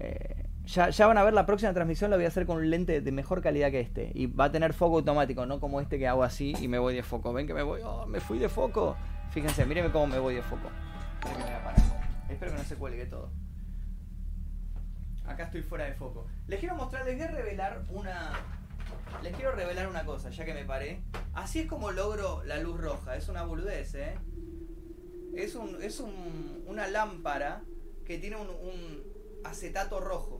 Eh, 0.00 0.47
ya, 0.68 1.06
van 1.06 1.16
a 1.16 1.22
ver 1.22 1.32
la 1.32 1.46
próxima 1.46 1.72
transmisión, 1.72 2.10
lo 2.10 2.16
voy 2.16 2.26
a 2.26 2.28
hacer 2.28 2.44
con 2.44 2.58
un 2.58 2.68
lente 2.68 3.00
de 3.00 3.12
mejor 3.12 3.40
calidad 3.40 3.70
que 3.70 3.80
este. 3.80 4.12
Y 4.14 4.26
va 4.26 4.44
a 4.44 4.52
tener 4.52 4.74
foco 4.74 4.96
automático, 4.96 5.46
no 5.46 5.60
como 5.60 5.80
este 5.80 5.98
que 5.98 6.06
hago 6.06 6.22
así 6.22 6.54
y 6.60 6.68
me 6.68 6.78
voy 6.78 6.94
de 6.94 7.02
foco. 7.02 7.32
Ven 7.32 7.46
que 7.46 7.54
me 7.54 7.62
voy, 7.62 7.80
oh, 7.84 8.06
me 8.06 8.20
fui 8.20 8.38
de 8.38 8.48
foco. 8.48 8.96
Fíjense, 9.30 9.64
mírenme 9.64 9.90
cómo 9.90 10.06
me 10.06 10.18
voy 10.18 10.34
de 10.34 10.42
foco. 10.42 10.68
Espero 12.28 12.52
que 12.52 12.58
no 12.58 12.64
se 12.64 12.76
cuelgue 12.76 13.06
todo. 13.06 13.30
Acá 15.26 15.44
estoy 15.44 15.62
fuera 15.62 15.86
de 15.86 15.94
foco. 15.94 16.26
Les 16.46 16.60
quiero 16.60 16.74
mostrar, 16.74 17.04
les 17.06 17.16
voy 17.16 17.24
a 17.24 17.30
revelar 17.30 17.82
una. 17.90 18.32
Les 19.22 19.34
quiero 19.34 19.52
revelar 19.52 19.88
una 19.88 20.04
cosa, 20.04 20.28
ya 20.28 20.44
que 20.44 20.52
me 20.52 20.64
paré. 20.64 21.00
Así 21.32 21.60
es 21.60 21.66
como 21.66 21.92
logro 21.92 22.42
la 22.44 22.58
luz 22.58 22.78
roja. 22.78 23.16
Es 23.16 23.28
una 23.28 23.42
boludez, 23.42 23.94
¿eh? 23.94 24.14
Es, 25.34 25.54
un, 25.54 25.82
es 25.82 26.00
un, 26.00 26.64
una 26.66 26.88
lámpara 26.88 27.62
que 28.04 28.18
tiene 28.18 28.36
un 28.36 29.02
acetato 29.44 30.00
rojo. 30.00 30.37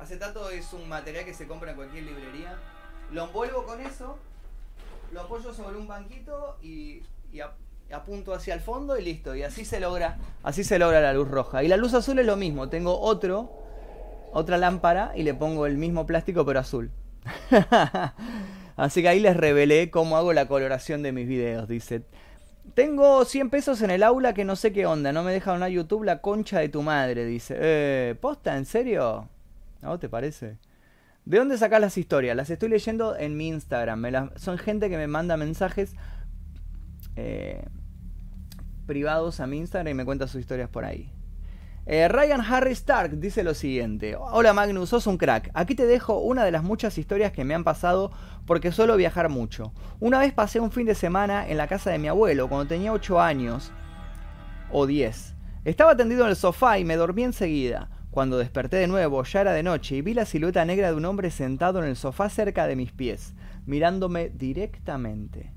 Acetato 0.00 0.48
es 0.50 0.72
un 0.72 0.88
material 0.88 1.26
que 1.26 1.34
se 1.34 1.46
compra 1.46 1.70
en 1.70 1.76
cualquier 1.76 2.04
librería. 2.04 2.56
Lo 3.12 3.24
envuelvo 3.24 3.64
con 3.64 3.80
eso, 3.82 4.16
lo 5.12 5.20
apoyo 5.20 5.52
sobre 5.52 5.76
un 5.76 5.86
banquito 5.86 6.56
y, 6.62 7.02
apunto 7.92 8.32
hacia 8.32 8.54
el 8.54 8.60
fondo 8.60 8.96
y 8.96 9.04
listo. 9.04 9.34
Y 9.34 9.42
así 9.42 9.64
se 9.64 9.78
logra, 9.78 10.16
así 10.42 10.64
se 10.64 10.78
logra 10.78 11.00
la 11.00 11.12
luz 11.12 11.28
roja. 11.28 11.62
Y 11.62 11.68
la 11.68 11.76
luz 11.76 11.92
azul 11.92 12.18
es 12.18 12.26
lo 12.26 12.36
mismo. 12.36 12.70
Tengo 12.70 12.98
otro, 12.98 13.52
otra 14.32 14.56
lámpara 14.56 15.12
y 15.14 15.22
le 15.22 15.34
pongo 15.34 15.66
el 15.66 15.76
mismo 15.76 16.06
plástico 16.06 16.46
pero 16.46 16.60
azul. 16.60 16.90
así 18.76 19.02
que 19.02 19.08
ahí 19.08 19.20
les 19.20 19.36
revelé 19.36 19.90
cómo 19.90 20.16
hago 20.16 20.32
la 20.32 20.48
coloración 20.48 21.02
de 21.02 21.12
mis 21.12 21.28
videos. 21.28 21.68
Dice, 21.68 22.04
tengo 22.72 23.26
100 23.26 23.50
pesos 23.50 23.82
en 23.82 23.90
el 23.90 24.02
aula 24.02 24.32
que 24.32 24.46
no 24.46 24.56
sé 24.56 24.72
qué 24.72 24.86
onda. 24.86 25.12
No 25.12 25.24
me 25.24 25.32
deja 25.32 25.54
a 25.54 25.68
YouTube 25.68 26.04
la 26.04 26.22
concha 26.22 26.58
de 26.58 26.70
tu 26.70 26.80
madre. 26.80 27.26
Dice. 27.26 27.56
Eh, 27.58 28.14
¿Posta? 28.18 28.56
¿En 28.56 28.64
serio? 28.64 29.28
¿A 29.82 29.88
vos 29.88 30.00
te 30.00 30.08
parece? 30.08 30.58
¿De 31.24 31.38
dónde 31.38 31.58
sacas 31.58 31.80
las 31.80 31.96
historias? 31.96 32.36
Las 32.36 32.50
estoy 32.50 32.68
leyendo 32.68 33.16
en 33.16 33.36
mi 33.36 33.48
Instagram. 33.48 34.30
son 34.36 34.58
gente 34.58 34.88
que 34.88 34.96
me 34.96 35.06
manda 35.06 35.36
mensajes 35.36 35.94
eh, 37.16 37.64
privados 38.86 39.40
a 39.40 39.46
mi 39.46 39.58
Instagram 39.58 39.92
y 39.92 39.94
me 39.94 40.04
cuenta 40.04 40.26
sus 40.26 40.40
historias 40.40 40.68
por 40.68 40.84
ahí. 40.84 41.12
Eh, 41.86 42.08
Ryan 42.08 42.42
Harry 42.42 42.72
Stark 42.72 43.18
dice 43.18 43.42
lo 43.42 43.54
siguiente. 43.54 44.16
Hola 44.16 44.52
Magnus, 44.52 44.90
sos 44.90 45.06
un 45.06 45.16
crack. 45.16 45.50
Aquí 45.54 45.74
te 45.74 45.86
dejo 45.86 46.18
una 46.18 46.44
de 46.44 46.50
las 46.50 46.62
muchas 46.62 46.98
historias 46.98 47.32
que 47.32 47.44
me 47.44 47.54
han 47.54 47.64
pasado 47.64 48.12
porque 48.46 48.70
suelo 48.70 48.96
viajar 48.96 49.28
mucho. 49.28 49.72
Una 49.98 50.18
vez 50.18 50.32
pasé 50.32 50.60
un 50.60 50.70
fin 50.70 50.86
de 50.86 50.94
semana 50.94 51.48
en 51.48 51.56
la 51.56 51.68
casa 51.68 51.90
de 51.90 51.98
mi 51.98 52.08
abuelo 52.08 52.48
cuando 52.48 52.68
tenía 52.68 52.92
8 52.92 53.20
años 53.20 53.72
o 54.70 54.86
10. 54.86 55.34
Estaba 55.64 55.96
tendido 55.96 56.24
en 56.24 56.30
el 56.30 56.36
sofá 56.36 56.78
y 56.78 56.84
me 56.84 56.96
dormí 56.96 57.24
enseguida. 57.24 57.88
Cuando 58.10 58.38
desperté 58.38 58.78
de 58.78 58.88
nuevo 58.88 59.22
ya 59.22 59.42
era 59.42 59.52
de 59.52 59.62
noche 59.62 59.96
y 59.96 60.02
vi 60.02 60.14
la 60.14 60.24
silueta 60.24 60.64
negra 60.64 60.90
de 60.90 60.96
un 60.96 61.04
hombre 61.04 61.30
sentado 61.30 61.78
en 61.78 61.84
el 61.84 61.96
sofá 61.96 62.28
cerca 62.28 62.66
de 62.66 62.74
mis 62.74 62.90
pies, 62.90 63.34
mirándome 63.66 64.30
directamente. 64.30 65.52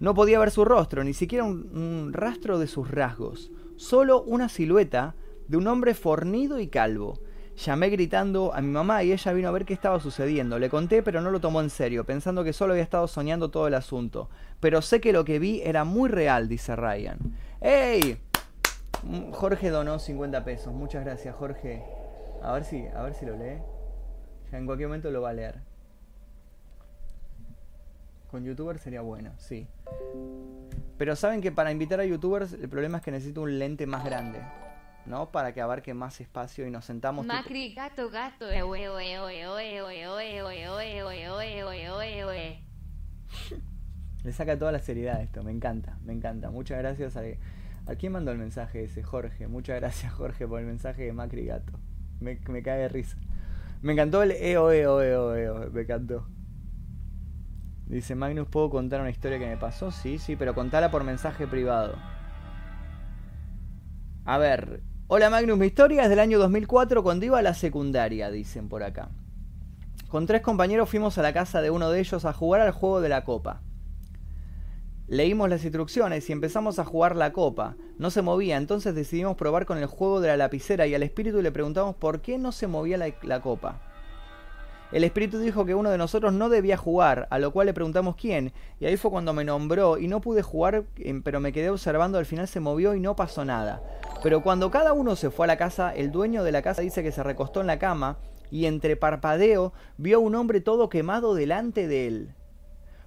No 0.00 0.12
podía 0.14 0.40
ver 0.40 0.50
su 0.50 0.64
rostro, 0.64 1.04
ni 1.04 1.14
siquiera 1.14 1.44
un, 1.44 2.10
rastro 2.12 2.58
de 2.58 2.66
sus 2.66 2.90
rasgos, 2.90 3.52
solo 3.76 4.22
una 4.22 4.48
silueta 4.48 5.14
de 5.46 5.56
un 5.56 5.68
hombre 5.68 5.94
fornido 5.94 6.58
y 6.58 6.66
calvo. 6.66 7.20
Llamé 7.54 7.88
gritando 7.90 8.52
a 8.52 8.60
mi 8.62 8.72
mamá 8.72 9.04
y 9.04 9.12
ella 9.12 9.32
vino 9.32 9.48
a 9.48 9.52
ver 9.52 9.64
qué 9.64 9.74
estaba 9.74 10.00
sucediendo. 10.00 10.58
Le 10.58 10.70
conté, 10.70 11.04
pero 11.04 11.20
no 11.20 11.30
lo 11.30 11.38
tomó 11.38 11.60
en 11.60 11.70
serio, 11.70 12.04
pensando 12.04 12.42
que 12.42 12.52
solo 12.52 12.72
había 12.72 12.82
estado 12.82 13.06
soñando 13.06 13.50
todo 13.50 13.68
el 13.68 13.74
asunto. 13.74 14.28
Pero 14.58 14.82
sé 14.82 15.00
que 15.00 15.12
lo 15.12 15.24
que 15.24 15.38
vi 15.38 15.60
era 15.62 15.84
muy 15.84 16.08
real, 16.08 16.48
dice 16.48 16.74
Ryan. 16.74 17.18
¡Ey! 17.60 18.18
Mm, 19.02 19.32
Jorge 19.32 19.70
donó 19.70 19.98
50 19.98 20.44
pesos. 20.44 20.72
Muchas 20.72 21.04
gracias, 21.04 21.34
Jorge. 21.34 21.82
A 22.42 22.52
ver 22.52 22.64
si, 22.64 22.86
a 22.86 23.02
ver 23.02 23.14
si 23.14 23.26
lo 23.26 23.36
lee. 23.36 23.58
Ya 24.50 24.58
en 24.58 24.66
cualquier 24.66 24.88
momento 24.88 25.10
lo 25.10 25.22
va 25.22 25.30
a 25.30 25.34
leer. 25.34 25.60
Con 28.30 28.44
youtuber 28.44 28.78
sería 28.78 29.02
bueno, 29.02 29.32
sí. 29.36 29.66
Pero 30.96 31.16
saben 31.16 31.40
que 31.40 31.52
para 31.52 31.70
invitar 31.70 32.00
a 32.00 32.04
youtubers 32.04 32.52
el 32.54 32.68
problema 32.68 32.98
es 32.98 33.04
que 33.04 33.10
necesito 33.10 33.42
un 33.42 33.58
lente 33.58 33.86
más 33.86 34.04
grande. 34.04 34.40
¿no? 35.06 35.30
Para 35.30 35.52
que 35.52 35.60
abarque 35.60 35.94
más 35.94 36.20
espacio 36.20 36.66
y 36.66 36.70
nos 36.70 36.84
sentamos. 36.84 37.26
Macri, 37.26 37.74
gato, 37.74 38.10
gato, 38.10 38.46
Le 44.24 44.32
saca 44.32 44.58
toda 44.58 44.72
la 44.72 44.78
seriedad 44.78 45.20
esto, 45.20 45.42
me 45.42 45.50
encanta, 45.50 45.98
me 46.04 46.12
encanta. 46.12 46.50
Muchas 46.50 46.78
gracias 46.78 47.16
a... 47.16 47.22
¿A 47.86 47.94
quién 47.96 48.12
mandó 48.12 48.30
el 48.32 48.38
mensaje 48.38 48.84
ese? 48.84 49.02
Jorge. 49.02 49.48
Muchas 49.48 49.80
gracias, 49.80 50.12
Jorge, 50.12 50.46
por 50.46 50.60
el 50.60 50.66
mensaje 50.66 51.04
de 51.04 51.12
Macri 51.12 51.46
Gato. 51.46 51.72
Me, 52.20 52.38
cae 52.62 52.78
de 52.78 52.88
risa. 52.88 53.16
Me 53.80 53.92
encantó 53.92 54.22
el 54.22 54.32
eo, 54.32 54.70
eo, 54.70 55.02
eo, 55.02 55.34
eo. 55.34 55.70
Me 55.70 55.82
encantó. 55.82 56.26
Dice 57.86 58.14
Magnus, 58.14 58.48
¿puedo 58.48 58.70
contar 58.70 59.00
una 59.00 59.10
historia 59.10 59.38
que 59.38 59.46
me 59.46 59.56
pasó? 59.56 59.90
Sí, 59.90 60.18
sí, 60.18 60.36
pero 60.36 60.54
contala 60.54 60.90
por 60.90 61.04
mensaje 61.04 61.46
privado. 61.46 61.96
A 64.24 64.38
ver, 64.38 64.82
Hola 65.14 65.28
Magnus, 65.28 65.58
mi 65.58 65.66
historia 65.66 66.04
es 66.04 66.08
del 66.08 66.20
año 66.20 66.38
2004 66.38 67.02
cuando 67.02 67.26
iba 67.26 67.38
a 67.38 67.42
la 67.42 67.52
secundaria, 67.52 68.30
dicen 68.30 68.70
por 68.70 68.82
acá. 68.82 69.10
Con 70.08 70.26
tres 70.26 70.40
compañeros 70.40 70.88
fuimos 70.88 71.18
a 71.18 71.22
la 71.22 71.34
casa 71.34 71.60
de 71.60 71.70
uno 71.70 71.90
de 71.90 72.00
ellos 72.00 72.24
a 72.24 72.32
jugar 72.32 72.62
al 72.62 72.70
juego 72.70 73.02
de 73.02 73.10
la 73.10 73.22
copa. 73.22 73.60
Leímos 75.12 75.50
las 75.50 75.62
instrucciones 75.62 76.30
y 76.30 76.32
empezamos 76.32 76.78
a 76.78 76.86
jugar 76.86 77.16
la 77.16 77.34
copa. 77.34 77.76
No 77.98 78.10
se 78.10 78.22
movía, 78.22 78.56
entonces 78.56 78.94
decidimos 78.94 79.36
probar 79.36 79.66
con 79.66 79.76
el 79.76 79.84
juego 79.84 80.22
de 80.22 80.28
la 80.28 80.38
lapicera 80.38 80.86
y 80.86 80.94
al 80.94 81.02
espíritu 81.02 81.42
le 81.42 81.52
preguntamos 81.52 81.94
por 81.96 82.22
qué 82.22 82.38
no 82.38 82.50
se 82.50 82.66
movía 82.66 82.96
la, 82.96 83.40
copa. 83.42 83.82
El 84.90 85.04
espíritu 85.04 85.38
dijo 85.38 85.66
que 85.66 85.74
uno 85.74 85.90
de 85.90 85.98
nosotros 85.98 86.32
no 86.32 86.48
debía 86.48 86.78
jugar, 86.78 87.28
a 87.28 87.38
lo 87.38 87.50
cual 87.50 87.66
le 87.66 87.74
preguntamos 87.74 88.16
quién, 88.16 88.54
y 88.80 88.86
ahí 88.86 88.96
fue 88.96 89.10
cuando 89.10 89.34
me 89.34 89.44
nombró 89.44 89.98
y 89.98 90.08
no 90.08 90.22
pude 90.22 90.40
jugar, 90.40 90.84
em, 90.96 91.22
pero 91.22 91.40
me 91.40 91.52
quedé 91.52 91.68
observando, 91.68 92.16
al 92.16 92.24
final 92.24 92.48
se 92.48 92.60
movió 92.60 92.94
y 92.94 93.00
no 93.00 93.14
pasó 93.14 93.44
nada. 93.44 93.82
Pero 94.22 94.42
cuando 94.42 94.70
cada 94.70 94.94
uno 94.94 95.14
se 95.14 95.28
fue 95.28 95.44
a 95.44 95.48
la 95.48 95.58
casa, 95.58 95.94
el 95.94 96.10
dueño 96.10 96.42
de 96.42 96.52
la 96.52 96.62
casa 96.62 96.80
dice 96.80 97.02
que 97.02 97.12
se 97.12 97.22
recostó 97.22 97.60
en 97.60 97.66
la 97.66 97.78
cama 97.78 98.16
y 98.50 98.64
entre 98.64 98.96
parpadeo 98.96 99.74
vio 99.98 100.16
a 100.16 100.20
un 100.20 100.34
hombre 100.34 100.62
todo 100.62 100.88
quemado 100.88 101.34
delante 101.34 101.86
de 101.86 102.06
él. 102.06 102.34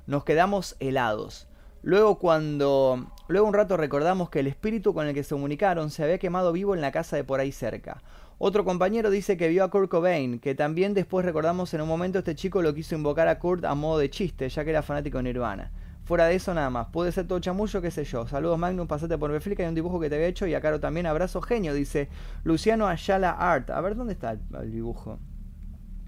Nos 0.06 0.24
quedamos 0.24 0.76
helados. 0.80 1.48
Luego 1.86 2.18
cuando... 2.18 3.12
Luego 3.28 3.48
un 3.48 3.54
rato 3.54 3.78
recordamos 3.78 4.32
que 4.32 4.40
el 4.40 4.48
espíritu 4.48 4.96
con 4.96 5.06
el 5.06 5.14
que 5.14 5.24
se 5.24 5.36
comunicaron 5.36 5.92
se 5.92 6.04
había 6.04 6.18
quemado 6.18 6.52
vivo 6.52 6.74
en 6.74 6.82
la 6.82 6.92
casa 6.92 7.16
de 7.16 7.24
por 7.24 7.40
ahí 7.40 7.52
cerca. 7.52 8.02
Otro 8.40 8.66
compañero 8.66 9.12
dice 9.12 9.38
que 9.38 9.50
vio 9.50 9.64
a 9.64 9.70
Kurt 9.70 9.92
Cobain, 9.92 10.40
que 10.40 10.56
también 10.56 10.96
después 10.96 11.24
recordamos 11.24 11.72
en 11.76 11.82
un 11.82 11.88
momento 11.88 12.18
este 12.18 12.34
chico 12.34 12.64
lo 12.64 12.74
quiso 12.74 12.96
invocar 12.96 13.28
a 13.28 13.38
Kurt 13.38 13.66
a 13.66 13.76
modo 13.76 14.00
de 14.00 14.10
chiste, 14.10 14.50
ya 14.50 14.64
que 14.64 14.72
era 14.72 14.82
fanático 14.82 15.20
de 15.20 15.26
Nirvana. 15.26 15.72
Fuera 16.06 16.26
de 16.26 16.34
eso 16.34 16.56
nada 16.56 16.72
más, 16.72 16.88
puede 16.88 17.12
ser 17.12 17.28
todo 17.28 17.38
chamullo, 17.38 17.84
qué 17.84 17.92
sé 17.92 18.04
yo. 18.04 18.28
Saludos 18.28 18.58
Magnum, 18.58 18.88
pasate 18.88 19.20
por 19.20 19.32
Beflick, 19.32 19.60
hay 19.60 19.68
un 19.68 19.76
dibujo 19.76 20.00
que 20.00 20.10
te 20.10 20.16
había 20.16 20.28
hecho 20.28 20.48
y 20.48 20.56
a 20.56 20.62
Caro 20.62 20.80
también, 20.80 21.06
abrazo 21.06 21.40
genio, 21.40 21.76
dice 21.76 22.10
Luciano 22.44 22.88
Ayala 22.88 23.30
Art. 23.30 23.70
A 23.70 23.80
ver, 23.82 23.96
¿dónde 23.96 24.14
está 24.14 24.32
el, 24.32 24.72
dibujo? 24.72 25.20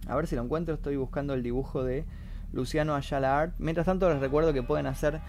A 0.07 0.15
ver 0.15 0.25
si 0.25 0.35
lo 0.35 0.41
encuentro, 0.41 0.73
estoy 0.73 0.95
buscando 0.95 1.35
el 1.35 1.43
dibujo 1.43 1.83
de 1.83 2.03
Luciano 2.51 2.95
Ayala 2.95 3.39
Art. 3.39 3.53
Mientras 3.59 3.85
tanto 3.85 4.09
les 4.09 4.19
recuerdo 4.19 4.53
que 4.53 4.63
pueden 4.63 4.87
hacer, 4.87 5.21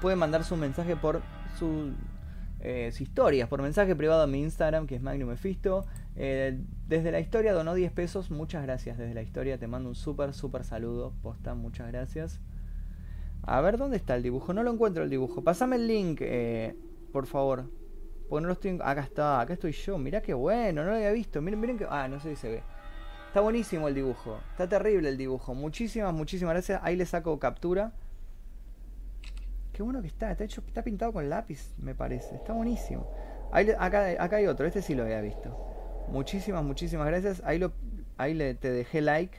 pueden 0.00 0.18
mandar 0.18 0.44
su 0.44 0.56
mensaje 0.56 0.96
por 0.96 1.22
su, 1.58 1.92
eh, 2.60 2.92
historias, 2.98 3.48
por 3.48 3.62
mensaje 3.62 3.96
privado 3.96 4.22
a 4.22 4.26
mi 4.26 4.40
Instagram, 4.40 4.86
que 4.86 4.96
es 4.96 5.02
Magnum 5.02 5.30
Mephisto. 5.30 5.86
Eh, 6.16 6.60
desde 6.86 7.10
la 7.10 7.20
historia 7.20 7.52
donó 7.54 7.74
10 7.74 7.92
pesos, 7.92 8.30
muchas 8.30 8.62
gracias 8.62 8.98
desde 8.98 9.14
la 9.14 9.22
historia, 9.22 9.58
te 9.58 9.66
mando 9.66 9.88
un 9.88 9.94
súper, 9.94 10.34
súper 10.34 10.64
saludo, 10.64 11.14
posta, 11.22 11.54
muchas 11.54 11.88
gracias. 11.88 12.40
A 13.42 13.60
ver, 13.62 13.78
¿dónde 13.78 13.96
está 13.96 14.14
el 14.14 14.22
dibujo? 14.22 14.52
No 14.52 14.62
lo 14.62 14.72
encuentro 14.72 15.02
el 15.02 15.08
dibujo. 15.08 15.42
Pásame 15.42 15.76
el 15.76 15.86
link, 15.86 16.18
eh, 16.20 16.76
por 17.12 17.26
favor. 17.26 17.70
Porque 18.28 18.42
no 18.42 18.48
lo 18.48 18.52
estoy... 18.52 18.78
Acá 18.82 19.00
está, 19.00 19.40
acá 19.40 19.54
estoy 19.54 19.72
yo. 19.72 19.96
Mirá 19.96 20.20
qué 20.20 20.34
bueno, 20.34 20.84
no 20.84 20.90
lo 20.90 20.96
había 20.96 21.10
visto. 21.10 21.40
Miren, 21.40 21.58
miren 21.58 21.78
que... 21.78 21.86
Ah, 21.88 22.06
no 22.06 22.20
sé 22.20 22.30
si 22.30 22.36
se 22.36 22.48
ve. 22.50 22.62
Está 23.28 23.40
buenísimo 23.40 23.88
el 23.88 23.94
dibujo. 23.94 24.38
Está 24.50 24.68
terrible 24.68 25.08
el 25.08 25.16
dibujo. 25.16 25.54
Muchísimas, 25.54 26.12
muchísimas 26.12 26.52
gracias. 26.52 26.80
Ahí 26.84 26.96
le 26.96 27.06
saco 27.06 27.38
captura. 27.38 27.92
Qué 29.72 29.82
bueno 29.82 30.00
que 30.00 30.08
está. 30.08 30.30
Está, 30.32 30.44
está 30.44 30.82
pintado 30.82 31.12
con 31.12 31.28
lápiz, 31.28 31.74
me 31.78 31.94
parece. 31.94 32.34
Está 32.36 32.52
buenísimo. 32.52 33.10
Ahí, 33.52 33.68
acá, 33.78 34.06
acá 34.18 34.36
hay 34.36 34.46
otro. 34.46 34.66
Este 34.66 34.82
sí 34.82 34.94
lo 34.94 35.04
había 35.04 35.20
visto. 35.20 35.56
Muchísimas, 36.08 36.64
muchísimas 36.64 37.06
gracias. 37.06 37.42
Ahí, 37.44 37.58
lo, 37.58 37.72
ahí 38.16 38.34
le, 38.34 38.54
te 38.54 38.70
dejé 38.70 39.00
like. 39.00 39.38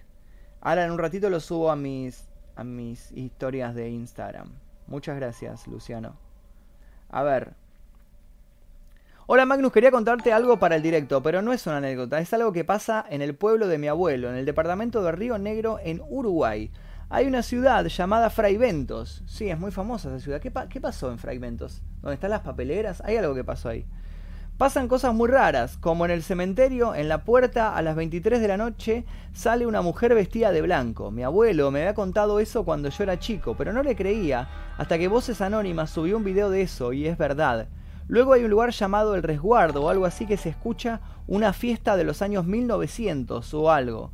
Ahora 0.61 0.85
en 0.85 0.91
un 0.91 0.99
ratito 0.99 1.29
lo 1.29 1.39
subo 1.39 1.71
a 1.71 1.75
mis, 1.75 2.29
a 2.55 2.63
mis 2.63 3.11
historias 3.11 3.75
de 3.75 3.89
Instagram. 3.89 4.51
Muchas 4.87 5.15
gracias, 5.15 5.67
Luciano. 5.67 6.15
A 7.09 7.23
ver. 7.23 7.53
Hola 9.27 9.45
Magnus, 9.45 9.71
quería 9.71 9.91
contarte 9.91 10.33
algo 10.33 10.59
para 10.59 10.75
el 10.75 10.81
directo, 10.81 11.23
pero 11.23 11.41
no 11.41 11.53
es 11.53 11.65
una 11.65 11.77
anécdota, 11.77 12.19
es 12.19 12.33
algo 12.33 12.51
que 12.51 12.65
pasa 12.65 13.05
en 13.09 13.21
el 13.21 13.33
pueblo 13.33 13.67
de 13.67 13.77
mi 13.77 13.87
abuelo, 13.87 14.29
en 14.29 14.35
el 14.35 14.45
departamento 14.45 15.01
de 15.03 15.11
Río 15.13 15.37
Negro, 15.37 15.79
en 15.81 16.01
Uruguay. 16.09 16.69
Hay 17.13 17.27
una 17.27 17.43
ciudad 17.43 17.85
llamada 17.87 18.29
Fraiventos. 18.29 19.21
Sí, 19.25 19.49
es 19.49 19.59
muy 19.59 19.71
famosa 19.71 20.07
esa 20.07 20.23
ciudad. 20.23 20.39
¿Qué, 20.39 20.49
¿Qué 20.69 20.79
pasó 20.79 21.11
en 21.11 21.17
Fraiventos? 21.17 21.81
¿Dónde 22.01 22.13
están 22.13 22.29
las 22.29 22.39
papeleras? 22.39 23.01
Hay 23.05 23.17
algo 23.17 23.35
que 23.35 23.43
pasó 23.43 23.67
ahí. 23.67 23.85
Pasan 24.57 24.87
cosas 24.87 25.13
muy 25.13 25.27
raras, 25.27 25.75
como 25.75 26.05
en 26.05 26.11
el 26.11 26.23
cementerio, 26.23 26.95
en 26.95 27.09
la 27.09 27.25
puerta 27.25 27.75
a 27.75 27.81
las 27.81 27.97
23 27.97 28.39
de 28.39 28.47
la 28.47 28.55
noche 28.55 29.03
sale 29.33 29.67
una 29.67 29.81
mujer 29.81 30.15
vestida 30.15 30.53
de 30.53 30.61
blanco. 30.61 31.11
Mi 31.11 31.23
abuelo 31.23 31.69
me 31.69 31.81
había 31.81 31.95
contado 31.95 32.39
eso 32.39 32.63
cuando 32.63 32.87
yo 32.87 33.03
era 33.03 33.19
chico, 33.19 33.55
pero 33.57 33.73
no 33.73 33.83
le 33.83 33.97
creía, 33.97 34.47
hasta 34.77 34.97
que 34.97 35.09
Voces 35.09 35.41
Anónimas 35.41 35.89
subió 35.89 36.15
un 36.15 36.23
video 36.23 36.49
de 36.49 36.61
eso, 36.61 36.93
y 36.93 37.07
es 37.07 37.17
verdad. 37.17 37.67
Luego 38.07 38.31
hay 38.31 38.45
un 38.45 38.51
lugar 38.51 38.69
llamado 38.71 39.15
El 39.15 39.23
Resguardo 39.23 39.83
o 39.83 39.89
algo 39.89 40.05
así 40.05 40.25
que 40.25 40.37
se 40.37 40.47
escucha 40.47 41.01
una 41.27 41.51
fiesta 41.51 41.97
de 41.97 42.05
los 42.05 42.21
años 42.21 42.45
1900 42.45 43.53
o 43.53 43.69
algo. 43.69 44.13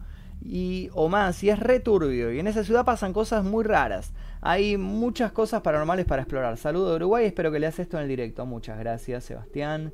Y, 0.49 0.89
o 0.93 1.09
más, 1.09 1.43
y 1.43 1.49
es 1.49 1.59
returbio. 1.59 2.31
Y 2.31 2.39
en 2.39 2.47
esa 2.47 2.63
ciudad 2.63 2.85
pasan 2.85 3.11
cosas 3.11 3.43
muy 3.43 3.65
raras. 3.65 4.13
Hay 4.39 4.77
muchas 4.77 5.33
cosas 5.33 5.61
paranormales 5.61 6.05
para 6.05 6.21
explorar. 6.21 6.55
Saludo 6.55 6.91
de 6.91 6.95
Uruguay, 6.95 7.25
espero 7.25 7.51
que 7.51 7.59
leas 7.59 7.77
esto 7.79 7.97
en 7.97 8.03
el 8.03 8.09
directo. 8.09 8.45
Muchas 8.45 8.79
gracias, 8.79 9.25
Sebastián. 9.25 9.91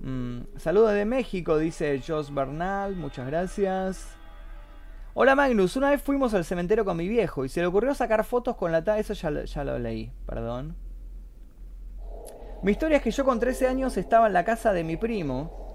Mm, 0.00 0.40
saludos 0.58 0.92
de 0.92 1.06
México, 1.06 1.56
dice 1.56 2.02
Jos 2.06 2.34
Bernal, 2.34 2.96
muchas 2.96 3.26
gracias. 3.26 4.14
Hola 5.14 5.34
Magnus, 5.34 5.74
una 5.74 5.90
vez 5.90 6.02
fuimos 6.02 6.34
al 6.34 6.44
cementerio 6.44 6.84
con 6.84 6.96
mi 6.96 7.08
viejo 7.08 7.44
y 7.44 7.48
se 7.48 7.60
le 7.60 7.66
ocurrió 7.66 7.94
sacar 7.94 8.22
fotos 8.24 8.56
con 8.56 8.70
la 8.70 8.84
tabla. 8.84 9.00
Eso 9.00 9.14
ya, 9.14 9.44
ya 9.44 9.64
lo 9.64 9.78
leí, 9.78 10.12
perdón. 10.26 10.76
Mi 12.62 12.72
historia 12.72 12.98
es 12.98 13.02
que 13.02 13.10
yo 13.10 13.24
con 13.24 13.40
13 13.40 13.68
años 13.68 13.96
estaba 13.96 14.26
en 14.26 14.34
la 14.34 14.44
casa 14.44 14.74
de 14.74 14.84
mi 14.84 14.98
primo. 14.98 15.67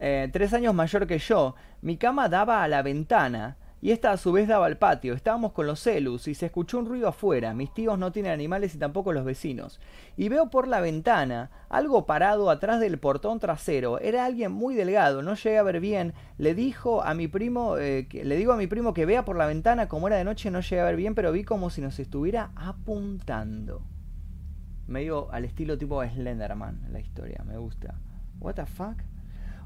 Eh, 0.00 0.28
tres 0.32 0.52
años 0.54 0.74
mayor 0.74 1.06
que 1.06 1.18
yo. 1.18 1.54
Mi 1.82 1.96
cama 1.96 2.28
daba 2.28 2.62
a 2.62 2.68
la 2.68 2.82
ventana 2.82 3.56
y 3.80 3.92
esta 3.92 4.10
a 4.10 4.16
su 4.16 4.32
vez 4.32 4.48
daba 4.48 4.66
al 4.66 4.76
patio. 4.76 5.14
Estábamos 5.14 5.52
con 5.52 5.66
los 5.66 5.80
celus 5.80 6.26
y 6.26 6.34
se 6.34 6.46
escuchó 6.46 6.78
un 6.78 6.86
ruido 6.86 7.08
afuera. 7.08 7.54
Mis 7.54 7.72
tíos 7.72 7.98
no 7.98 8.10
tienen 8.10 8.32
animales 8.32 8.74
y 8.74 8.78
tampoco 8.78 9.12
los 9.12 9.24
vecinos. 9.24 9.80
Y 10.16 10.28
veo 10.28 10.50
por 10.50 10.66
la 10.66 10.80
ventana 10.80 11.50
algo 11.68 12.06
parado 12.06 12.50
atrás 12.50 12.80
del 12.80 12.98
portón 12.98 13.38
trasero. 13.38 14.00
Era 14.00 14.24
alguien 14.24 14.52
muy 14.52 14.74
delgado, 14.74 15.22
no 15.22 15.34
llegué 15.34 15.58
a 15.58 15.62
ver 15.62 15.80
bien. 15.80 16.12
Le 16.38 16.54
dijo 16.54 17.02
a 17.02 17.14
mi 17.14 17.28
primo, 17.28 17.76
eh, 17.78 18.08
que, 18.08 18.24
le 18.24 18.36
digo 18.36 18.52
a 18.52 18.56
mi 18.56 18.66
primo 18.66 18.94
que 18.94 19.06
vea 19.06 19.24
por 19.24 19.36
la 19.36 19.46
ventana, 19.46 19.88
como 19.88 20.08
era 20.08 20.16
de 20.16 20.24
noche 20.24 20.50
no 20.50 20.60
llegué 20.60 20.80
a 20.80 20.84
ver 20.84 20.96
bien, 20.96 21.14
pero 21.14 21.30
vi 21.30 21.44
como 21.44 21.70
si 21.70 21.80
nos 21.80 21.98
estuviera 22.00 22.50
apuntando. 22.56 23.82
Medio 24.88 25.30
al 25.30 25.44
estilo 25.44 25.76
tipo 25.78 26.02
Slenderman 26.02 26.88
la 26.90 26.98
historia, 26.98 27.44
me 27.46 27.58
gusta. 27.58 27.94
What 28.40 28.54
the 28.54 28.66
fuck? 28.66 28.96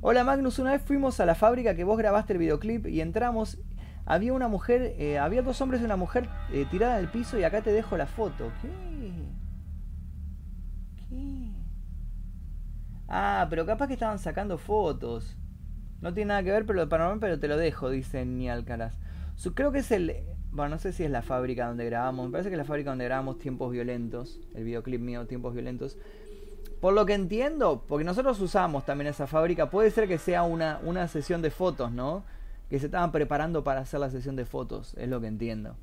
Hola 0.05 0.24
Magnus, 0.24 0.59
una 0.59 0.72
vez 0.72 0.82
fuimos 0.82 1.20
a 1.20 1.26
la 1.26 1.36
fábrica 1.36 1.76
que 1.76 1.84
vos 1.84 1.96
grabaste 1.96 2.32
el 2.32 2.40
videoclip 2.40 2.88
y 2.88 3.00
entramos 3.00 3.59
había 4.05 4.32
una 4.32 4.48
mujer, 4.48 4.96
eh, 4.98 5.20
había 5.20 5.42
dos 5.42 5.61
hombres 5.61 5.80
y 5.80 5.84
una 5.84 5.94
mujer 5.94 6.28
eh, 6.53 6.66
tirada 6.68 6.98
en 6.98 7.05
el 7.05 7.11
piso 7.12 7.38
y 7.38 7.44
acá 7.44 7.62
te 7.62 7.70
dejo 7.70 7.96
la 7.96 8.09
foto. 8.09 8.50
¿Qué? 8.61 8.68
¿Qué? 11.09 11.53
Ah, 13.07 13.46
pero 13.48 13.64
capaz 13.64 13.86
que 13.86 13.92
estaban 13.92 14.18
sacando 14.18 14.59
fotos. 14.59 15.38
No 16.00 16.12
tiene 16.12 16.30
nada 16.30 16.42
que 16.42 16.50
ver 16.50 16.66
pero 16.66 16.80
lo 16.80 16.88
paranormal, 16.88 17.20
pero 17.20 17.38
te 17.38 17.46
lo 17.46 17.57
dejo, 17.57 17.88
dice 17.88 18.26
Ni 18.26 18.50
Alcaraz. 18.50 18.98
Creo 19.55 19.70
que 19.70 19.78
es 19.78 19.92
el... 19.92 20.16
Bueno, 20.50 20.70
no 20.70 20.78
sé 20.80 20.92
si 20.92 21.05
es 21.05 21.12
la 21.12 21.22
fábrica 21.22 21.68
donde 21.68 21.84
grabamos. 21.84 22.26
Me 22.26 22.32
parece 22.32 22.50
que 22.50 22.57
es 22.57 22.59
la 22.59 22.64
fábrica 22.64 22.90
donde 22.90 23.05
grabamos 23.05 23.38
Tiempos 23.38 23.70
Violentos. 23.70 24.40
El 24.53 24.64
videoclip 24.64 25.00
mío, 25.00 25.28
Tiempos 25.28 25.55
Violentos. 25.55 25.96
Por 26.82 26.94
lo 26.94 27.06
que 27.06 27.14
entiendo, 27.14 27.84
porque 27.86 28.04
nosotros 28.04 28.40
usamos 28.40 28.84
también 28.84 29.06
esa 29.06 29.28
fábrica, 29.28 29.70
puede 29.70 29.92
ser 29.92 30.08
que 30.08 30.18
sea 30.18 30.42
una, 30.42 30.80
una 30.82 31.06
sesión 31.06 31.40
de 31.40 31.52
fotos, 31.52 31.92
¿no? 31.92 32.24
que 32.68 32.80
se 32.80 32.86
estaban 32.86 33.12
preparando 33.12 33.62
para 33.62 33.82
hacer 33.82 34.00
la 34.00 34.10
sesión 34.10 34.34
de 34.34 34.44
fotos, 34.46 34.94
es 34.98 35.08
lo 35.08 35.20
que 35.20 35.28
entiendo. 35.28 35.76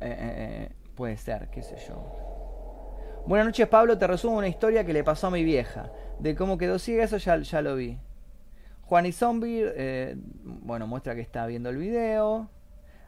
Eh, 0.00 0.06
eh, 0.08 0.16
eh, 0.18 0.72
puede 0.94 1.18
ser, 1.18 1.48
qué 1.50 1.62
sé 1.62 1.76
yo. 1.86 2.96
Buenas 3.26 3.48
noches 3.48 3.68
Pablo, 3.68 3.98
te 3.98 4.06
resumo 4.06 4.38
una 4.38 4.48
historia 4.48 4.86
que 4.86 4.94
le 4.94 5.04
pasó 5.04 5.26
a 5.26 5.30
mi 5.30 5.44
vieja. 5.44 5.90
De 6.18 6.34
cómo 6.34 6.56
quedó 6.56 6.78
ciega, 6.78 7.04
eso 7.04 7.18
ya, 7.18 7.36
ya 7.36 7.60
lo 7.60 7.76
vi. 7.76 7.98
Juan 8.84 9.04
y 9.04 9.12
Zombie, 9.12 10.16
bueno, 10.44 10.86
muestra 10.86 11.14
que 11.14 11.20
está 11.20 11.44
viendo 11.46 11.68
el 11.68 11.76
video. 11.76 12.48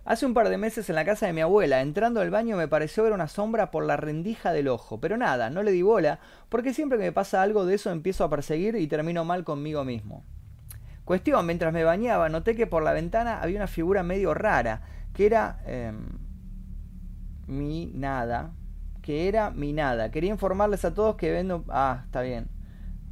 Hace 0.09 0.25
un 0.25 0.33
par 0.33 0.49
de 0.49 0.57
meses 0.57 0.89
en 0.89 0.95
la 0.95 1.05
casa 1.05 1.27
de 1.27 1.35
mi 1.35 1.43
abuela, 1.43 1.83
entrando 1.83 2.23
al 2.23 2.31
baño 2.31 2.57
me 2.57 2.67
pareció 2.67 3.03
ver 3.03 3.13
una 3.13 3.29
sombra 3.29 3.71
por 3.71 3.85
la 3.85 3.99
rendija 3.99 4.55
del 4.55 4.69
ojo, 4.69 4.99
pero 5.01 5.19
nada, 5.19 5.51
no 5.51 5.63
le 5.63 5.71
di 5.71 5.83
bola, 5.83 6.19
porque 6.49 6.73
siempre 6.73 6.97
que 6.97 7.05
me 7.05 7.13
pasa 7.13 7.43
algo 7.43 7.67
de 7.67 7.75
eso 7.75 7.91
empiezo 7.91 8.25
a 8.25 8.31
perseguir 8.31 8.75
y 8.77 8.87
termino 8.87 9.27
mal 9.27 9.45
conmigo 9.45 9.85
mismo. 9.85 10.25
Cuestión, 11.05 11.45
mientras 11.45 11.75
me 11.75 11.85
bañaba, 11.85 12.31
noté 12.31 12.57
que 12.57 12.67
por 12.67 12.83
la 12.83 12.95
ventana 12.95 13.43
había 13.43 13.59
una 13.59 13.67
figura 13.67 14.03
medio 14.03 14.33
rara, 14.33 14.81
que 15.13 15.27
era 15.27 15.61
em, 15.67 16.07
mi 17.47 17.93
nada, 17.95 18.53
que 19.03 19.29
era 19.29 19.51
mi 19.51 19.75
nada. 19.75 20.11
Quería 20.11 20.31
informarles 20.31 20.87
a 20.87 20.95
todos 20.95 21.17
que 21.17 21.31
vendo... 21.31 21.67
Ah, 21.69 22.05
está 22.07 22.23
bien. 22.23 22.49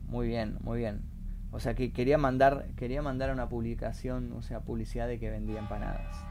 Muy 0.06 0.28
bien, 0.28 0.56
muy 0.62 0.78
bien. 0.78 1.02
O 1.50 1.60
sea 1.60 1.74
que 1.74 1.92
quería 1.92 2.16
mandar, 2.16 2.68
quería 2.74 3.02
mandar 3.02 3.30
una 3.34 3.50
publicación, 3.50 4.32
o 4.32 4.40
sea, 4.40 4.60
publicidad 4.60 5.08
de 5.08 5.18
que 5.18 5.28
vendía 5.28 5.58
empanadas. 5.58 6.25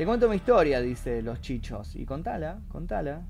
Te 0.00 0.06
cuento 0.06 0.30
mi 0.30 0.36
historia, 0.36 0.80
dice 0.80 1.20
los 1.20 1.42
chichos. 1.42 1.94
Y 1.94 2.06
contala, 2.06 2.60
contala. 2.68 3.20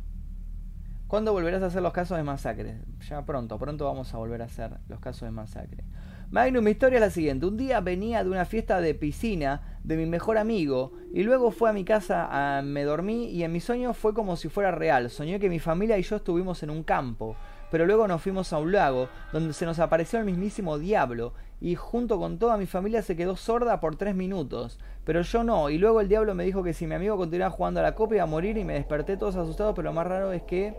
¿Cuándo 1.09 1.33
volverás 1.33 1.65
a 1.65 1.67
hacer 1.67 1.83
los 1.83 1.93
casos 1.93 2.17
de 2.17 2.23
masacre? 2.23 2.79
Ya 3.09 3.27
pronto, 3.27 3.59
pronto 3.59 3.87
vamos 3.87 4.15
a 4.15 4.19
volver 4.19 4.41
a 4.41 4.45
hacer 4.45 4.79
los 4.87 5.01
casos 5.01 5.23
de 5.23 5.33
masacre. 5.33 5.83
Magnum, 6.31 6.63
mi 6.63 6.71
historia 6.71 6.99
es 6.99 7.01
la 7.01 7.11
siguiente. 7.11 7.47
Un 7.47 7.57
día 7.57 7.81
venía 7.81 8.23
de 8.23 8.31
una 8.31 8.45
fiesta 8.45 8.81
de 8.81 8.95
piscina 8.95 9.81
de 9.83 9.97
mi 9.97 10.07
mejor 10.07 10.39
amigo 10.39 10.93
y 11.13 11.25
luego 11.25 11.51
fue 11.51 11.71
a 11.71 11.73
mi 11.73 11.85
casa, 11.85 12.63
me 12.63 12.85
dormí 12.85 13.25
y 13.31 13.43
en 13.43 13.51
mi 13.51 13.59
sueño 13.59 13.93
fue 13.93 14.15
como 14.15 14.37
si 14.37 14.49
fuera 14.49 14.71
real. 14.71 15.11
Soñé 15.11 15.41
que 15.41 15.49
mi 15.49 15.59
familia 15.59 15.99
y 15.99 16.03
yo 16.03 16.15
estuvimos 16.15 16.63
en 16.63 16.71
un 16.71 16.85
campo, 16.85 17.35
pero 17.73 17.85
luego 17.85 18.07
nos 18.07 18.23
fuimos 18.23 18.53
a 18.53 18.59
un 18.59 18.71
lago 18.71 19.09
donde 19.33 19.55
se 19.55 19.67
nos 19.67 19.81
apareció 19.81 20.21
el 20.21 20.25
mismísimo 20.25 20.79
diablo 20.79 21.35
y 21.61 21.75
junto 21.75 22.19
con 22.19 22.39
toda 22.39 22.57
mi 22.57 22.67
familia 22.67 23.03
se 23.03 23.17
quedó 23.17 23.37
sorda 23.37 23.81
por 23.81 23.97
tres 23.97 24.15
minutos. 24.15 24.79
Pero 25.05 25.21
yo 25.21 25.45
no, 25.45 25.69
y 25.69 25.79
luego 25.79 26.01
el 26.01 26.09
diablo 26.09 26.35
me 26.35 26.45
dijo 26.45 26.63
que 26.63 26.73
si 26.73 26.87
mi 26.87 26.95
amigo 26.95 27.17
continuaba 27.17 27.51
jugando 27.51 27.81
a 27.81 27.83
la 27.83 27.95
copa 27.95 28.15
iba 28.15 28.25
a 28.25 28.27
morir 28.27 28.57
y 28.57 28.65
me 28.65 28.75
desperté 28.75 29.17
todos 29.17 29.37
asustados, 29.37 29.75
pero 29.75 29.91
lo 29.91 29.93
más 29.93 30.07
raro 30.07 30.33
es 30.33 30.43
que... 30.43 30.75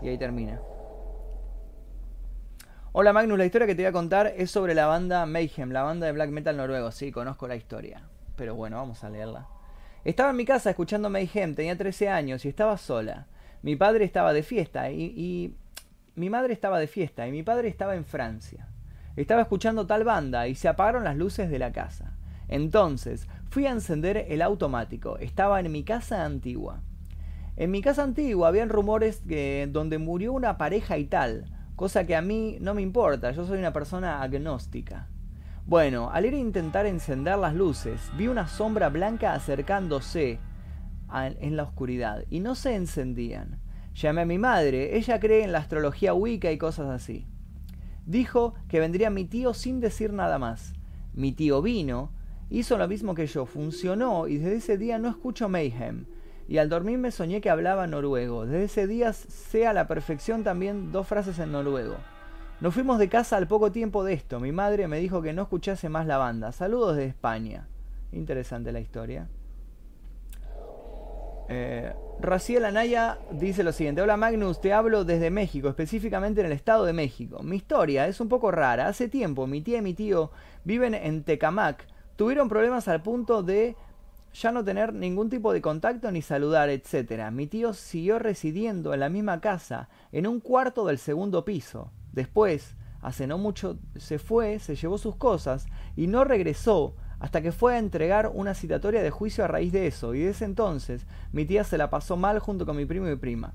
Y 0.00 0.08
ahí 0.08 0.18
termina. 0.18 0.60
Hola 2.92 3.12
Magnus, 3.12 3.38
la 3.38 3.46
historia 3.46 3.66
que 3.66 3.74
te 3.74 3.82
voy 3.82 3.88
a 3.88 3.92
contar 3.92 4.32
es 4.36 4.50
sobre 4.50 4.74
la 4.74 4.86
banda 4.86 5.26
Mayhem, 5.26 5.70
la 5.70 5.82
banda 5.82 6.06
de 6.06 6.12
black 6.12 6.30
metal 6.30 6.56
noruego. 6.56 6.92
Sí, 6.92 7.10
conozco 7.10 7.48
la 7.48 7.56
historia, 7.56 8.02
pero 8.36 8.54
bueno, 8.54 8.76
vamos 8.76 9.02
a 9.02 9.10
leerla. 9.10 9.48
Estaba 10.04 10.30
en 10.30 10.36
mi 10.36 10.44
casa 10.44 10.70
escuchando 10.70 11.08
Mayhem, 11.08 11.54
tenía 11.54 11.76
13 11.76 12.08
años 12.08 12.44
y 12.44 12.48
estaba 12.48 12.76
sola. 12.76 13.28
Mi 13.62 13.76
padre 13.76 14.04
estaba 14.04 14.32
de 14.32 14.42
fiesta 14.42 14.90
y, 14.90 15.04
y 15.04 15.56
mi 16.16 16.28
madre 16.28 16.52
estaba 16.52 16.78
de 16.78 16.86
fiesta 16.86 17.26
y 17.26 17.30
mi 17.32 17.42
padre 17.42 17.68
estaba 17.68 17.94
en 17.94 18.04
Francia. 18.04 18.68
Estaba 19.16 19.42
escuchando 19.42 19.86
tal 19.86 20.04
banda 20.04 20.48
y 20.48 20.54
se 20.54 20.68
apagaron 20.68 21.04
las 21.04 21.16
luces 21.16 21.50
de 21.50 21.58
la 21.58 21.72
casa. 21.72 22.16
Entonces 22.48 23.28
fui 23.50 23.66
a 23.66 23.70
encender 23.70 24.26
el 24.28 24.42
automático. 24.42 25.18
Estaba 25.18 25.60
en 25.60 25.70
mi 25.70 25.84
casa 25.84 26.24
antigua. 26.24 26.82
En 27.56 27.70
mi 27.70 27.82
casa 27.82 28.02
antigua 28.02 28.48
habían 28.48 28.70
rumores 28.70 29.22
que 29.28 29.68
donde 29.70 29.98
murió 29.98 30.32
una 30.32 30.56
pareja 30.56 30.96
y 30.96 31.04
tal, 31.04 31.44
cosa 31.76 32.06
que 32.06 32.16
a 32.16 32.22
mí 32.22 32.56
no 32.60 32.72
me 32.74 32.80
importa, 32.80 33.30
yo 33.32 33.44
soy 33.44 33.58
una 33.58 33.74
persona 33.74 34.22
agnóstica. 34.22 35.08
Bueno, 35.66 36.10
al 36.10 36.26
ir 36.26 36.34
a 36.34 36.38
intentar 36.38 36.86
encender 36.86 37.38
las 37.38 37.54
luces, 37.54 38.10
vi 38.16 38.26
una 38.28 38.48
sombra 38.48 38.88
blanca 38.88 39.34
acercándose 39.34 40.40
en 41.12 41.56
la 41.56 41.62
oscuridad 41.64 42.24
y 42.30 42.40
no 42.40 42.54
se 42.54 42.74
encendían. 42.74 43.60
Llamé 43.94 44.22
a 44.22 44.26
mi 44.26 44.38
madre, 44.38 44.96
ella 44.96 45.20
cree 45.20 45.44
en 45.44 45.52
la 45.52 45.58
astrología 45.58 46.14
Wicca 46.14 46.50
y 46.50 46.58
cosas 46.58 46.88
así. 46.88 47.26
Dijo 48.06 48.54
que 48.68 48.80
vendría 48.80 49.10
mi 49.10 49.24
tío 49.24 49.54
sin 49.54 49.80
decir 49.80 50.12
nada 50.12 50.38
más. 50.38 50.74
Mi 51.14 51.32
tío 51.32 51.62
vino, 51.62 52.12
hizo 52.50 52.76
lo 52.76 52.88
mismo 52.88 53.14
que 53.14 53.26
yo, 53.26 53.46
funcionó 53.46 54.26
y 54.28 54.38
desde 54.38 54.56
ese 54.56 54.78
día 54.78 54.98
no 54.98 55.08
escucho 55.08 55.48
Mayhem. 55.48 56.06
Y 56.48 56.58
al 56.58 56.68
dormir 56.68 56.98
me 56.98 57.12
soñé 57.12 57.40
que 57.40 57.50
hablaba 57.50 57.86
noruego. 57.86 58.46
Desde 58.46 58.64
ese 58.64 58.86
día 58.86 59.12
sé 59.12 59.66
a 59.66 59.72
la 59.72 59.86
perfección 59.86 60.42
también 60.42 60.92
dos 60.92 61.06
frases 61.06 61.38
en 61.38 61.52
noruego. 61.52 61.96
Nos 62.60 62.74
fuimos 62.74 62.98
de 62.98 63.08
casa 63.08 63.36
al 63.36 63.48
poco 63.48 63.72
tiempo 63.72 64.04
de 64.04 64.12
esto. 64.14 64.40
Mi 64.40 64.52
madre 64.52 64.88
me 64.88 65.00
dijo 65.00 65.22
que 65.22 65.32
no 65.32 65.42
escuchase 65.42 65.88
más 65.88 66.06
la 66.06 66.18
banda. 66.18 66.52
Saludos 66.52 66.96
de 66.96 67.06
España. 67.06 67.68
Interesante 68.12 68.72
la 68.72 68.80
historia. 68.80 69.28
Eh, 71.48 71.92
Raciel 72.20 72.64
Anaya 72.64 73.18
dice 73.32 73.64
lo 73.64 73.72
siguiente. 73.72 74.00
Hola 74.00 74.16
Magnus, 74.16 74.60
te 74.60 74.72
hablo 74.72 75.04
desde 75.04 75.30
México, 75.30 75.68
específicamente 75.68 76.40
en 76.40 76.46
el 76.46 76.52
estado 76.52 76.84
de 76.84 76.92
México. 76.92 77.42
Mi 77.42 77.56
historia 77.56 78.06
es 78.06 78.20
un 78.20 78.28
poco 78.28 78.50
rara. 78.50 78.86
Hace 78.86 79.08
tiempo 79.08 79.46
mi 79.46 79.60
tía 79.60 79.78
y 79.78 79.82
mi 79.82 79.94
tío 79.94 80.30
viven 80.64 80.94
en 80.94 81.24
Tecamac. 81.24 81.86
Tuvieron 82.16 82.48
problemas 82.48 82.86
al 82.88 83.02
punto 83.02 83.42
de 83.42 83.76
ya 84.34 84.52
no 84.52 84.64
tener 84.64 84.94
ningún 84.94 85.28
tipo 85.28 85.52
de 85.52 85.60
contacto 85.60 86.10
ni 86.10 86.22
saludar, 86.22 86.70
etc. 86.70 87.30
Mi 87.30 87.46
tío 87.46 87.74
siguió 87.74 88.18
residiendo 88.18 88.94
en 88.94 89.00
la 89.00 89.08
misma 89.08 89.40
casa, 89.40 89.88
en 90.10 90.26
un 90.26 90.40
cuarto 90.40 90.86
del 90.86 90.98
segundo 90.98 91.44
piso. 91.44 91.90
Después, 92.12 92.76
hace 93.00 93.26
no 93.26 93.36
mucho, 93.36 93.78
se 93.96 94.18
fue, 94.18 94.58
se 94.58 94.76
llevó 94.76 94.96
sus 94.96 95.16
cosas 95.16 95.66
y 95.96 96.06
no 96.06 96.24
regresó 96.24 96.94
hasta 97.22 97.40
que 97.40 97.52
fue 97.52 97.76
a 97.76 97.78
entregar 97.78 98.32
una 98.34 98.52
citatoria 98.52 99.00
de 99.00 99.12
juicio 99.12 99.44
a 99.44 99.46
raíz 99.46 99.72
de 99.72 99.86
eso, 99.86 100.12
y 100.12 100.22
desde 100.22 100.44
entonces 100.44 101.06
mi 101.30 101.44
tía 101.44 101.62
se 101.62 101.78
la 101.78 101.88
pasó 101.88 102.16
mal 102.16 102.40
junto 102.40 102.66
con 102.66 102.76
mi 102.76 102.84
primo 102.84 103.06
y 103.06 103.10
mi 103.10 103.16
prima. 103.16 103.54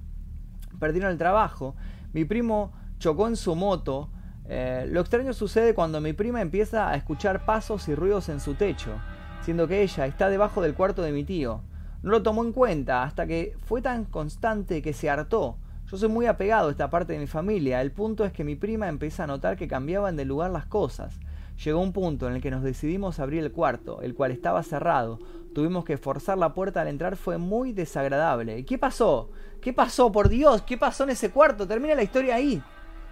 Perdieron 0.79 1.11
el 1.11 1.17
trabajo, 1.17 1.75
mi 2.13 2.23
primo 2.23 2.71
chocó 2.97 3.27
en 3.27 3.35
su 3.35 3.55
moto, 3.55 4.09
eh, 4.45 4.87
lo 4.89 5.01
extraño 5.01 5.33
sucede 5.33 5.73
cuando 5.73 5.99
mi 5.99 6.13
prima 6.13 6.39
empieza 6.39 6.89
a 6.89 6.95
escuchar 6.95 7.43
pasos 7.43 7.89
y 7.89 7.95
ruidos 7.95 8.29
en 8.29 8.39
su 8.39 8.53
techo, 8.53 9.01
siendo 9.41 9.67
que 9.67 9.81
ella 9.81 10.05
está 10.05 10.29
debajo 10.29 10.61
del 10.61 10.73
cuarto 10.73 11.01
de 11.01 11.11
mi 11.11 11.25
tío. 11.25 11.59
No 12.03 12.11
lo 12.11 12.23
tomó 12.23 12.45
en 12.45 12.53
cuenta 12.53 13.03
hasta 13.03 13.27
que 13.27 13.57
fue 13.65 13.81
tan 13.81 14.05
constante 14.05 14.81
que 14.81 14.93
se 14.93 15.09
hartó, 15.09 15.57
yo 15.91 15.97
soy 15.97 16.09
muy 16.09 16.25
apegado 16.25 16.69
a 16.69 16.71
esta 16.71 16.89
parte 16.89 17.13
de 17.13 17.19
mi 17.19 17.27
familia. 17.27 17.81
El 17.81 17.91
punto 17.91 18.25
es 18.25 18.33
que 18.33 18.43
mi 18.43 18.55
prima 18.55 18.89
empieza 18.89 19.23
a 19.23 19.27
notar 19.27 19.55
que 19.55 19.69
cambiaban 19.69 20.17
de 20.17 20.25
lugar 20.25 20.51
las 20.51 20.65
cosas. 20.65 21.17
Llegó 21.63 21.81
un 21.81 21.91
punto 21.91 22.27
en 22.27 22.35
el 22.35 22.41
que 22.41 22.51
nos 22.51 22.61
decidimos 22.61 23.19
abrir 23.19 23.43
el 23.43 23.51
cuarto, 23.51 24.01
el 24.01 24.13
cual 24.13 24.31
estaba 24.31 24.61
cerrado. 24.61 25.19
Tuvimos 25.53 25.85
que 25.85 25.97
forzar 25.97 26.37
la 26.37 26.53
puerta 26.53 26.81
al 26.81 26.87
entrar, 26.87 27.15
fue 27.15 27.39
muy 27.39 27.73
desagradable. 27.73 28.63
¿Qué 28.63 28.77
pasó? 28.77 29.31
¿Qué 29.59 29.73
pasó? 29.73 30.11
Por 30.11 30.29
Dios, 30.29 30.61
¿qué 30.61 30.77
pasó 30.77 31.03
en 31.03 31.11
ese 31.11 31.31
cuarto? 31.31 31.67
Termina 31.67 31.95
la 31.95 32.03
historia 32.03 32.35
ahí. 32.35 32.61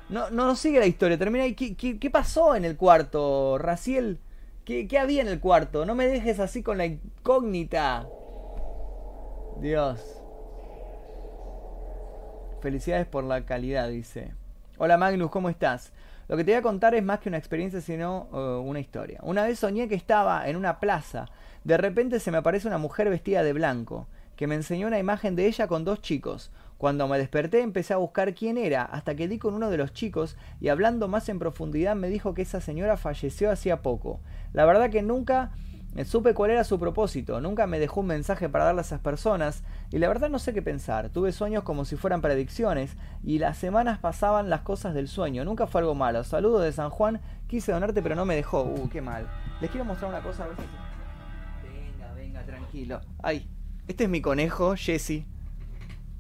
No, 0.10 0.30
no, 0.30 0.56
sigue 0.56 0.80
la 0.80 0.86
historia, 0.86 1.18
termina 1.18 1.46
ahí. 1.46 1.56
¿Qué, 1.56 2.10
pasó 2.12 2.56
en 2.56 2.66
el 2.66 2.78
cuarto, 2.78 3.58
Raciel? 3.58 4.20
¿Qué, 4.64 4.88
¿Qué 4.88 5.00
había 5.00 5.24
en 5.24 5.28
el 5.28 5.40
cuarto? 5.40 5.86
No 5.86 5.96
me 5.96 6.06
dejes 6.06 6.40
así 6.40 6.62
con 6.62 6.78
la 6.78 6.86
incógnita. 6.86 8.08
Dios. 9.60 10.22
Felicidades 12.62 13.08
por 13.08 13.24
la 13.24 13.44
calidad, 13.46 13.90
dice. 13.90 14.34
Hola 14.78 14.98
Magnus, 14.98 15.32
¿cómo 15.32 15.50
estás? 15.50 15.92
Lo 16.28 16.38
que 16.38 16.44
te 16.44 16.52
voy 16.52 16.58
a 16.58 16.64
contar 16.64 16.96
es 16.96 17.04
más 17.04 17.20
que 17.20 17.30
una 17.30 17.38
experiencia, 17.38 17.82
sino 17.82 18.28
uh, 18.32 18.62
una 18.68 18.80
historia. 18.80 19.20
Una 19.22 19.44
vez 19.44 19.60
soñé 19.60 19.88
que 19.88 19.96
estaba 19.96 20.48
en 20.50 20.56
una 20.56 20.80
plaza. 20.80 21.28
De 21.64 21.78
repente 21.78 22.20
se 22.20 22.32
me 22.32 22.38
aparece 22.38 22.68
una 22.68 22.80
mujer 22.80 23.10
vestida 23.10 23.44
de 23.44 23.54
blanco, 23.54 24.08
que 24.36 24.48
me 24.48 24.56
enseñó 24.56 24.88
una 24.88 25.00
imagen 25.00 25.36
de 25.36 25.46
ella 25.46 25.68
con 25.68 25.86
dos 25.86 26.02
chicos. 26.02 26.52
Cuando 26.78 27.08
me 27.08 27.18
desperté 27.18 27.62
empecé 27.62 27.94
a 27.94 27.98
buscar 27.98 28.34
quién 28.34 28.58
era, 28.58 28.84
hasta 28.84 29.16
que 29.16 29.28
di 29.28 29.38
con 29.38 29.54
uno 29.54 29.70
de 29.70 29.78
los 29.78 29.94
chicos 29.94 30.36
y 30.60 30.70
hablando 30.70 31.08
más 31.08 31.30
en 31.30 31.40
profundidad 31.40 31.96
me 31.96 32.10
dijo 32.10 32.34
que 32.34 32.42
esa 32.42 32.60
señora 32.60 32.98
falleció 32.98 33.50
hacía 33.50 33.82
poco. 33.82 34.20
La 34.52 34.66
verdad 34.66 34.90
que 34.90 35.02
nunca 35.02 35.52
Supe 36.04 36.34
cuál 36.34 36.52
era 36.52 36.66
su 36.66 36.78
propósito, 36.78 37.40
nunca 37.40 37.68
me 37.68 37.80
dejó 37.80 38.02
un 38.02 38.08
mensaje 38.08 38.50
para 38.50 38.66
darle 38.66 38.82
a 38.82 38.84
esas 38.84 39.00
personas 39.00 39.64
y 39.92 39.98
la 39.98 40.10
verdad 40.10 40.30
no 40.30 40.40
sé 40.40 40.54
qué 40.54 40.62
pensar. 40.62 41.10
Tuve 41.10 41.32
sueños 41.32 41.64
como 41.64 41.86
si 41.86 41.96
fueran 41.96 42.22
predicciones 42.22 42.98
y 43.24 43.40
las 43.40 43.58
semanas 43.58 44.00
pasaban 44.00 44.50
las 44.50 44.62
cosas 44.62 44.94
del 44.94 45.08
sueño, 45.08 45.46
nunca 45.46 45.68
fue 45.68 45.80
algo 45.80 45.96
malo. 45.96 46.26
Saludo 46.26 46.60
de 46.60 46.74
San 46.74 46.90
Juan, 46.90 47.22
quise 47.48 47.72
donarte 47.72 48.02
pero 48.02 48.16
no 48.16 48.26
me 48.26 48.36
dejó. 48.36 48.64
Uh, 48.64 48.90
qué 48.90 49.02
mal. 49.02 49.26
Les 49.62 49.72
quiero 49.72 49.86
mostrar 49.86 50.10
una 50.10 50.22
cosa 50.22 50.44
a 50.44 50.48
ver 50.48 50.58
si... 50.58 50.64
Venga, 51.66 52.14
venga, 52.14 52.44
tranquilo. 52.44 53.00
Ay, 53.24 53.48
este 53.88 54.04
es 54.04 54.10
mi 54.10 54.22
conejo, 54.22 54.76
Jesse. 54.76 55.24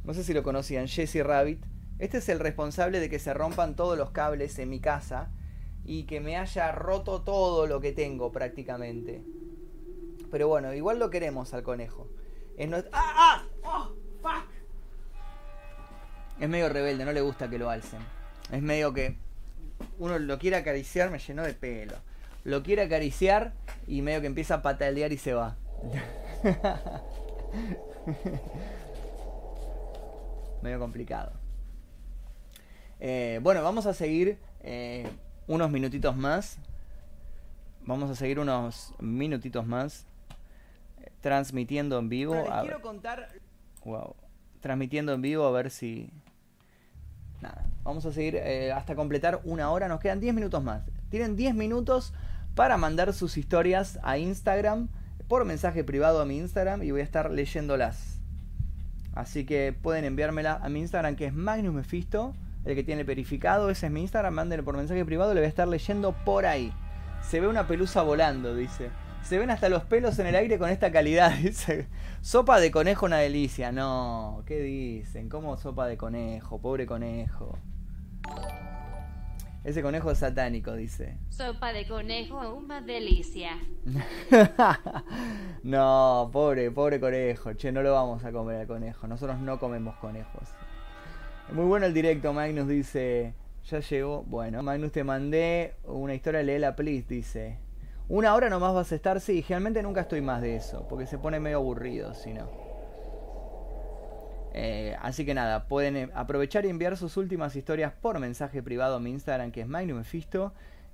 No 0.05 0.13
sé 0.13 0.23
si 0.23 0.33
lo 0.33 0.41
conocían, 0.41 0.87
Jesse 0.87 1.21
Rabbit. 1.21 1.65
Este 1.99 2.19
es 2.19 2.29
el 2.29 2.39
responsable 2.39 3.01
de 3.01 3.09
que 3.09 3.19
se 3.19 3.33
rompan 3.33 3.75
todos 3.75 3.97
los 3.97 4.11
cables 4.11 4.57
en 4.59 4.69
mi 4.69 4.79
casa 4.79 5.31
y 5.83 6.03
que 6.03 6.21
me 6.21 6.37
haya 6.37 6.71
roto 6.71 7.23
todo 7.23 7.67
lo 7.67 7.81
que 7.81 7.91
tengo 7.91 8.31
prácticamente. 8.31 9.23
Pero 10.35 10.49
bueno, 10.49 10.73
igual 10.73 10.99
lo 10.99 11.09
queremos 11.09 11.53
al 11.53 11.63
conejo. 11.63 12.09
Es 12.57 12.69
¡Ah! 12.91 12.91
¡Ah! 12.91 13.43
¡Oh! 13.63 13.95
¡Fuck! 14.21 14.49
Es 16.41 16.49
medio 16.49 16.67
rebelde, 16.67 17.05
no 17.05 17.13
le 17.13 17.21
gusta 17.21 17.49
que 17.49 17.57
lo 17.57 17.69
alcen. 17.69 18.01
Es 18.51 18.61
medio 18.61 18.93
que 18.93 19.15
uno 19.97 20.19
lo 20.19 20.37
quiere 20.37 20.57
acariciar, 20.57 21.09
me 21.09 21.19
llenó 21.19 21.43
de 21.43 21.53
pelo. 21.53 21.95
Lo 22.43 22.63
quiere 22.63 22.81
acariciar 22.81 23.53
y 23.87 24.01
medio 24.01 24.19
que 24.19 24.27
empieza 24.27 24.55
a 24.55 24.61
patalear 24.61 25.13
y 25.13 25.17
se 25.17 25.33
va. 25.33 25.55
medio 30.61 30.79
complicado. 30.79 31.31
Eh, 32.99 33.39
bueno, 33.41 33.63
vamos 33.63 33.85
a 33.85 33.93
seguir 33.93 34.37
eh, 34.63 35.07
unos 35.47 35.71
minutitos 35.71 36.17
más. 36.17 36.57
Vamos 37.85 38.11
a 38.11 38.15
seguir 38.15 38.37
unos 38.37 38.93
minutitos 38.99 39.65
más 39.65 40.05
transmitiendo 41.25 41.97
en 41.97 42.07
vivo. 42.07 42.35
les 42.35 42.61
quiero 42.61 42.81
contar. 42.83 43.29
Wow. 43.83 44.15
Transmitiendo 44.61 45.11
en 45.11 45.23
vivo 45.23 45.43
a 45.43 45.49
ver 45.49 45.71
si. 45.71 46.11
Nada. 47.41 47.65
Vamos 47.83 48.05
a 48.05 48.11
seguir 48.11 48.35
eh, 48.35 48.71
hasta 48.71 48.93
completar 48.93 49.41
una 49.43 49.71
hora. 49.71 49.87
Nos 49.87 49.99
quedan 49.99 50.19
10 50.19 50.35
minutos 50.35 50.63
más. 50.63 50.83
Tienen 51.09 51.35
10 51.35 51.55
minutos 51.55 52.13
para 52.53 52.77
mandar 52.77 53.11
sus 53.11 53.39
historias 53.39 53.97
a 54.03 54.19
Instagram 54.19 54.87
por 55.27 55.45
mensaje 55.45 55.83
privado 55.83 56.21
a 56.21 56.25
mi 56.25 56.37
Instagram 56.37 56.83
y 56.83 56.91
voy 56.91 57.01
a 57.01 57.03
estar 57.03 57.31
leyéndolas. 57.31 58.19
Así 59.15 59.47
que 59.47 59.73
pueden 59.73 60.05
enviármela 60.05 60.59
a 60.61 60.69
mi 60.69 60.81
Instagram 60.81 61.15
que 61.15 61.25
es 61.25 61.33
Magnus 61.33 61.73
Mephisto, 61.73 62.35
el 62.65 62.75
que 62.75 62.83
tiene 62.83 63.03
verificado. 63.03 63.71
Ese 63.71 63.87
es 63.87 63.91
mi 63.91 64.01
Instagram. 64.01 64.35
Mándenlo 64.35 64.63
por 64.63 64.77
mensaje 64.77 65.03
privado. 65.03 65.33
Le 65.33 65.39
voy 65.39 65.47
a 65.47 65.49
estar 65.49 65.67
leyendo 65.67 66.11
por 66.23 66.45
ahí. 66.45 66.71
Se 67.23 67.39
ve 67.39 67.47
una 67.47 67.65
pelusa 67.65 68.03
volando, 68.03 68.55
dice. 68.55 68.91
Se 69.25 69.39
ven 69.39 69.49
hasta 69.49 69.69
los 69.69 69.83
pelos 69.83 70.19
en 70.19 70.27
el 70.27 70.35
aire 70.35 70.59
con 70.59 70.69
esta 70.69 70.91
calidad. 70.91 71.35
Dice, 71.41 71.87
sopa 72.21 72.59
de 72.59 72.69
conejo 72.69 73.07
una 73.07 73.17
delicia. 73.17 73.71
No, 73.71 74.43
¿qué 74.45 74.61
dicen? 74.61 75.29
¿Cómo 75.29 75.57
sopa 75.57 75.87
de 75.87 75.97
conejo? 75.97 76.61
Pobre 76.61 76.85
conejo. 76.85 77.57
Ese 79.63 79.81
conejo 79.81 80.11
es 80.11 80.19
satánico, 80.19 80.73
dice. 80.73 81.17
Sopa 81.29 81.73
de 81.73 81.87
conejo, 81.87 82.53
una 82.53 82.81
delicia. 82.81 83.57
no, 85.63 86.29
pobre, 86.31 86.69
pobre 86.69 86.99
conejo. 86.99 87.53
Che, 87.53 87.71
no 87.71 87.81
lo 87.81 87.93
vamos 87.93 88.23
a 88.25 88.31
comer 88.31 88.57
al 88.57 88.67
conejo. 88.67 89.07
Nosotros 89.07 89.39
no 89.39 89.57
comemos 89.57 89.95
conejos. 89.95 90.49
Muy 91.51 91.65
bueno 91.65 91.87
el 91.87 91.95
directo, 91.95 92.31
Magnus 92.31 92.67
dice. 92.67 93.33
Ya 93.71 93.79
llegó. 93.79 94.21
Bueno, 94.21 94.61
Magnus 94.61 94.91
te 94.91 95.03
mandé 95.03 95.73
una 95.83 96.13
historia, 96.13 96.43
la 96.43 96.75
please, 96.75 97.07
dice. 97.09 97.64
Una 98.07 98.35
hora 98.35 98.49
nomás 98.49 98.73
vas 98.75 98.91
a 98.91 98.95
estar, 98.95 99.19
sí, 99.19 99.41
generalmente 99.41 99.81
nunca 99.81 100.01
estoy 100.01 100.21
más 100.21 100.39
de 100.39 100.55
eso, 100.55 100.85
porque 100.87 101.07
se 101.07 101.17
pone 101.17 101.39
medio 101.39 101.57
aburrido, 101.57 102.13
si 102.13 102.33
no. 102.33 102.47
Eh, 104.53 104.95
así 105.01 105.25
que 105.25 105.33
nada, 105.33 105.67
pueden 105.67 105.97
eh, 105.97 106.09
aprovechar 106.13 106.65
y 106.65 106.69
enviar 106.69 106.97
sus 106.97 107.17
últimas 107.17 107.55
historias 107.55 107.93
por 107.93 108.19
mensaje 108.19 108.61
privado 108.61 108.97
a 108.97 108.99
mi 108.99 109.09
Instagram, 109.09 109.51
que 109.51 109.61
es 109.61 109.67
Magnum 109.67 110.03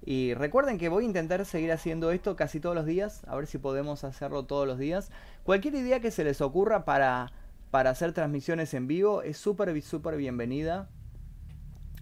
Y 0.06 0.34
recuerden 0.36 0.78
que 0.78 0.88
voy 0.88 1.04
a 1.04 1.08
intentar 1.08 1.46
seguir 1.46 1.74
haciendo 1.74 2.12
esto 2.12 2.38
casi 2.38 2.62
todos 2.62 2.76
los 2.76 2.86
días, 2.86 3.24
a 3.28 3.36
ver 3.36 3.46
si 3.46 3.58
podemos 3.58 4.06
hacerlo 4.06 4.46
todos 4.46 4.66
los 4.66 4.80
días. 4.80 5.12
Cualquier 5.44 5.76
idea 5.76 6.00
que 6.00 6.12
se 6.12 6.24
les 6.24 6.40
ocurra 6.40 6.86
para, 6.86 7.34
para 7.72 7.90
hacer 7.90 8.14
transmisiones 8.14 8.74
en 8.74 8.88
vivo 8.88 9.22
es 9.22 9.38
súper, 9.38 9.80
súper 9.82 10.16
bienvenida. 10.16 10.90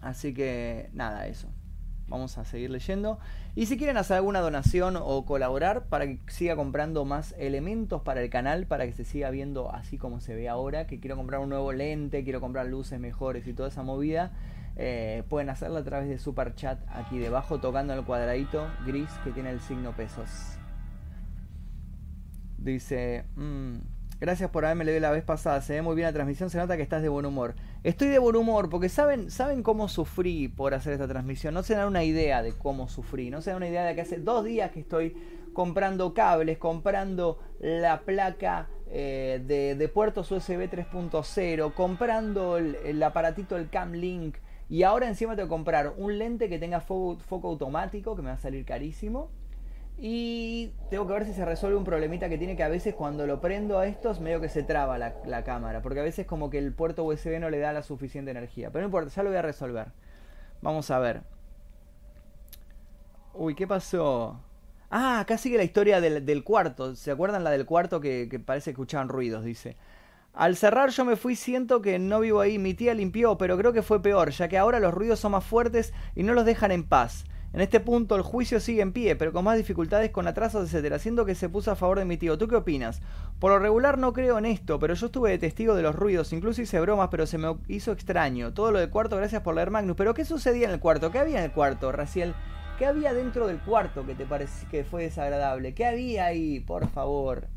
Así 0.02 0.36
que 0.36 0.90
nada, 0.94 1.28
eso. 1.28 1.50
Vamos 2.10 2.38
a 2.38 2.46
seguir 2.46 2.70
leyendo. 2.70 3.20
Y 3.56 3.68
si 3.68 3.78
quieren 3.78 3.98
hacer 3.98 4.18
alguna 4.18 4.40
donación 4.40 4.98
o 5.00 5.26
colaborar 5.26 5.86
para 5.86 6.08
que 6.08 6.20
siga 6.28 6.56
comprando 6.56 7.06
más 7.06 7.36
elementos 7.38 8.02
para 8.02 8.22
el 8.22 8.30
canal, 8.30 8.66
para 8.66 8.86
que 8.86 8.94
se 8.94 9.06
siga 9.06 9.30
viendo 9.30 9.72
así 9.72 9.98
como 9.98 10.20
se 10.20 10.36
ve 10.36 10.50
ahora, 10.50 10.88
que 10.88 11.00
quiero 11.00 11.16
comprar 11.16 11.40
un 11.42 11.50
nuevo 11.50 11.72
lente, 11.72 12.24
quiero 12.24 12.42
comprar 12.42 12.66
luces 12.66 13.00
mejores 13.00 13.46
y 13.48 13.54
toda 13.54 13.70
esa 13.70 13.84
movida, 13.84 14.32
eh, 14.76 15.24
pueden 15.30 15.50
hacerlo 15.50 15.78
a 15.78 15.84
través 15.84 16.10
de 16.10 16.18
Super 16.18 16.56
Chat 16.56 16.80
aquí 16.90 17.20
debajo, 17.20 17.60
tocando 17.60 17.94
el 17.94 18.04
cuadradito 18.04 18.68
gris 18.86 19.10
que 19.24 19.32
tiene 19.32 19.52
el 19.52 19.60
signo 19.60 19.96
pesos. 19.96 20.30
Dice, 22.58 23.26
mm, 23.36 23.78
gracias 24.20 24.50
por 24.50 24.66
haberme 24.66 24.86
leído 24.86 25.02
la 25.02 25.12
vez 25.12 25.24
pasada, 25.24 25.62
se 25.62 25.74
ve 25.74 25.82
muy 25.82 25.96
bien 25.96 26.08
la 26.08 26.14
transmisión, 26.14 26.50
se 26.50 26.58
nota 26.58 26.78
que 26.78 26.84
estás 26.84 27.02
de 27.02 27.10
buen 27.10 27.26
humor. 27.26 27.56
Estoy 27.84 28.10
de 28.10 28.20
buen 28.20 28.36
humor 28.36 28.70
porque 28.70 28.90
saben, 28.90 29.32
saben 29.32 29.64
cómo 29.64 29.88
sufrí 29.88 30.48
por 30.48 30.74
hacer 30.74 30.94
esta 30.94 31.08
transmisión, 31.08 31.54
no 31.54 31.64
se 31.64 31.76
dan 31.76 31.88
una 31.88 32.04
idea 32.04 32.42
de 32.42 32.54
cómo 32.54 32.90
sufrí, 32.90 33.30
no 33.30 33.42
se 33.42 33.52
dan 33.52 33.58
una 33.58 33.70
idea 33.70 33.86
de 33.86 33.96
que 33.96 34.02
hace 34.02 34.18
dos 34.18 34.44
días 34.44 34.72
que 34.72 34.82
estoy 34.82 35.16
comprando 35.54 36.14
cables, 36.14 36.58
comprando 36.58 37.40
la 37.60 38.02
placa 38.02 38.68
eh, 38.92 39.76
de, 39.78 39.88
puertos 39.88 40.32
USB 40.32 40.70
3.0, 40.70 41.74
comprando 41.74 42.58
el, 42.58 43.04
aparatito, 43.04 43.56
el 43.56 43.70
Cam 43.70 43.94
Link, 43.94 44.38
y 44.70 44.84
ahora 44.84 45.08
encima 45.08 45.36
tengo 45.36 45.48
que 45.48 45.50
comprar 45.50 45.94
un 45.98 46.18
lente 46.18 46.50
que 46.50 46.60
tenga 46.60 46.80
foco, 46.80 47.18
automático, 47.48 48.16
que 48.16 48.22
me 48.22 48.30
va 48.30 48.36
a 48.36 48.40
salir 48.40 48.66
carísimo. 48.66 49.30
Y 50.02 50.72
tengo 50.90 51.06
que 51.08 51.14
ver 51.14 51.26
si 51.26 51.34
se 51.34 51.44
resuelve 51.44 51.78
un 51.78 51.84
problemita 51.84 52.30
que 52.30 52.38
tiene 52.38 52.56
que 52.56 52.64
a 52.64 52.70
veces 52.70 52.96
cuando 52.96 53.28
lo 53.28 53.42
prendo 53.42 53.80
a 53.80 53.86
estos 53.86 54.22
medio 54.22 54.40
que 54.40 54.48
se 54.48 54.64
traba 54.64 54.98
la, 54.98 55.44
cámara. 55.44 55.82
Porque 55.82 56.00
a 56.00 56.04
veces 56.04 56.26
como 56.26 56.50
que 56.50 56.58
el 56.58 56.72
puerto 56.72 57.04
USB 57.04 57.38
no 57.40 57.50
le 57.50 57.60
da 57.60 57.74
la 57.74 57.84
suficiente 57.84 58.32
energía. 58.32 58.72
Pero 58.72 58.84
no 58.84 58.88
importa, 58.88 59.12
ya 59.14 59.24
lo 59.24 59.30
voy 59.30 59.38
a 59.38 59.42
resolver. 59.42 59.88
Vamos 60.62 60.90
a 60.90 61.00
ver. 61.00 61.22
Uy, 63.34 63.56
¿qué 63.56 63.68
pasó? 63.68 64.40
Ah, 64.90 65.20
acá 65.20 65.38
sigue 65.38 65.58
la 65.58 65.64
historia 65.64 66.00
del, 66.00 66.44
cuarto. 66.46 66.96
¿Se 66.96 67.12
acuerdan 67.12 67.44
la 67.44 67.52
del 67.52 67.66
cuarto 67.66 68.00
que, 68.00 68.30
que 68.32 68.40
parece 68.40 68.66
que 68.66 68.72
escuchaban 68.72 69.10
ruidos? 69.10 69.44
Dice. 69.44 69.76
Al 70.34 70.56
cerrar 70.56 70.92
yo 70.92 71.04
me 71.04 71.18
fui, 71.18 71.36
siento 71.36 71.82
que 71.82 72.00
no 72.00 72.22
vivo 72.22 72.40
ahí, 72.40 72.58
mi 72.58 72.74
tía 72.74 72.94
limpió, 72.94 73.38
pero 73.38 73.58
creo 73.58 73.74
que 73.74 73.82
fue 73.82 74.02
peor, 74.02 74.30
ya 74.30 74.48
que 74.48 74.58
ahora 74.58 74.80
los 74.80 74.94
ruidos 74.94 75.20
son 75.20 75.34
más 75.34 75.44
fuertes 75.44 75.92
y 76.16 76.24
no 76.24 76.34
los 76.34 76.46
dejan 76.46 76.72
en 76.72 76.88
paz. 76.88 77.26
En 77.52 77.62
este 77.62 77.80
punto 77.80 78.16
el 78.16 78.22
juicio 78.22 78.60
sigue 78.60 78.82
en 78.82 78.94
pie, 78.94 79.16
pero 79.16 79.34
con 79.34 79.44
más 79.44 79.58
dificultades, 79.58 80.12
con 80.12 80.28
atrasos, 80.28 80.72
etc. 80.72 80.98
Siendo 81.00 81.26
que 81.26 81.34
se 81.34 81.50
puso 81.50 81.72
a 81.72 81.76
favor 81.76 81.98
de 81.98 82.06
mi 82.06 82.18
tío. 82.18 82.38
¿Tú 82.38 82.48
qué 82.48 82.56
opinas? 82.56 83.02
Por 83.40 83.52
lo 83.52 83.60
regular 83.60 83.98
no 83.98 84.14
creo 84.14 84.38
en 84.38 84.46
esto, 84.46 84.78
pero 84.78 84.94
yo 84.94 85.08
estuve 85.08 85.32
de 85.32 85.40
testigo 85.40 85.74
de 85.76 85.82
los 85.82 85.96
ruidos, 85.96 86.32
incluso 86.32 86.62
hice 86.62 86.80
bromas, 86.80 87.10
pero 87.10 87.26
se 87.26 87.38
me 87.40 87.56
hizo 87.68 87.92
extraño. 87.92 88.54
Todo 88.54 88.72
lo 88.72 88.80
del 88.80 88.90
cuarto, 88.90 89.18
gracias 89.18 89.42
por 89.42 89.56
leer 89.56 89.72
Magnus. 89.72 89.96
Pero 89.96 90.14
¿qué 90.14 90.26
sucedía 90.26 90.68
en 90.68 90.74
el 90.74 90.80
cuarto? 90.80 91.12
¿Qué 91.12 91.20
había 91.20 91.40
en 91.40 91.46
el 91.46 91.52
cuarto, 91.52 91.92
Raciel? 91.92 92.36
¿Qué 92.78 92.86
había 92.86 93.14
dentro 93.14 93.48
del 93.48 93.60
cuarto 93.60 94.06
que 94.06 94.16
te 94.16 94.26
pareció 94.26 94.70
que 94.70 94.84
fue 94.84 95.04
desagradable? 95.04 95.74
¿Qué 95.74 95.86
había 95.86 96.26
ahí? 96.26 96.60
Por 96.60 96.88
favor. 96.90 97.48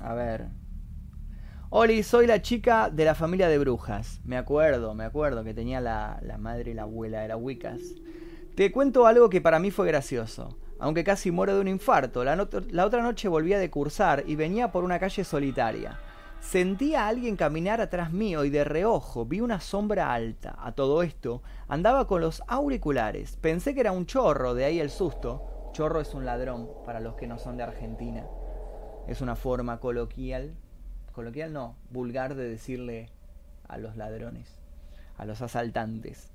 A 0.00 0.14
ver. 0.14 0.59
Oli, 1.72 2.02
soy 2.02 2.26
la 2.26 2.42
chica 2.42 2.90
de 2.90 3.04
la 3.04 3.14
familia 3.14 3.46
de 3.46 3.56
brujas. 3.56 4.20
Me 4.24 4.36
acuerdo, 4.36 4.92
me 4.92 5.04
acuerdo 5.04 5.44
que 5.44 5.54
tenía 5.54 5.80
la, 5.80 6.20
madre 6.36 6.72
y 6.72 6.74
la 6.74 6.82
abuela, 6.82 7.24
era 7.24 7.36
Wiccas. 7.36 7.80
Te 8.56 8.72
cuento 8.72 9.06
algo 9.06 9.30
que 9.30 9.40
para 9.40 9.60
mí 9.60 9.70
fue 9.70 9.86
gracioso. 9.86 10.58
Aunque 10.80 11.04
casi 11.04 11.30
muero 11.30 11.54
de 11.54 11.60
un 11.60 11.68
infarto, 11.68 12.24
la, 12.24 12.34
la 12.70 12.84
otra 12.84 13.02
noche 13.04 13.28
volvía 13.28 13.60
de 13.60 13.70
cursar 13.70 14.24
y 14.26 14.34
venía 14.34 14.72
por 14.72 14.82
una 14.82 14.98
calle 14.98 15.22
solitaria. 15.22 15.96
Sentí 16.40 16.96
a 16.96 17.06
alguien 17.06 17.36
caminar 17.36 17.80
atrás 17.80 18.12
mío 18.12 18.44
y 18.44 18.50
de 18.50 18.64
reojo 18.64 19.24
vi 19.24 19.40
una 19.40 19.60
sombra 19.60 20.12
alta. 20.12 20.56
A 20.58 20.72
todo 20.72 21.04
esto, 21.04 21.44
andaba 21.68 22.08
con 22.08 22.20
los 22.20 22.42
auriculares. 22.48 23.36
Pensé 23.36 23.74
que 23.74 23.80
era 23.82 23.92
un 23.92 24.06
chorro, 24.06 24.54
de 24.54 24.64
ahí 24.64 24.80
el 24.80 24.90
susto. 24.90 25.70
Chorro 25.72 26.00
es 26.00 26.14
un 26.14 26.24
ladrón, 26.24 26.68
para 26.84 26.98
los 26.98 27.14
que 27.14 27.28
no 27.28 27.38
son 27.38 27.56
de 27.56 27.62
Argentina. 27.62 28.26
Es 29.06 29.20
una 29.20 29.36
forma 29.36 29.78
coloquial 29.78 30.56
coloquial 31.12 31.52
no, 31.52 31.76
vulgar 31.90 32.34
de 32.34 32.48
decirle 32.48 33.10
a 33.68 33.78
los 33.78 33.96
ladrones, 33.96 34.48
a 35.16 35.24
los 35.24 35.42
asaltantes. 35.42 36.30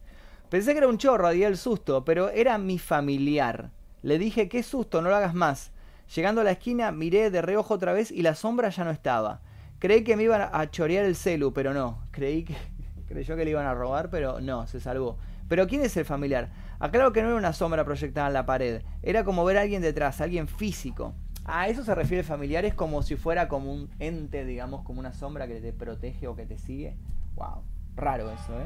Pensé 0.50 0.74
que 0.74 0.78
era 0.78 0.88
un 0.88 0.98
chorro, 0.98 1.30
di 1.32 1.44
el 1.44 1.58
susto, 1.58 2.06
pero 2.06 2.30
era 2.30 2.58
mi 2.58 2.80
familiar. 2.80 3.72
Le 4.04 4.20
dije, 4.20 4.48
qué 4.48 4.64
susto, 4.64 5.02
no 5.02 5.10
lo 5.10 5.16
hagas 5.16 5.34
más. 5.34 5.72
Llegando 6.14 6.42
a 6.42 6.44
la 6.44 6.52
esquina, 6.52 6.92
miré 6.92 7.32
de 7.32 7.42
reojo 7.42 7.74
otra 7.74 7.94
vez 7.94 8.12
y 8.12 8.22
la 8.22 8.36
sombra 8.36 8.70
ya 8.70 8.84
no 8.84 8.92
estaba. 8.92 9.42
Creí 9.80 10.04
que 10.04 10.16
me 10.16 10.24
iban 10.24 10.50
a 10.52 10.70
chorear 10.70 11.06
el 11.06 11.16
celu, 11.16 11.52
pero 11.52 11.74
no. 11.74 12.08
Creí 12.12 12.44
que 12.44 12.56
creyó 13.08 13.36
que 13.36 13.44
le 13.44 13.52
iban 13.52 13.66
a 13.66 13.74
robar, 13.74 14.10
pero 14.10 14.40
no, 14.40 14.68
se 14.68 14.80
salvó. 14.80 15.18
Pero 15.48 15.68
¿quién 15.68 15.82
es 15.82 15.98
el 15.98 16.06
familiar? 16.06 16.52
Aclaro 16.80 17.12
que 17.12 17.22
no 17.22 17.30
era 17.30 17.38
una 17.38 17.54
sombra 17.54 17.84
proyectada 17.84 18.28
en 18.28 18.34
la 18.34 18.46
pared. 18.46 18.82
Era 19.02 19.24
como 19.24 19.46
ver 19.46 19.58
a 19.58 19.62
alguien 19.62 19.82
detrás, 19.82 20.22
alguien 20.22 20.48
físico. 20.48 21.14
A 21.48 21.68
eso 21.68 21.84
se 21.84 21.93
refiere 21.93 22.24
familiares 22.24 22.74
como 22.74 23.04
si 23.04 23.16
fuera 23.16 23.48
como 23.48 23.72
un 23.72 23.88
ente, 24.00 24.46
digamos, 24.46 24.82
como 24.82 25.00
una 25.00 25.14
sombra 25.14 25.48
que 25.48 25.62
te 25.62 25.72
protege 25.74 26.28
o 26.28 26.36
que 26.36 26.48
te 26.48 26.58
sigue. 26.58 26.96
Wow, 27.36 27.62
raro 27.96 28.32
eso, 28.32 28.60
¿eh? 28.60 28.66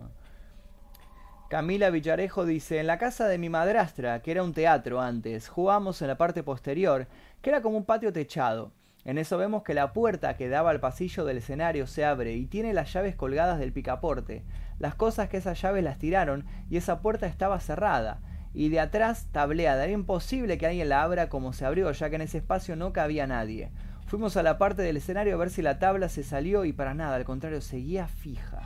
Camila 1.50 1.90
Villarejo 1.90 2.46
dice, 2.46 2.80
en 2.80 2.88
la 2.88 2.98
casa 2.98 3.28
de 3.28 3.38
mi 3.38 3.50
madrastra, 3.50 4.22
que 4.22 4.32
era 4.32 4.44
un 4.44 4.54
teatro 4.54 5.00
antes, 5.00 5.48
jugamos 5.48 6.02
en 6.02 6.10
la 6.10 6.18
parte 6.18 6.44
posterior, 6.44 7.08
que 7.42 7.50
era 7.50 7.62
como 7.62 7.78
un 7.78 7.86
patio 7.86 8.12
techado. 8.14 8.72
En 9.06 9.18
eso 9.18 9.38
vemos 9.38 9.64
que 9.64 9.74
la 9.74 9.94
puerta 9.94 10.36
que 10.36 10.50
daba 10.50 10.72
al 10.72 10.82
pasillo 10.82 11.24
del 11.24 11.38
escenario 11.38 11.88
se 11.88 12.04
abre 12.04 12.34
y 12.34 12.46
tiene 12.46 12.74
las 12.74 12.92
llaves 12.92 13.16
colgadas 13.16 13.58
del 13.58 13.72
picaporte. 13.72 14.44
Las 14.80 14.96
cosas 14.96 15.30
que 15.30 15.38
esas 15.38 15.62
llaves 15.62 15.84
las 15.84 15.98
tiraron 15.98 16.46
y 16.70 16.78
esa 16.78 17.00
puerta 17.00 17.26
estaba 17.26 17.60
cerrada. 17.60 18.20
Y 18.54 18.70
de 18.70 18.80
atrás 18.80 19.28
tableada. 19.32 19.84
Era 19.86 19.94
imposible 19.94 20.58
que 20.58 20.68
alguien 20.68 20.90
la 20.90 21.04
abra 21.04 21.30
como 21.30 21.54
se 21.54 21.66
abrió, 21.66 21.90
ya 21.92 22.10
que 22.10 22.18
en 22.18 22.24
ese 22.24 22.40
espacio 22.40 22.76
no 22.76 22.92
cabía 22.92 23.28
nadie. 23.28 23.72
Fuimos 24.08 24.36
a 24.36 24.44
la 24.44 24.58
parte 24.58 24.82
del 24.82 24.98
escenario 24.98 25.36
a 25.36 25.38
ver 25.38 25.52
si 25.52 25.62
la 25.62 25.80
tabla 25.80 26.10
se 26.10 26.24
salió 26.24 26.66
y 26.66 26.74
para 26.74 26.94
nada, 26.94 27.16
al 27.16 27.26
contrario, 27.26 27.62
seguía 27.62 28.08
fija. 28.08 28.62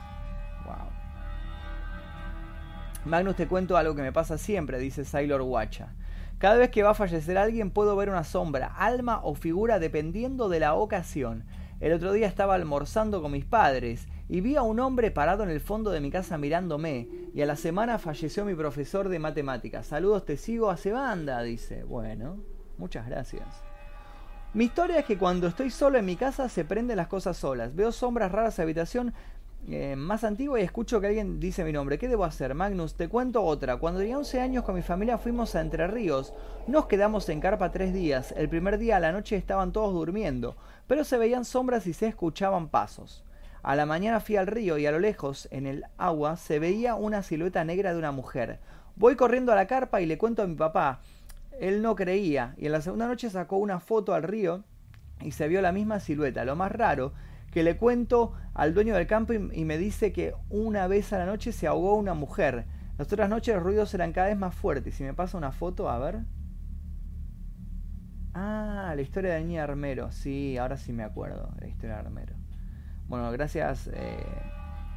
Magnus, 3.04 3.34
te 3.34 3.48
cuento 3.48 3.76
algo 3.76 3.96
que 3.96 4.02
me 4.02 4.12
pasa 4.12 4.38
siempre, 4.38 4.78
dice 4.78 5.04
Sailor 5.04 5.42
Wacha. 5.42 5.88
Cada 6.42 6.56
vez 6.56 6.70
que 6.70 6.82
va 6.82 6.90
a 6.90 6.94
fallecer 6.94 7.38
alguien 7.38 7.70
puedo 7.70 7.94
ver 7.94 8.10
una 8.10 8.24
sombra, 8.24 8.74
alma 8.76 9.20
o 9.22 9.36
figura 9.36 9.78
dependiendo 9.78 10.48
de 10.48 10.58
la 10.58 10.74
ocasión. 10.74 11.44
El 11.78 11.92
otro 11.92 12.12
día 12.12 12.26
estaba 12.26 12.56
almorzando 12.56 13.22
con 13.22 13.30
mis 13.30 13.44
padres 13.44 14.08
y 14.28 14.40
vi 14.40 14.56
a 14.56 14.62
un 14.62 14.80
hombre 14.80 15.12
parado 15.12 15.44
en 15.44 15.50
el 15.50 15.60
fondo 15.60 15.92
de 15.92 16.00
mi 16.00 16.10
casa 16.10 16.38
mirándome 16.38 17.06
y 17.32 17.42
a 17.42 17.46
la 17.46 17.54
semana 17.54 18.00
falleció 18.00 18.44
mi 18.44 18.56
profesor 18.56 19.08
de 19.08 19.20
matemáticas. 19.20 19.86
Saludos, 19.86 20.24
te 20.24 20.36
sigo 20.36 20.68
hace 20.68 20.90
banda, 20.90 21.40
dice. 21.42 21.84
Bueno, 21.84 22.42
muchas 22.76 23.06
gracias. 23.06 23.46
Mi 24.52 24.64
historia 24.64 24.98
es 24.98 25.04
que 25.04 25.18
cuando 25.18 25.46
estoy 25.46 25.70
solo 25.70 25.96
en 25.96 26.04
mi 26.04 26.16
casa 26.16 26.48
se 26.48 26.64
prenden 26.64 26.96
las 26.96 27.06
cosas 27.06 27.36
solas. 27.36 27.76
Veo 27.76 27.92
sombras 27.92 28.32
raras 28.32 28.58
en 28.58 28.64
habitación 28.64 29.14
eh, 29.68 29.94
más 29.96 30.24
antiguo 30.24 30.58
y 30.58 30.62
escucho 30.62 31.00
que 31.00 31.06
alguien 31.06 31.38
dice 31.38 31.64
mi 31.64 31.72
nombre. 31.72 31.98
¿Qué 31.98 32.08
debo 32.08 32.24
hacer, 32.24 32.54
Magnus? 32.54 32.94
Te 32.94 33.08
cuento 33.08 33.42
otra. 33.42 33.76
Cuando 33.76 34.00
tenía 34.00 34.18
11 34.18 34.40
años 34.40 34.64
con 34.64 34.74
mi 34.74 34.82
familia 34.82 35.18
fuimos 35.18 35.54
a 35.54 35.60
Entre 35.60 35.86
Ríos. 35.86 36.34
Nos 36.66 36.86
quedamos 36.86 37.28
en 37.28 37.40
carpa 37.40 37.70
tres 37.70 37.94
días. 37.94 38.34
El 38.36 38.48
primer 38.48 38.78
día 38.78 38.96
a 38.96 39.00
la 39.00 39.12
noche 39.12 39.36
estaban 39.36 39.72
todos 39.72 39.94
durmiendo, 39.94 40.56
pero 40.88 41.04
se 41.04 41.16
veían 41.16 41.44
sombras 41.44 41.86
y 41.86 41.92
se 41.92 42.08
escuchaban 42.08 42.68
pasos. 42.68 43.24
A 43.62 43.76
la 43.76 43.86
mañana 43.86 44.18
fui 44.18 44.36
al 44.36 44.48
río 44.48 44.78
y 44.78 44.86
a 44.86 44.90
lo 44.90 44.98
lejos, 44.98 45.46
en 45.52 45.66
el 45.66 45.84
agua, 45.96 46.36
se 46.36 46.58
veía 46.58 46.96
una 46.96 47.22
silueta 47.22 47.62
negra 47.62 47.92
de 47.92 47.98
una 48.00 48.10
mujer. 48.10 48.58
Voy 48.96 49.14
corriendo 49.14 49.52
a 49.52 49.56
la 49.56 49.68
carpa 49.68 50.00
y 50.00 50.06
le 50.06 50.18
cuento 50.18 50.42
a 50.42 50.48
mi 50.48 50.56
papá. 50.56 51.00
Él 51.60 51.80
no 51.80 51.94
creía 51.94 52.54
y 52.58 52.66
en 52.66 52.72
la 52.72 52.80
segunda 52.80 53.06
noche 53.06 53.30
sacó 53.30 53.58
una 53.58 53.78
foto 53.78 54.14
al 54.14 54.24
río 54.24 54.64
y 55.20 55.30
se 55.30 55.46
vio 55.46 55.62
la 55.62 55.70
misma 55.70 56.00
silueta. 56.00 56.44
Lo 56.44 56.56
más 56.56 56.72
raro 56.72 57.12
que 57.52 57.62
le 57.62 57.76
cuento 57.76 58.32
al 58.54 58.74
dueño 58.74 58.94
del 58.96 59.06
campo 59.06 59.34
y, 59.34 59.38
me 59.38 59.78
dice 59.78 60.10
que 60.10 60.34
una 60.48 60.88
vez 60.88 61.12
a 61.12 61.18
la 61.18 61.26
noche 61.26 61.52
se 61.52 61.66
ahogó 61.66 61.94
una 61.94 62.14
mujer. 62.14 62.64
Las 62.98 63.12
otras 63.12 63.28
noches 63.28 63.54
los 63.54 63.62
ruidos 63.62 63.92
eran 63.94 64.12
cada 64.12 64.28
vez 64.28 64.38
más 64.38 64.54
fuertes. 64.54 64.94
Si 64.94 65.04
me 65.04 65.12
pasa 65.12 65.36
una 65.36 65.52
foto, 65.52 65.90
a 65.90 65.98
ver. 65.98 66.20
Ah, 68.32 68.94
la 68.96 69.02
historia 69.02 69.34
de 69.34 69.40
la 69.40 69.46
niña 69.46 69.64
Armero. 69.64 70.10
Sí, 70.12 70.56
ahora 70.56 70.78
sí 70.78 70.94
me 70.94 71.04
acuerdo, 71.04 71.54
la 71.60 71.66
historia 71.66 71.96
de 71.96 72.00
Armero. 72.00 72.34
Bueno, 73.06 73.30
gracias 73.30 73.90
eh, 73.92 74.24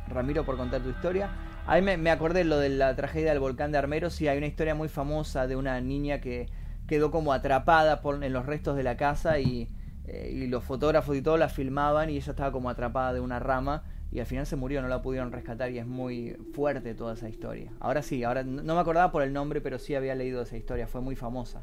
Ramiro 0.08 0.45
por 0.45 0.56
contar 0.56 0.82
tu 0.82 0.89
historia. 0.89 1.30
Ahí 1.68 1.82
me, 1.82 1.97
me, 1.97 2.10
acordé 2.10 2.45
lo 2.45 2.58
de 2.58 2.70
la 2.70 2.95
tragedia 2.95 3.32
del 3.32 3.41
volcán 3.41 3.74
de 3.74 3.80
Armero. 3.80 4.10
Sí, 4.10 4.30
hay 4.30 4.38
una 4.38 4.47
historia 4.47 4.76
muy 4.76 4.88
famosa 4.88 5.45
de 5.45 5.58
una 5.58 5.82
niña 5.82 6.22
que 6.22 6.47
quedó 6.88 7.12
como 7.12 7.34
atrapada 7.34 8.01
en 8.22 8.32
los 8.32 8.45
restos 8.45 8.78
de 8.78 8.84
la 8.84 8.95
casa 8.95 9.39
y, 9.39 9.68
eh, 10.08 10.32
y 10.34 10.47
los 10.47 10.64
fotógrafos 10.64 11.16
y 11.16 11.22
todo 11.22 11.38
la 11.38 11.49
filmaban 11.49 12.10
y 12.10 12.18
ella 12.18 12.32
estaba 12.32 12.51
como 12.51 12.70
atrapada 12.70 13.14
de 13.14 13.20
una 13.20 13.39
rama 13.39 13.84
y 14.12 14.20
al 14.20 14.26
final 14.26 14.45
se 14.45 14.56
murió, 14.56 14.82
no 14.82 14.88
la 14.88 15.01
pudieron 15.01 15.32
rescatar 15.32 15.72
y 15.72 15.80
es 15.80 15.86
muy 15.86 16.38
fuerte 16.53 16.93
toda 16.93 17.16
esa 17.16 17.28
historia. 17.28 17.72
Ahora 17.80 18.01
sí, 18.01 18.24
ahora 18.24 18.43
no 18.43 18.76
me 18.76 18.80
acordaba 18.80 19.12
por 19.12 19.24
el 19.24 19.34
nombre, 19.34 19.62
pero 19.62 19.80
sí 19.80 19.95
había 19.95 20.16
leído 20.16 20.41
esa 20.41 20.58
historia, 20.58 20.88
fue 20.88 21.01
muy 21.01 21.16
famosa. 21.16 21.62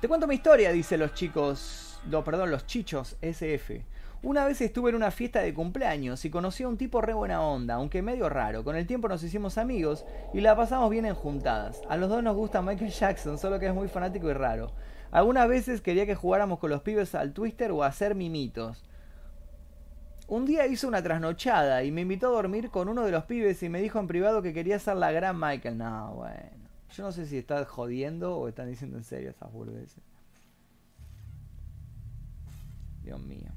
Te 0.00 0.08
cuento 0.08 0.26
mi 0.26 0.34
historia, 0.34 0.70
dice 0.70 0.98
los 0.98 1.14
chicos, 1.14 2.00
no, 2.10 2.22
perdón, 2.22 2.50
los 2.50 2.66
chichos 2.66 3.16
SF. 3.22 3.82
Una 4.22 4.44
vez 4.46 4.60
estuve 4.60 4.90
en 4.90 4.96
una 4.96 5.10
fiesta 5.10 5.40
de 5.40 5.52
cumpleaños 5.52 6.24
y 6.24 6.30
conocí 6.30 6.62
a 6.62 6.68
un 6.68 6.78
tipo 6.78 7.00
re 7.00 7.12
buena 7.12 7.42
onda, 7.42 7.74
aunque 7.74 8.02
medio 8.02 8.28
raro. 8.28 8.64
Con 8.64 8.76
el 8.76 8.86
tiempo 8.86 9.08
nos 9.08 9.22
hicimos 9.22 9.58
amigos 9.58 10.04
y 10.32 10.40
la 10.40 10.56
pasamos 10.56 10.90
bien 10.90 11.06
en 11.06 11.14
juntadas. 11.14 11.82
A 11.88 11.96
los 11.96 12.08
dos 12.08 12.22
nos 12.22 12.36
gusta 12.36 12.62
Michael 12.62 12.90
Jackson, 12.90 13.36
solo 13.36 13.58
que 13.58 13.66
es 13.66 13.74
muy 13.74 13.88
fanático 13.88 14.30
y 14.30 14.32
raro. 14.32 14.72
Algunas 15.14 15.46
veces 15.46 15.80
quería 15.80 16.06
que 16.06 16.16
jugáramos 16.16 16.58
con 16.58 16.70
los 16.70 16.82
pibes 16.82 17.14
al 17.14 17.32
twister 17.32 17.70
o 17.70 17.84
hacer 17.84 18.16
mimitos. 18.16 18.82
Un 20.26 20.44
día 20.44 20.66
hizo 20.66 20.88
una 20.88 21.04
trasnochada 21.04 21.84
y 21.84 21.92
me 21.92 22.00
invitó 22.00 22.26
a 22.26 22.30
dormir 22.32 22.68
con 22.70 22.88
uno 22.88 23.04
de 23.04 23.12
los 23.12 23.22
pibes 23.22 23.62
y 23.62 23.68
me 23.68 23.80
dijo 23.80 24.00
en 24.00 24.08
privado 24.08 24.42
que 24.42 24.52
quería 24.52 24.76
ser 24.80 24.96
la 24.96 25.12
gran 25.12 25.38
Michael. 25.38 25.78
No, 25.78 26.14
bueno. 26.14 26.68
Yo 26.90 27.04
no 27.04 27.12
sé 27.12 27.26
si 27.26 27.38
estás 27.38 27.68
jodiendo 27.68 28.36
o 28.36 28.48
están 28.48 28.68
diciendo 28.68 28.96
en 28.96 29.04
serio 29.04 29.30
esas 29.30 29.52
burdeces. 29.52 30.02
Dios 33.04 33.20
mío. 33.20 33.52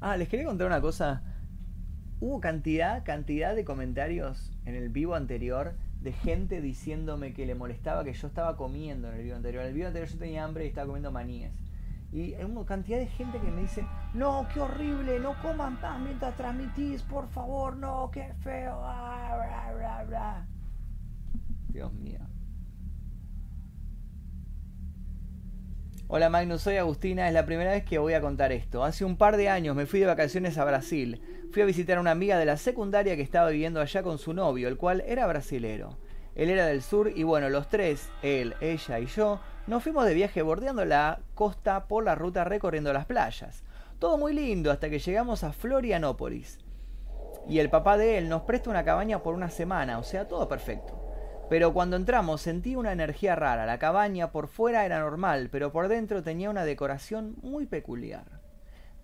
Ah, 0.00 0.16
les 0.16 0.28
quería 0.28 0.46
contar 0.46 0.66
una 0.66 0.80
cosa. 0.80 1.22
Hubo 2.18 2.40
cantidad, 2.40 3.04
cantidad 3.04 3.54
de 3.54 3.64
comentarios 3.64 4.50
en 4.64 4.74
el 4.74 4.88
vivo 4.88 5.14
anterior 5.14 5.76
de 6.02 6.12
gente 6.12 6.60
diciéndome 6.60 7.32
que 7.32 7.46
le 7.46 7.54
molestaba 7.54 8.02
que 8.04 8.12
yo 8.12 8.26
estaba 8.26 8.56
comiendo 8.56 9.08
en 9.08 9.14
el 9.14 9.22
vivo 9.22 9.36
anterior. 9.36 9.62
En 9.62 9.68
el 9.68 9.74
vivo 9.74 9.86
anterior 9.86 10.10
yo 10.10 10.18
tenía 10.18 10.44
hambre 10.44 10.64
y 10.64 10.68
estaba 10.68 10.86
comiendo 10.86 11.12
maníes. 11.12 11.52
Y 12.12 12.34
hay 12.34 12.44
una 12.44 12.66
cantidad 12.66 12.98
de 12.98 13.06
gente 13.06 13.38
que 13.38 13.50
me 13.50 13.62
dice, 13.62 13.86
no, 14.12 14.46
qué 14.52 14.60
horrible, 14.60 15.18
no 15.18 15.40
coman 15.40 15.80
pan 15.80 16.04
mientras 16.04 16.36
transmitís, 16.36 17.02
por 17.02 17.28
favor, 17.28 17.76
no, 17.76 18.10
qué 18.12 18.34
feo. 18.42 18.80
Ah, 18.82 20.44
Dios 21.68 21.92
mío. 21.94 22.20
Hola 26.08 26.28
Magnus, 26.28 26.60
soy 26.60 26.76
Agustina, 26.76 27.26
es 27.26 27.32
la 27.32 27.46
primera 27.46 27.70
vez 27.70 27.84
que 27.84 27.96
voy 27.96 28.12
a 28.12 28.20
contar 28.20 28.52
esto. 28.52 28.84
Hace 28.84 29.06
un 29.06 29.16
par 29.16 29.38
de 29.38 29.48
años 29.48 29.74
me 29.74 29.86
fui 29.86 29.98
de 30.00 30.04
vacaciones 30.04 30.58
a 30.58 30.66
Brasil. 30.66 31.22
Fui 31.52 31.60
a 31.60 31.66
visitar 31.66 31.98
a 31.98 32.00
una 32.00 32.12
amiga 32.12 32.38
de 32.38 32.46
la 32.46 32.56
secundaria 32.56 33.14
que 33.14 33.20
estaba 33.20 33.50
viviendo 33.50 33.78
allá 33.78 34.02
con 34.02 34.16
su 34.16 34.32
novio, 34.32 34.68
el 34.68 34.78
cual 34.78 35.02
era 35.06 35.26
brasilero. 35.26 35.98
Él 36.34 36.48
era 36.48 36.64
del 36.64 36.80
sur 36.80 37.12
y 37.14 37.24
bueno, 37.24 37.50
los 37.50 37.68
tres, 37.68 38.08
él, 38.22 38.54
ella 38.62 38.98
y 38.98 39.04
yo, 39.04 39.38
nos 39.66 39.82
fuimos 39.82 40.06
de 40.06 40.14
viaje 40.14 40.40
bordeando 40.40 40.86
la 40.86 41.20
costa 41.34 41.88
por 41.88 42.04
la 42.04 42.14
ruta 42.14 42.44
recorriendo 42.44 42.90
las 42.94 43.04
playas. 43.04 43.64
Todo 43.98 44.16
muy 44.16 44.32
lindo 44.32 44.70
hasta 44.70 44.88
que 44.88 44.98
llegamos 44.98 45.44
a 45.44 45.52
Florianópolis. 45.52 46.58
Y 47.46 47.58
el 47.58 47.68
papá 47.68 47.98
de 47.98 48.16
él 48.16 48.30
nos 48.30 48.42
presta 48.42 48.70
una 48.70 48.86
cabaña 48.86 49.22
por 49.22 49.34
una 49.34 49.50
semana, 49.50 49.98
o 49.98 50.04
sea, 50.04 50.26
todo 50.26 50.48
perfecto. 50.48 50.98
Pero 51.50 51.74
cuando 51.74 51.96
entramos 51.96 52.40
sentí 52.40 52.76
una 52.76 52.92
energía 52.92 53.36
rara. 53.36 53.66
La 53.66 53.78
cabaña 53.78 54.32
por 54.32 54.48
fuera 54.48 54.86
era 54.86 55.00
normal, 55.00 55.50
pero 55.52 55.70
por 55.70 55.88
dentro 55.88 56.22
tenía 56.22 56.48
una 56.48 56.64
decoración 56.64 57.36
muy 57.42 57.66
peculiar. 57.66 58.40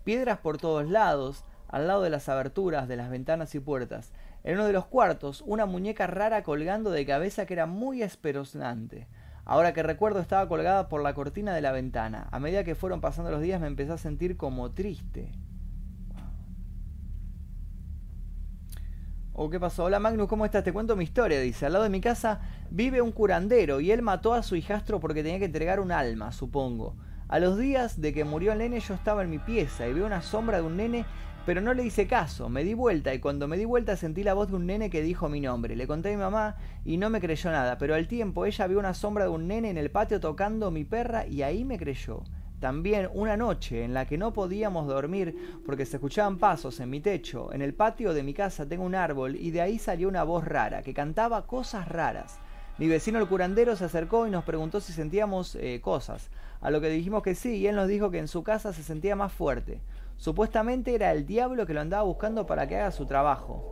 Piedras 0.03 0.39
por 0.39 0.57
todos 0.57 0.89
lados, 0.89 1.45
al 1.69 1.87
lado 1.87 2.01
de 2.01 2.09
las 2.09 2.27
aberturas 2.29 2.87
de 2.87 2.97
las 2.97 3.09
ventanas 3.09 3.55
y 3.55 3.59
puertas. 3.59 4.11
En 4.43 4.55
uno 4.55 4.65
de 4.65 4.73
los 4.73 4.85
cuartos, 4.85 5.43
una 5.45 5.65
muñeca 5.65 6.07
rara 6.07 6.43
colgando 6.43 6.91
de 6.91 7.05
cabeza 7.05 7.45
que 7.45 7.53
era 7.53 7.65
muy 7.65 8.01
espeluznante. 8.01 9.07
Ahora 9.45 9.73
que 9.73 9.83
recuerdo 9.83 10.19
estaba 10.19 10.47
colgada 10.47 10.89
por 10.89 11.01
la 11.01 11.13
cortina 11.13 11.53
de 11.53 11.61
la 11.61 11.71
ventana. 11.71 12.27
A 12.31 12.39
medida 12.39 12.63
que 12.63 12.75
fueron 12.75 13.01
pasando 13.01 13.31
los 13.31 13.41
días 13.41 13.61
me 13.61 13.67
empecé 13.67 13.91
a 13.93 13.97
sentir 13.97 14.37
como 14.37 14.71
triste. 14.71 15.31
¿O 19.33 19.45
oh, 19.45 19.49
qué 19.49 19.59
pasó? 19.59 19.85
Hola 19.85 19.99
Magnus, 19.99 20.27
¿cómo 20.27 20.43
estás? 20.43 20.65
Te 20.65 20.73
cuento 20.73 20.95
mi 20.95 21.05
historia, 21.05 21.39
dice. 21.39 21.65
Al 21.65 21.73
lado 21.73 21.83
de 21.83 21.89
mi 21.89 22.01
casa 22.01 22.41
vive 22.71 23.01
un 23.01 23.11
curandero 23.11 23.79
y 23.79 23.91
él 23.91 24.01
mató 24.01 24.33
a 24.33 24.43
su 24.43 24.55
hijastro 24.55 24.99
porque 24.99 25.23
tenía 25.23 25.39
que 25.39 25.45
entregar 25.45 25.79
un 25.79 25.91
alma, 25.91 26.31
supongo. 26.31 26.97
A 27.29 27.39
los 27.39 27.57
días 27.57 28.01
de 28.01 28.11
que 28.11 28.25
murió 28.25 28.51
el 28.51 28.57
nene 28.57 28.79
yo 28.79 28.95
estaba 28.95 29.23
en 29.23 29.29
mi 29.29 29.37
pieza 29.37 29.87
y 29.87 29.93
vi 29.93 30.01
una 30.01 30.21
sombra 30.21 30.57
de 30.57 30.63
un 30.63 30.77
nene 30.77 31.05
pero 31.49 31.61
no 31.61 31.73
le 31.73 31.83
hice 31.83 32.05
caso, 32.05 32.47
me 32.47 32.63
di 32.63 32.75
vuelta 32.75 33.11
y 33.11 33.17
cuando 33.17 33.47
me 33.47 33.57
di 33.57 33.65
vuelta 33.65 33.97
sentí 33.97 34.21
la 34.21 34.35
voz 34.35 34.49
de 34.49 34.55
un 34.57 34.67
nene 34.67 34.91
que 34.91 35.01
dijo 35.01 35.29
mi 35.29 35.41
nombre. 35.41 35.75
Le 35.75 35.87
conté 35.87 36.09
a 36.09 36.11
mi 36.11 36.19
mamá 36.19 36.57
y 36.85 36.97
no 36.97 37.09
me 37.09 37.19
creyó 37.19 37.49
nada, 37.49 37.79
pero 37.79 37.95
al 37.95 38.07
tiempo 38.07 38.45
ella 38.45 38.67
vio 38.67 38.77
una 38.77 38.93
sombra 38.93 39.23
de 39.23 39.31
un 39.31 39.47
nene 39.47 39.71
en 39.71 39.79
el 39.79 39.89
patio 39.89 40.19
tocando 40.19 40.69
mi 40.69 40.83
perra 40.83 41.25
y 41.25 41.41
ahí 41.41 41.65
me 41.65 41.79
creyó. 41.79 42.21
También 42.59 43.09
una 43.15 43.35
noche 43.35 43.83
en 43.83 43.95
la 43.95 44.05
que 44.05 44.19
no 44.19 44.31
podíamos 44.31 44.85
dormir 44.85 45.59
porque 45.65 45.87
se 45.87 45.97
escuchaban 45.97 46.37
pasos 46.37 46.79
en 46.81 46.91
mi 46.91 46.99
techo, 46.99 47.51
en 47.51 47.63
el 47.63 47.73
patio 47.73 48.13
de 48.13 48.21
mi 48.21 48.35
casa 48.35 48.69
tengo 48.69 48.83
un 48.83 48.93
árbol 48.93 49.35
y 49.35 49.49
de 49.49 49.61
ahí 49.61 49.79
salió 49.79 50.07
una 50.07 50.21
voz 50.21 50.45
rara 50.45 50.83
que 50.83 50.93
cantaba 50.93 51.47
cosas 51.47 51.87
raras. 51.87 52.37
Mi 52.77 52.87
vecino 52.87 53.17
el 53.17 53.27
curandero 53.27 53.75
se 53.75 53.85
acercó 53.85 54.27
y 54.27 54.29
nos 54.29 54.43
preguntó 54.43 54.81
si 54.81 54.93
sentíamos 54.93 55.55
eh, 55.55 55.81
cosas, 55.81 56.29
a 56.61 56.69
lo 56.69 56.79
que 56.79 56.89
dijimos 56.89 57.23
que 57.23 57.33
sí 57.33 57.55
y 57.55 57.65
él 57.65 57.75
nos 57.75 57.87
dijo 57.87 58.11
que 58.11 58.19
en 58.19 58.27
su 58.27 58.43
casa 58.43 58.71
se 58.71 58.83
sentía 58.83 59.15
más 59.15 59.33
fuerte. 59.33 59.79
Supuestamente 60.19 60.93
era 60.93 61.13
el 61.13 61.25
diablo 61.25 61.65
que 61.65 61.73
lo 61.73 61.79
andaba 61.79 62.03
buscando 62.03 62.45
para 62.45 62.67
que 62.67 62.75
haga 62.75 62.91
su 62.91 63.05
trabajo. 63.05 63.63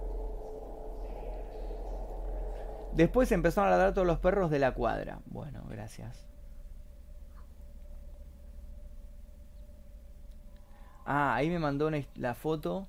Después 2.94 3.30
empezaron 3.34 3.68
a 3.68 3.72
ladrar 3.72 3.94
todos 3.94 4.08
los 4.08 4.20
perros 4.20 4.50
de 4.50 4.58
la 4.58 4.74
cuadra. 4.74 5.20
Bueno, 5.26 5.62
gracias. 5.70 6.26
Ah, 11.06 11.36
ahí 11.36 11.50
me 11.50 11.60
mandó 11.60 11.92
la 12.16 12.34
foto. 12.34 12.88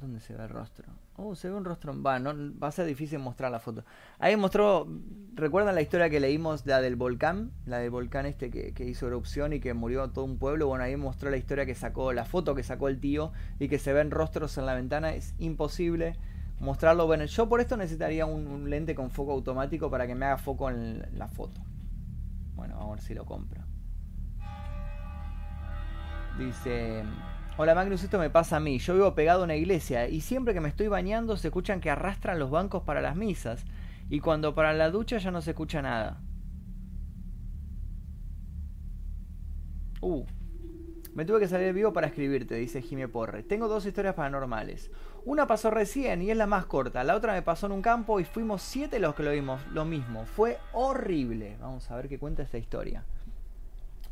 ¿Dónde 0.00 0.20
se 0.20 0.34
ve 0.34 0.44
el 0.44 0.48
rostro? 0.48 0.88
Oh, 1.22 1.34
se 1.34 1.50
ve 1.50 1.54
un 1.54 1.66
rostro. 1.66 1.92
No, 1.92 2.34
va 2.58 2.68
a 2.68 2.72
ser 2.72 2.86
difícil 2.86 3.18
mostrar 3.18 3.52
la 3.52 3.60
foto. 3.60 3.84
Ahí 4.18 4.36
mostró. 4.36 4.88
¿Recuerdan 5.34 5.74
la 5.74 5.82
historia 5.82 6.08
que 6.08 6.18
leímos, 6.18 6.64
la 6.64 6.80
del 6.80 6.96
volcán? 6.96 7.52
La 7.66 7.78
del 7.78 7.90
volcán 7.90 8.24
este 8.24 8.50
que, 8.50 8.84
hizo 8.86 9.06
erupción 9.06 9.52
y 9.52 9.60
que 9.60 9.74
murió 9.74 10.08
todo 10.08 10.24
un 10.24 10.38
pueblo. 10.38 10.66
Bueno, 10.68 10.84
ahí 10.84 10.96
mostró 10.96 11.30
la 11.30 11.36
historia 11.36 11.66
que 11.66 11.74
sacó, 11.74 12.14
la 12.14 12.24
foto 12.24 12.54
que 12.54 12.62
sacó 12.62 12.88
el 12.88 13.00
tío 13.00 13.32
y 13.58 13.68
que 13.68 13.78
se 13.78 13.92
ven 13.92 14.10
rostros 14.10 14.56
en 14.56 14.64
la 14.64 14.74
ventana. 14.74 15.12
Es 15.12 15.34
imposible 15.38 16.16
mostrarlo. 16.58 17.06
Bueno, 17.06 17.26
yo 17.26 17.50
por 17.50 17.60
esto 17.60 17.76
necesitaría 17.76 18.24
un, 18.24 18.70
lente 18.70 18.94
con 18.94 19.10
foco 19.10 19.32
automático 19.32 19.90
para 19.90 20.06
que 20.06 20.14
me 20.14 20.24
haga 20.24 20.38
foco 20.38 20.70
en 20.70 21.06
la 21.18 21.28
foto. 21.28 21.60
Bueno, 22.54 22.80
a 22.80 22.90
ver 22.90 23.00
si 23.02 23.12
lo 23.12 23.26
compro. 23.26 23.60
Dice. 26.38 27.04
Hola 27.62 27.74
Magnus, 27.74 28.02
esto 28.02 28.18
me 28.18 28.30
pasa 28.30 28.56
a 28.56 28.60
mí. 28.60 28.78
Yo 28.78 28.94
vivo 28.94 29.14
pegado 29.14 29.42
a 29.42 29.44
una 29.44 29.54
iglesia 29.54 30.08
y 30.08 30.22
siempre 30.22 30.54
que 30.54 30.62
me 30.62 30.70
estoy 30.70 30.88
bañando 30.88 31.36
se 31.36 31.48
escuchan 31.48 31.82
que 31.82 31.90
arrastran 31.90 32.38
los 32.38 32.50
bancos 32.50 32.84
para 32.84 33.02
las 33.02 33.16
misas. 33.16 33.66
Y 34.08 34.20
cuando 34.20 34.54
para 34.54 34.72
la 34.72 34.90
ducha 34.90 35.18
ya 35.18 35.30
no 35.30 35.42
se 35.42 35.50
escucha 35.50 35.82
nada. 35.82 36.22
Uh, 40.00 40.24
me 41.12 41.26
tuve 41.26 41.40
que 41.40 41.48
salir 41.48 41.74
vivo 41.74 41.92
para 41.92 42.06
escribirte, 42.06 42.54
dice 42.54 42.80
Jimé 42.80 43.08
Porre. 43.08 43.42
Tengo 43.42 43.68
dos 43.68 43.84
historias 43.84 44.14
paranormales. 44.14 44.90
Una 45.26 45.46
pasó 45.46 45.70
recién 45.70 46.22
y 46.22 46.30
es 46.30 46.38
la 46.38 46.46
más 46.46 46.64
corta. 46.64 47.04
La 47.04 47.14
otra 47.14 47.34
me 47.34 47.42
pasó 47.42 47.66
en 47.66 47.72
un 47.72 47.82
campo 47.82 48.20
y 48.20 48.24
fuimos 48.24 48.62
siete 48.62 48.98
los 48.98 49.14
que 49.14 49.22
lo 49.22 49.32
vimos. 49.32 49.60
Lo 49.74 49.84
mismo. 49.84 50.24
Fue 50.24 50.56
horrible. 50.72 51.58
Vamos 51.60 51.90
a 51.90 51.96
ver 51.96 52.08
qué 52.08 52.18
cuenta 52.18 52.42
esta 52.42 52.56
historia. 52.56 53.04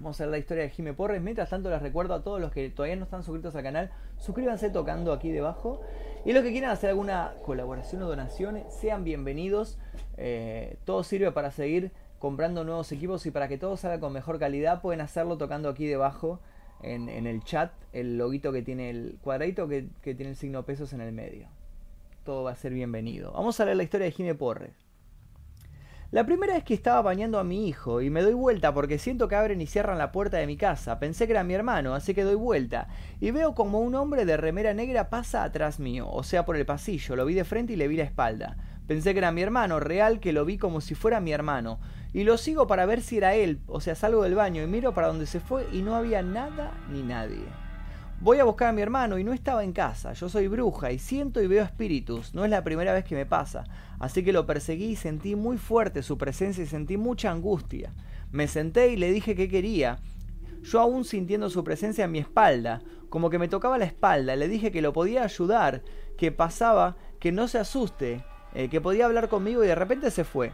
Vamos 0.01 0.20
a 0.20 0.24
ver 0.24 0.30
la 0.30 0.38
historia 0.38 0.62
de 0.62 0.70
Jime 0.70 0.94
Porres. 0.94 1.20
Mientras 1.20 1.51
tanto, 1.51 1.70
les 1.70 1.82
recuerdo 1.82 2.14
a 2.14 2.22
todos 2.22 2.40
los 2.40 2.53
que 2.53 2.70
todavía 2.70 2.94
no 2.94 3.05
están 3.05 3.24
suscritos 3.24 3.57
al 3.57 3.64
canal, 3.64 3.90
suscríbanse 4.16 4.70
tocando 4.70 5.12
aquí 5.12 5.30
debajo. 5.30 5.80
Y 6.24 6.32
los 6.32 6.44
que 6.44 6.53
quieran 6.53 6.70
hacer 6.70 6.90
alguna 6.90 7.34
colaboración 7.44 8.03
o 8.03 8.07
donación, 8.09 8.62
sean 8.68 9.03
bienvenidos. 9.03 9.76
Eh, 10.16 10.76
todo 10.84 11.03
sirve 11.03 11.32
para 11.32 11.51
seguir 11.51 11.90
comprando 12.20 12.62
nuevos 12.62 12.92
equipos 12.92 13.26
y 13.26 13.32
para 13.32 13.49
que 13.49 13.59
todo 13.59 13.76
salga 13.76 13.99
con 13.99 14.12
mejor 14.12 14.38
calidad, 14.38 14.82
pueden 14.82 15.01
hacerlo 15.01 15.36
tocando 15.36 15.68
aquí 15.68 15.86
debajo 15.86 16.40
en, 16.82 17.09
el 17.09 17.42
chat 17.42 17.72
el 17.92 18.18
loguito 18.18 18.53
que 18.53 18.62
tiene 18.62 18.90
el 18.90 19.18
cuadradito 19.20 19.66
que, 19.68 19.88
tiene 20.03 20.30
el 20.30 20.36
signo 20.36 20.64
pesos 20.64 20.92
en 20.92 21.01
el 21.01 21.12
medio. 21.12 21.49
todo 22.24 22.44
va 22.44 22.53
a 22.53 22.57
ser 22.57 22.72
bienvenido. 22.72 23.32
Vamos 23.32 23.59
a 23.59 23.64
leer 23.64 23.76
la 23.76 23.82
historia 23.82 24.07
de 24.07 24.12
Gine 24.12 24.34
Porres. 24.36 24.88
La 26.11 26.25
primera 26.25 26.55
vez 26.55 26.65
que 26.65 26.73
estaba 26.73 27.03
bañando 27.03 27.39
a 27.39 27.45
mi 27.45 27.69
hijo 27.69 28.01
y 28.01 28.09
me 28.09 28.23
doy 28.23 28.33
vuelta 28.33 28.73
porque 28.73 28.99
siento 28.99 29.29
que 29.29 29.35
abren 29.35 29.61
y 29.61 29.67
cierran 29.67 29.99
la 29.99 30.11
puerta 30.11 30.39
de 30.39 30.47
mi 30.47 30.57
casa. 30.57 30.99
Pensé 30.99 31.27
que 31.27 31.33
era 31.33 31.45
mi 31.45 31.53
hermano, 31.53 31.95
así 31.95 32.15
que 32.15 32.25
doy 32.25 32.35
vuelta 32.35 32.89
y 33.21 33.31
veo 33.31 33.55
como 33.55 33.81
un 33.81 33.95
hombre 33.95 34.25
de 34.25 34.39
remera 34.39 34.73
negra 34.73 35.11
pasa 35.11 35.45
atrás 35.45 35.79
mío, 35.79 36.09
o 36.11 36.23
sea, 36.23 36.47
por 36.47 36.57
el 36.57 36.65
pasillo. 36.65 37.15
Lo 37.15 37.27
vi 37.27 37.35
de 37.35 37.45
frente 37.45 37.75
y 37.75 37.77
le 37.77 37.89
vi 37.89 37.99
la 37.99 38.05
espalda. 38.05 38.57
Pensé 38.87 39.13
que 39.13 39.19
era 39.19 39.33
mi 39.33 39.43
hermano, 39.43 39.81
real 39.81 40.19
que 40.19 40.33
lo 40.33 40.47
vi 40.47 40.57
como 40.57 40.81
si 40.81 40.95
fuera 40.95 41.21
mi 41.21 41.33
hermano. 41.33 41.79
Y 42.15 42.25
lo 42.25 42.39
sigo 42.39 42.67
para 42.67 42.87
ver 42.87 43.03
si 43.03 43.19
era 43.19 43.35
él, 43.35 43.61
o 43.67 43.83
sea, 43.83 43.95
salgo 43.95 44.23
del 44.23 44.35
baño 44.35 44.63
y 44.63 44.67
miro 44.67 44.95
para 44.95 45.09
donde 45.09 45.27
se 45.27 45.41
fue 45.41 45.67
y 45.75 45.83
no 45.83 45.95
había 45.95 46.23
nada 46.23 46.73
ni 46.91 47.03
nadie. 47.03 47.68
Voy 48.21 48.41
a 48.41 48.45
buscar 48.45 48.71
a 48.71 48.73
mi 48.73 48.83
hermano 48.83 49.16
y 49.19 49.23
no 49.23 49.33
estaba 49.33 49.62
en 49.62 49.73
casa. 49.73 50.12
Yo 50.12 50.29
soy 50.29 50.49
bruja 50.49 50.91
y 50.91 50.99
siento 50.99 51.41
y 51.41 51.47
veo 51.47 51.62
espíritus. 51.62 52.35
No 52.35 52.45
es 52.45 52.51
la 52.51 52.64
primera 52.64 52.93
vez 52.93 53.05
que 53.05 53.14
me 53.14 53.27
pasa. 53.27 53.62
Así 54.01 54.25
que 54.25 54.33
lo 54.33 54.45
perseguí 54.45 54.87
y 54.87 54.97
sentí 54.97 55.37
muy 55.37 55.57
fuerte 55.57 56.03
su 56.03 56.19
presencia 56.19 56.64
y 56.64 56.66
sentí 56.66 56.97
mucha 56.97 57.31
angustia. 57.31 57.93
Me 58.33 58.49
senté 58.49 58.89
y 58.89 58.97
le 58.97 59.12
dije 59.12 59.37
qué 59.37 59.49
quería. 59.49 60.01
Yo 60.64 60.81
aún 60.81 61.05
sintiendo 61.05 61.49
su 61.49 61.62
presencia 61.62 62.07
en 62.07 62.11
mi 62.11 62.19
espalda, 62.19 62.83
como 63.09 63.31
que 63.31 63.39
me 63.39 63.47
tocaba 63.47 63.79
la 63.79 63.85
espalda, 63.85 64.35
le 64.35 64.49
dije 64.49 64.73
que 64.73 64.83
lo 64.83 64.93
podía 64.93 65.23
ayudar, 65.23 65.83
que 66.16 66.33
pasaba, 66.33 66.97
que 67.21 67.31
no 67.31 67.47
se 67.47 67.59
asuste, 67.59 68.25
eh, 68.53 68.69
que 68.69 68.81
podía 68.81 69.07
hablar 69.07 69.29
conmigo 69.29 69.62
y 69.62 69.69
de 69.69 69.77
repente 69.77 70.11
se 70.11 70.25
fue. 70.25 70.51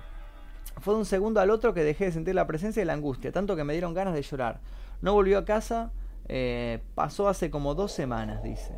Fue 0.83 0.93
de 0.93 1.01
un 1.01 1.07
segundo 1.07 1.41
al 1.41 1.49
otro 1.49 1.73
que 1.73 1.83
dejé 1.83 2.05
de 2.05 2.13
sentir 2.13 2.35
la 2.35 2.47
presencia 2.47 2.83
y 2.83 2.87
la 2.87 2.93
angustia, 2.93 3.33
tanto 3.33 3.57
que 3.57 3.65
me 3.65 3.73
dieron 3.73 3.95
ganas 3.95 4.13
de 4.13 4.21
llorar. 4.21 4.61
No 5.01 5.15
volvió 5.15 5.39
a 5.39 5.47
casa 5.47 5.93
eh, 6.29 6.83
pasó 6.95 7.29
hace 7.29 7.51
como 7.51 7.75
dos 7.75 7.93
semanas, 7.93 8.43
dice. 8.43 8.75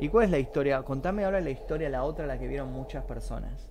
¿Y 0.00 0.08
cuál 0.08 0.26
es 0.26 0.30
la 0.30 0.38
historia? 0.38 0.82
Contame 0.82 1.24
ahora 1.24 1.40
la 1.40 1.50
historia, 1.50 1.88
la 1.88 2.04
otra, 2.04 2.26
la 2.26 2.38
que 2.38 2.48
vieron 2.48 2.72
muchas 2.72 3.04
personas. 3.04 3.68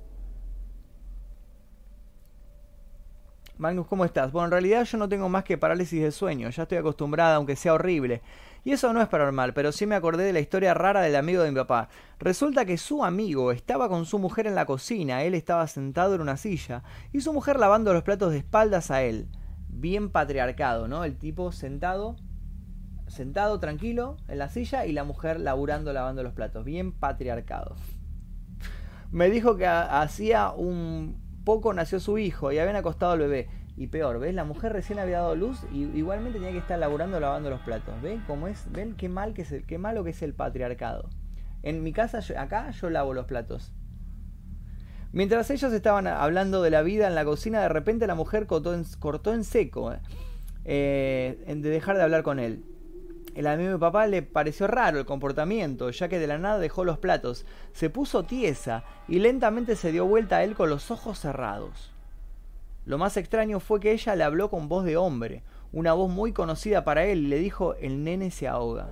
Magnus, 3.57 3.87
¿cómo 3.87 4.05
estás? 4.05 4.31
Bueno, 4.31 4.45
en 4.45 4.51
realidad 4.51 4.83
yo 4.83 4.99
no 4.99 5.09
tengo 5.09 5.29
más 5.29 5.43
que 5.43 5.57
parálisis 5.57 6.01
de 6.03 6.11
sueño, 6.11 6.49
ya 6.49 6.63
estoy 6.63 6.77
acostumbrada, 6.77 7.35
aunque 7.35 7.55
sea 7.55 7.73
horrible. 7.73 8.21
Y 8.63 8.71
eso 8.71 8.93
no 8.93 9.01
es 9.01 9.07
paranormal, 9.07 9.53
pero 9.53 9.71
sí 9.71 9.87
me 9.87 9.95
acordé 9.95 10.25
de 10.25 10.33
la 10.33 10.41
historia 10.41 10.73
rara 10.73 11.01
del 11.01 11.15
amigo 11.15 11.41
de 11.41 11.49
mi 11.49 11.55
papá. 11.55 11.89
Resulta 12.19 12.65
que 12.65 12.77
su 12.77 13.03
amigo 13.03 13.51
estaba 13.51 13.89
con 13.89 14.05
su 14.05 14.19
mujer 14.19 14.45
en 14.45 14.53
la 14.53 14.65
cocina, 14.65 15.23
él 15.23 15.33
estaba 15.33 15.65
sentado 15.67 16.13
en 16.13 16.21
una 16.21 16.37
silla, 16.37 16.83
y 17.13 17.21
su 17.21 17.33
mujer 17.33 17.59
lavando 17.59 17.93
los 17.93 18.03
platos 18.03 18.31
de 18.31 18.39
espaldas 18.39 18.91
a 18.91 19.01
él. 19.01 19.27
Bien 19.69 20.09
patriarcado, 20.09 20.87
¿no? 20.87 21.03
El 21.03 21.17
tipo 21.17 21.51
sentado 21.51 22.15
sentado 23.07 23.59
tranquilo 23.59 24.17
en 24.27 24.39
la 24.39 24.49
silla 24.49 24.85
y 24.85 24.91
la 24.91 25.03
mujer 25.03 25.39
laburando 25.39 25.93
lavando 25.93 26.23
los 26.23 26.33
platos. 26.33 26.65
Bien 26.65 26.91
patriarcado. 26.91 27.75
Me 29.11 29.29
dijo 29.29 29.55
que 29.55 29.65
hacía 29.65 30.51
un 30.51 31.17
poco 31.45 31.73
nació 31.73 31.99
su 31.99 32.17
hijo 32.17 32.51
y 32.51 32.59
habían 32.59 32.75
acostado 32.75 33.13
al 33.13 33.19
bebé. 33.19 33.47
Y 33.77 33.87
peor, 33.87 34.19
¿ves? 34.19 34.33
La 34.33 34.43
mujer 34.43 34.73
recién 34.73 34.97
había 34.97 35.19
dado 35.19 35.35
luz 35.35 35.59
y 35.71 35.83
igualmente 35.97 36.39
tenía 36.39 36.51
que 36.51 36.57
estar 36.57 36.79
laburando 36.79 37.19
lavando 37.19 37.49
los 37.49 37.61
platos. 37.61 38.01
¿Ven 38.01 38.23
cómo 38.25 38.47
es? 38.47 38.65
¿Ven 38.71 38.95
qué 38.95 39.07
mal 39.07 39.33
que 39.33 39.43
es 39.43 39.51
el, 39.51 39.65
qué 39.65 39.77
malo 39.77 40.03
que 40.03 40.09
es 40.09 40.21
el 40.23 40.33
patriarcado? 40.33 41.09
En 41.61 41.83
mi 41.83 41.93
casa, 41.93 42.19
acá 42.37 42.71
yo 42.71 42.89
lavo 42.89 43.13
los 43.13 43.27
platos. 43.27 43.71
Mientras 45.11 45.49
ellos 45.51 45.71
estaban 45.71 46.07
hablando 46.07 46.61
de 46.61 46.69
la 46.69 46.81
vida 46.81 47.07
en 47.07 47.15
la 47.15 47.23
cocina, 47.23 47.61
de 47.61 47.69
repente 47.69 48.07
la 48.07 48.15
mujer 48.15 48.45
cortó 48.45 48.73
en, 48.73 48.83
cortó 48.99 49.33
en 49.33 49.43
seco 49.43 49.93
¿eh? 49.93 51.37
De 51.47 51.69
dejar 51.69 51.97
de 51.97 52.03
hablar 52.03 52.23
con 52.23 52.39
él. 52.39 52.63
El 53.37 53.45
amigo 53.45 53.73
de 53.73 53.77
papá 53.77 54.07
le 54.07 54.23
pareció 54.23 54.65
raro 54.65 54.97
el 54.97 55.05
comportamiento, 55.05 55.91
ya 55.91 56.07
que 56.07 56.17
de 56.17 56.25
la 56.25 56.39
nada 56.39 56.57
dejó 56.57 56.83
los 56.83 56.97
platos, 56.97 57.45
se 57.71 57.91
puso 57.91 58.23
tiesa 58.23 58.83
y 59.07 59.19
lentamente 59.19 59.75
se 59.75 59.91
dio 59.91 60.07
vuelta 60.07 60.37
a 60.37 60.43
él 60.43 60.55
con 60.55 60.71
los 60.71 60.89
ojos 60.89 61.19
cerrados. 61.19 61.93
Lo 62.87 62.97
más 62.97 63.15
extraño 63.15 63.59
fue 63.59 63.79
que 63.79 63.91
ella 63.91 64.15
le 64.15 64.23
habló 64.23 64.49
con 64.49 64.67
voz 64.67 64.85
de 64.85 64.97
hombre, 64.97 65.43
una 65.71 65.93
voz 65.93 66.09
muy 66.09 66.33
conocida 66.33 66.83
para 66.83 67.05
él, 67.05 67.25
y 67.25 67.27
le 67.27 67.37
dijo 67.37 67.75
el 67.75 68.03
nene 68.03 68.31
se 68.31 68.47
ahoga. 68.47 68.89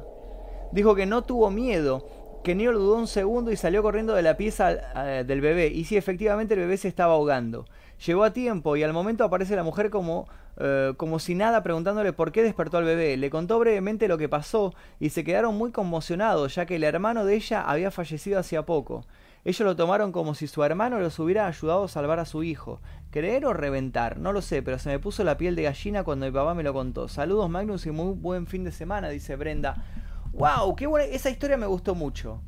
Dijo 0.72 0.94
que 0.94 1.08
no 1.08 1.24
tuvo 1.24 1.50
miedo, 1.50 2.08
que 2.44 2.54
ni 2.54 2.66
lo 2.66 2.78
dudó 2.78 2.98
un 2.98 3.08
segundo 3.08 3.52
y 3.52 3.58
salió 3.58 3.82
corriendo 3.82 4.14
de 4.14 4.22
la 4.22 4.38
pieza 4.38 4.74
eh, 4.74 5.24
del 5.24 5.42
bebé. 5.42 5.70
Y 5.70 5.86
sí, 5.86 5.98
efectivamente 5.98 6.54
el 6.54 6.60
bebé 6.60 6.78
se 6.78 6.88
estaba 6.88 7.14
ahogando. 7.14 7.66
Llegó 8.06 8.24
a 8.24 8.34
tiempo 8.34 8.76
y 8.76 8.84
al 8.84 8.94
momento 8.94 9.24
aparece 9.24 9.56
la 9.56 9.64
mujer 9.64 9.90
como, 9.90 10.28
eh, 10.58 10.94
como 10.98 11.20
si 11.20 11.36
nada 11.36 11.64
preguntándole 11.64 12.14
por 12.14 12.32
qué 12.32 12.44
despertó 12.44 12.78
al 12.78 12.84
bebé. 12.84 13.16
Le 13.18 13.30
contó 13.30 13.60
brevemente 13.60 14.08
lo 14.08 14.18
que 14.18 14.30
pasó 14.30 14.74
y 15.00 15.10
se 15.10 15.24
quedaron 15.24 15.56
muy 15.56 15.72
conmocionados 15.72 16.56
ya 16.56 16.66
que 16.66 16.76
el 16.76 16.84
hermano 16.84 17.26
de 17.26 17.36
ella 17.36 17.62
había 17.62 17.92
fallecido 17.92 18.40
hacía 18.40 18.66
poco. 18.66 19.06
Ellos 19.46 19.62
lo 19.62 19.76
tomaron 19.76 20.12
como 20.12 20.34
si 20.34 20.48
su 20.48 20.64
hermano 20.64 21.00
los 21.00 21.20
hubiera 21.20 21.46
ayudado 21.46 21.84
a 21.84 21.88
salvar 21.88 22.20
a 22.20 22.26
su 22.26 22.44
hijo. 22.44 22.82
¿Creer 23.12 23.46
o 23.46 23.54
reventar? 23.54 24.18
No 24.18 24.34
lo 24.34 24.42
sé, 24.42 24.64
pero 24.64 24.80
se 24.80 24.90
me 24.90 24.98
puso 24.98 25.24
la 25.24 25.38
piel 25.38 25.56
de 25.56 25.64
gallina 25.64 26.04
cuando 26.04 26.26
mi 26.26 26.32
papá 26.32 26.56
me 26.56 26.64
lo 26.64 26.74
contó. 26.74 27.08
Saludos 27.08 27.50
Magnus 27.50 27.86
y 27.86 27.92
muy 27.92 28.16
buen 28.16 28.48
fin 28.48 28.64
de 28.64 28.72
semana, 28.72 29.08
dice 29.10 29.36
Brenda. 29.36 29.86
¡Wow! 30.34 30.76
¡Qué 30.76 30.88
buena! 30.88 31.06
Esa 31.06 31.30
historia 31.30 31.58
me 31.58 31.68
gustó 31.68 31.94
mucho. 31.94 32.42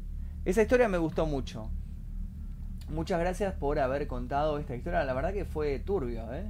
Esa 0.44 0.64
historia 0.64 0.88
me 0.90 0.98
gustó 0.98 1.28
mucho. 1.28 1.70
Muchas 2.90 3.20
gracias 3.20 3.54
por 3.54 3.80
haber 3.80 4.08
contado 4.08 4.60
esta 4.60 4.76
historia. 4.76 5.04
La 5.04 5.14
verdad 5.14 5.34
que 5.34 5.44
fue 5.44 5.78
turbio, 5.80 6.34
¿eh? 6.34 6.50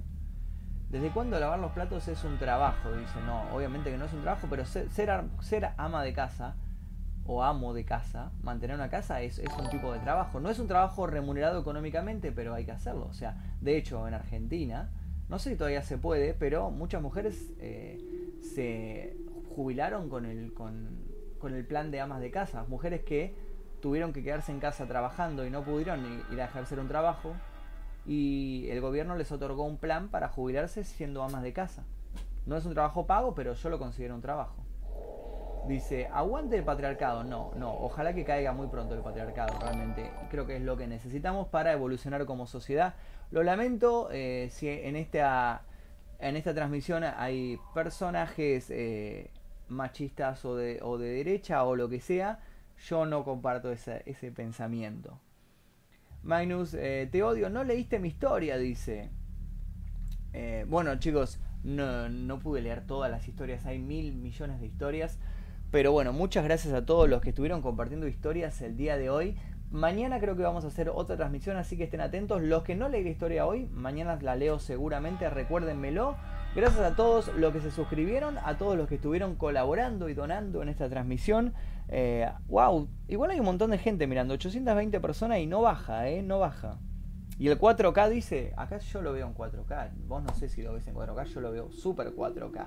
¿Desde 0.89 1.09
cuándo 1.09 1.39
lavar 1.39 1.59
los 1.59 1.71
platos 1.71 2.07
es 2.07 2.23
un 2.23 2.37
trabajo? 2.37 2.91
Dice, 2.95 3.19
no, 3.25 3.53
obviamente 3.53 3.89
que 3.89 3.97
no 3.97 4.05
es 4.05 4.13
un 4.13 4.21
trabajo, 4.21 4.47
pero 4.49 4.63
ser, 4.65 4.89
ser, 4.91 5.69
ama 5.77 6.03
de 6.03 6.13
casa 6.13 6.55
o 7.25 7.43
amo 7.43 7.73
de 7.73 7.83
casa, 7.83 8.31
mantener 8.41 8.75
una 8.75 8.89
casa 8.89 9.21
es, 9.21 9.39
es, 9.39 9.51
un 9.57 9.69
tipo 9.69 9.91
de 9.91 9.99
trabajo. 9.99 10.39
No 10.39 10.49
es 10.49 10.59
un 10.59 10.67
trabajo 10.67 11.07
remunerado 11.07 11.59
económicamente, 11.59 12.31
pero 12.31 12.53
hay 12.53 12.65
que 12.65 12.71
hacerlo. 12.71 13.07
O 13.09 13.13
sea, 13.13 13.35
de 13.59 13.75
hecho, 13.75 14.07
en 14.07 14.13
Argentina, 14.13 14.91
no 15.27 15.39
sé 15.39 15.49
si 15.49 15.55
todavía 15.57 15.81
se 15.81 15.97
puede, 15.97 16.35
pero 16.35 16.69
muchas 16.69 17.01
mujeres 17.01 17.51
eh, 17.59 17.99
se 18.39 19.17
jubilaron 19.55 20.07
con 20.07 20.25
el, 20.25 20.53
con, 20.53 21.03
con 21.39 21.53
el 21.53 21.65
plan 21.65 21.89
de 21.89 21.99
amas 21.99 22.21
de 22.21 22.31
casa. 22.31 22.63
Mujeres 22.69 23.01
que 23.03 23.46
tuvieron 23.81 24.13
que 24.13 24.23
quedarse 24.23 24.51
en 24.51 24.59
casa 24.59 24.87
trabajando 24.87 25.45
y 25.45 25.49
no 25.49 25.63
pudieron 25.63 26.23
ir 26.31 26.41
a 26.41 26.45
ejercer 26.45 26.79
un 26.79 26.87
trabajo 26.87 27.33
y 28.05 28.67
el 28.69 28.79
gobierno 28.81 29.15
les 29.15 29.31
otorgó 29.31 29.65
un 29.65 29.77
plan 29.77 30.07
para 30.09 30.29
jubilarse 30.29 30.83
siendo 30.83 31.21
amas 31.23 31.43
de 31.43 31.53
casa. 31.53 31.83
No 32.45 32.55
es 32.55 32.65
un 32.65 32.73
trabajo 32.73 33.05
pago, 33.05 33.35
pero 33.35 33.53
yo 33.53 33.69
lo 33.69 33.77
considero 33.77 34.15
un 34.15 34.21
trabajo. 34.21 34.63
Dice, 35.67 36.07
aguante 36.13 36.55
el 36.55 36.63
patriarcado. 36.63 37.25
No, 37.25 37.51
no, 37.57 37.73
ojalá 37.73 38.13
que 38.13 38.23
caiga 38.23 38.53
muy 38.53 38.67
pronto 38.67 38.95
el 38.95 39.01
patriarcado, 39.01 39.59
realmente. 39.59 40.09
Creo 40.31 40.47
que 40.47 40.55
es 40.55 40.61
lo 40.61 40.77
que 40.77 40.87
necesitamos 40.87 41.49
para 41.49 41.73
evolucionar 41.73 42.25
como 42.25 42.47
sociedad. 42.47 42.95
Lo 43.31 43.43
lamento 43.43 44.07
eh, 44.11 44.47
si 44.49 44.69
en 44.69 44.95
esta, 44.95 45.63
en 46.19 46.37
esta 46.37 46.53
transmisión 46.53 47.03
hay 47.03 47.59
personajes 47.73 48.69
eh, 48.69 49.29
machistas 49.67 50.45
o 50.45 50.55
de, 50.55 50.79
o 50.81 50.97
de 50.97 51.09
derecha 51.09 51.65
o 51.65 51.75
lo 51.75 51.89
que 51.89 51.99
sea 51.99 52.39
yo 52.85 53.05
no 53.05 53.23
comparto 53.23 53.71
ese, 53.71 54.03
ese 54.05 54.31
pensamiento. 54.31 55.19
Magnus, 56.23 56.73
eh, 56.73 57.07
te 57.11 57.23
odio, 57.23 57.49
no 57.49 57.63
leíste 57.63 57.99
mi 57.99 58.09
historia, 58.09 58.57
dice. 58.57 59.09
Eh, 60.33 60.65
bueno, 60.67 60.97
chicos, 60.99 61.39
no, 61.63 62.09
no 62.09 62.39
pude 62.39 62.61
leer 62.61 62.85
todas 62.85 63.09
las 63.09 63.27
historias, 63.27 63.65
hay 63.65 63.79
mil 63.79 64.13
millones 64.13 64.59
de 64.59 64.67
historias. 64.67 65.19
Pero 65.71 65.91
bueno, 65.91 66.13
muchas 66.13 66.43
gracias 66.45 66.73
a 66.73 66.85
todos 66.85 67.09
los 67.09 67.21
que 67.21 67.29
estuvieron 67.29 67.61
compartiendo 67.61 68.07
historias 68.07 68.61
el 68.61 68.77
día 68.77 68.97
de 68.97 69.09
hoy. 69.09 69.37
Mañana 69.69 70.21
creo 70.21 70.37
que 70.37 70.43
vamos 70.43 70.63
a 70.63 70.67
hacer 70.67 70.89
otra 70.89 71.17
transmisión, 71.17 71.57
así 71.57 71.75
que 71.75 71.83
estén 71.83 71.99
atentos. 71.99 72.41
Los 72.41 72.63
que 72.63 72.75
no 72.75 72.87
leí 72.87 73.05
historia 73.05 73.45
hoy, 73.45 73.65
mañana 73.73 74.17
la 74.21 74.37
leo 74.37 74.59
seguramente, 74.59 75.29
recuérdenmelo. 75.29 76.15
Gracias 76.55 76.79
a 76.79 76.95
todos 76.95 77.35
los 77.35 77.51
que 77.51 77.59
se 77.59 77.71
suscribieron, 77.71 78.37
a 78.37 78.57
todos 78.57 78.77
los 78.77 78.87
que 78.87 78.95
estuvieron 78.95 79.35
colaborando 79.35 80.07
y 80.07 80.13
donando 80.13 80.61
en 80.61 80.69
esta 80.69 80.87
transmisión. 80.87 81.53
Eh, 81.89 82.29
wow, 82.47 82.87
igual 83.07 83.31
hay 83.31 83.39
un 83.39 83.45
montón 83.45 83.71
de 83.71 83.77
gente 83.77 84.07
mirando, 84.07 84.33
820 84.33 84.99
personas 84.99 85.39
y 85.39 85.47
no 85.47 85.61
baja, 85.61 86.09
¿eh? 86.09 86.21
No 86.21 86.39
baja. 86.39 86.79
Y 87.39 87.47
el 87.49 87.59
4K 87.59 88.09
dice, 88.09 88.53
acá 88.57 88.79
yo 88.79 89.01
lo 89.01 89.13
veo 89.13 89.27
en 89.27 89.35
4K, 89.35 89.91
vos 90.07 90.23
no 90.23 90.33
sé 90.33 90.49
si 90.49 90.63
lo 90.63 90.73
ves 90.73 90.87
en 90.87 90.95
4K, 90.95 91.25
yo 91.25 91.41
lo 91.41 91.51
veo 91.51 91.71
super 91.71 92.15
4K. 92.15 92.65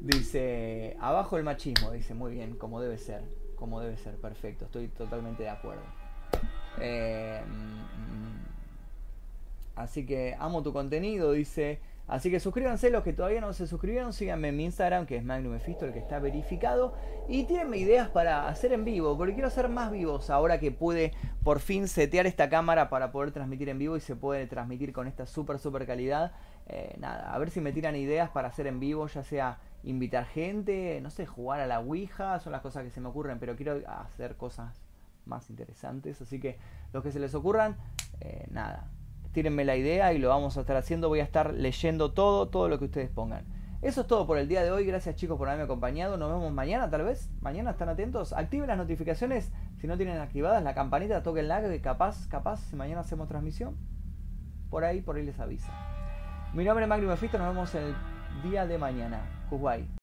Dice, 0.00 0.96
abajo 1.00 1.36
el 1.36 1.42
machismo, 1.42 1.90
dice, 1.90 2.14
muy 2.14 2.32
bien, 2.32 2.54
como 2.56 2.80
debe 2.80 2.98
ser, 2.98 3.24
como 3.56 3.80
debe 3.80 3.96
ser, 3.96 4.16
perfecto, 4.16 4.66
estoy 4.66 4.88
totalmente 4.88 5.42
de 5.42 5.48
acuerdo. 5.48 5.82
Eh, 6.80 7.42
mm, 7.44 7.52
mm. 7.52 8.46
así 9.74 10.06
que 10.06 10.36
amo 10.38 10.62
tu 10.62 10.72
contenido, 10.72 11.32
dice, 11.32 11.80
Así 12.08 12.30
que 12.30 12.40
suscríbanse 12.40 12.88
los 12.88 13.04
que 13.04 13.12
todavía 13.12 13.42
no 13.42 13.52
se 13.52 13.66
suscribieron, 13.66 14.14
síganme 14.14 14.48
en 14.48 14.56
mi 14.56 14.64
Instagram 14.64 15.04
que 15.04 15.16
es 15.16 15.24
Magnum 15.24 15.52
Mephisto, 15.52 15.84
el 15.84 15.92
que 15.92 15.98
está 15.98 16.18
verificado. 16.18 16.94
Y 17.28 17.44
tírenme 17.44 17.76
ideas 17.76 18.08
para 18.08 18.48
hacer 18.48 18.72
en 18.72 18.86
vivo, 18.86 19.16
porque 19.18 19.34
quiero 19.34 19.48
hacer 19.48 19.68
más 19.68 19.90
vivos 19.92 20.30
ahora 20.30 20.58
que 20.58 20.72
pude 20.72 21.12
por 21.44 21.60
fin 21.60 21.86
setear 21.86 22.26
esta 22.26 22.48
cámara 22.48 22.88
para 22.88 23.12
poder 23.12 23.32
transmitir 23.32 23.68
en 23.68 23.78
vivo 23.78 23.96
y 23.96 24.00
se 24.00 24.16
puede 24.16 24.46
transmitir 24.46 24.94
con 24.94 25.06
esta 25.06 25.26
super 25.26 25.58
super 25.58 25.86
calidad. 25.86 26.32
Eh, 26.66 26.96
nada, 26.98 27.32
a 27.32 27.38
ver 27.38 27.50
si 27.50 27.60
me 27.60 27.72
tiran 27.72 27.94
ideas 27.94 28.30
para 28.30 28.48
hacer 28.48 28.66
en 28.66 28.80
vivo, 28.80 29.06
ya 29.06 29.22
sea 29.22 29.58
invitar 29.82 30.24
gente, 30.24 31.00
no 31.02 31.10
sé, 31.10 31.26
jugar 31.26 31.60
a 31.60 31.66
la 31.66 31.80
Ouija, 31.80 32.40
son 32.40 32.52
las 32.52 32.62
cosas 32.62 32.84
que 32.84 32.90
se 32.90 33.00
me 33.00 33.08
ocurren, 33.08 33.38
pero 33.38 33.54
quiero 33.54 33.82
hacer 33.86 34.36
cosas 34.36 34.82
más 35.26 35.50
interesantes. 35.50 36.20
Así 36.22 36.40
que 36.40 36.58
los 36.92 37.02
que 37.02 37.12
se 37.12 37.20
les 37.20 37.34
ocurran, 37.34 37.76
eh, 38.20 38.46
nada, 38.50 38.88
tírenme 39.32 39.64
la 39.64 39.76
idea 39.76 40.12
y 40.12 40.18
lo 40.18 40.28
vamos 40.28 40.56
a 40.56 40.60
estar 40.60 40.76
haciendo. 40.76 41.08
Voy 41.08 41.20
a 41.20 41.24
estar 41.24 41.54
leyendo 41.54 42.12
todo, 42.12 42.48
todo 42.48 42.68
lo 42.68 42.78
que 42.78 42.86
ustedes 42.86 43.10
pongan. 43.10 43.44
Eso 43.80 44.00
es 44.00 44.06
todo 44.08 44.26
por 44.26 44.38
el 44.38 44.48
día 44.48 44.62
de 44.62 44.72
hoy. 44.72 44.84
Gracias 44.84 45.14
chicos 45.14 45.38
por 45.38 45.48
haberme 45.48 45.64
acompañado. 45.64 46.16
Nos 46.16 46.32
vemos 46.32 46.52
mañana 46.52 46.90
tal 46.90 47.04
vez. 47.04 47.30
Mañana 47.40 47.70
están 47.70 47.88
atentos. 47.88 48.32
Activen 48.32 48.66
las 48.66 48.76
notificaciones. 48.76 49.52
Si 49.76 49.86
no 49.86 49.96
tienen 49.96 50.18
activadas 50.18 50.62
la 50.64 50.74
campanita, 50.74 51.22
toquenla 51.22 51.62
que 51.62 51.80
capaz, 51.80 52.26
capaz, 52.28 52.60
si 52.60 52.76
mañana 52.76 53.02
hacemos 53.02 53.28
transmisión. 53.28 53.76
Por 54.68 54.84
ahí, 54.84 55.00
por 55.00 55.16
ahí 55.16 55.24
les 55.24 55.38
avisa. 55.38 55.72
Mi 56.54 56.64
nombre 56.64 56.84
es 56.84 56.88
Magri 56.88 57.06
Mefisto. 57.06 57.38
Nos 57.38 57.48
vemos 57.48 57.74
el 57.74 57.94
día 58.42 58.66
de 58.66 58.78
mañana. 58.78 59.46
Kuwait. 59.48 59.88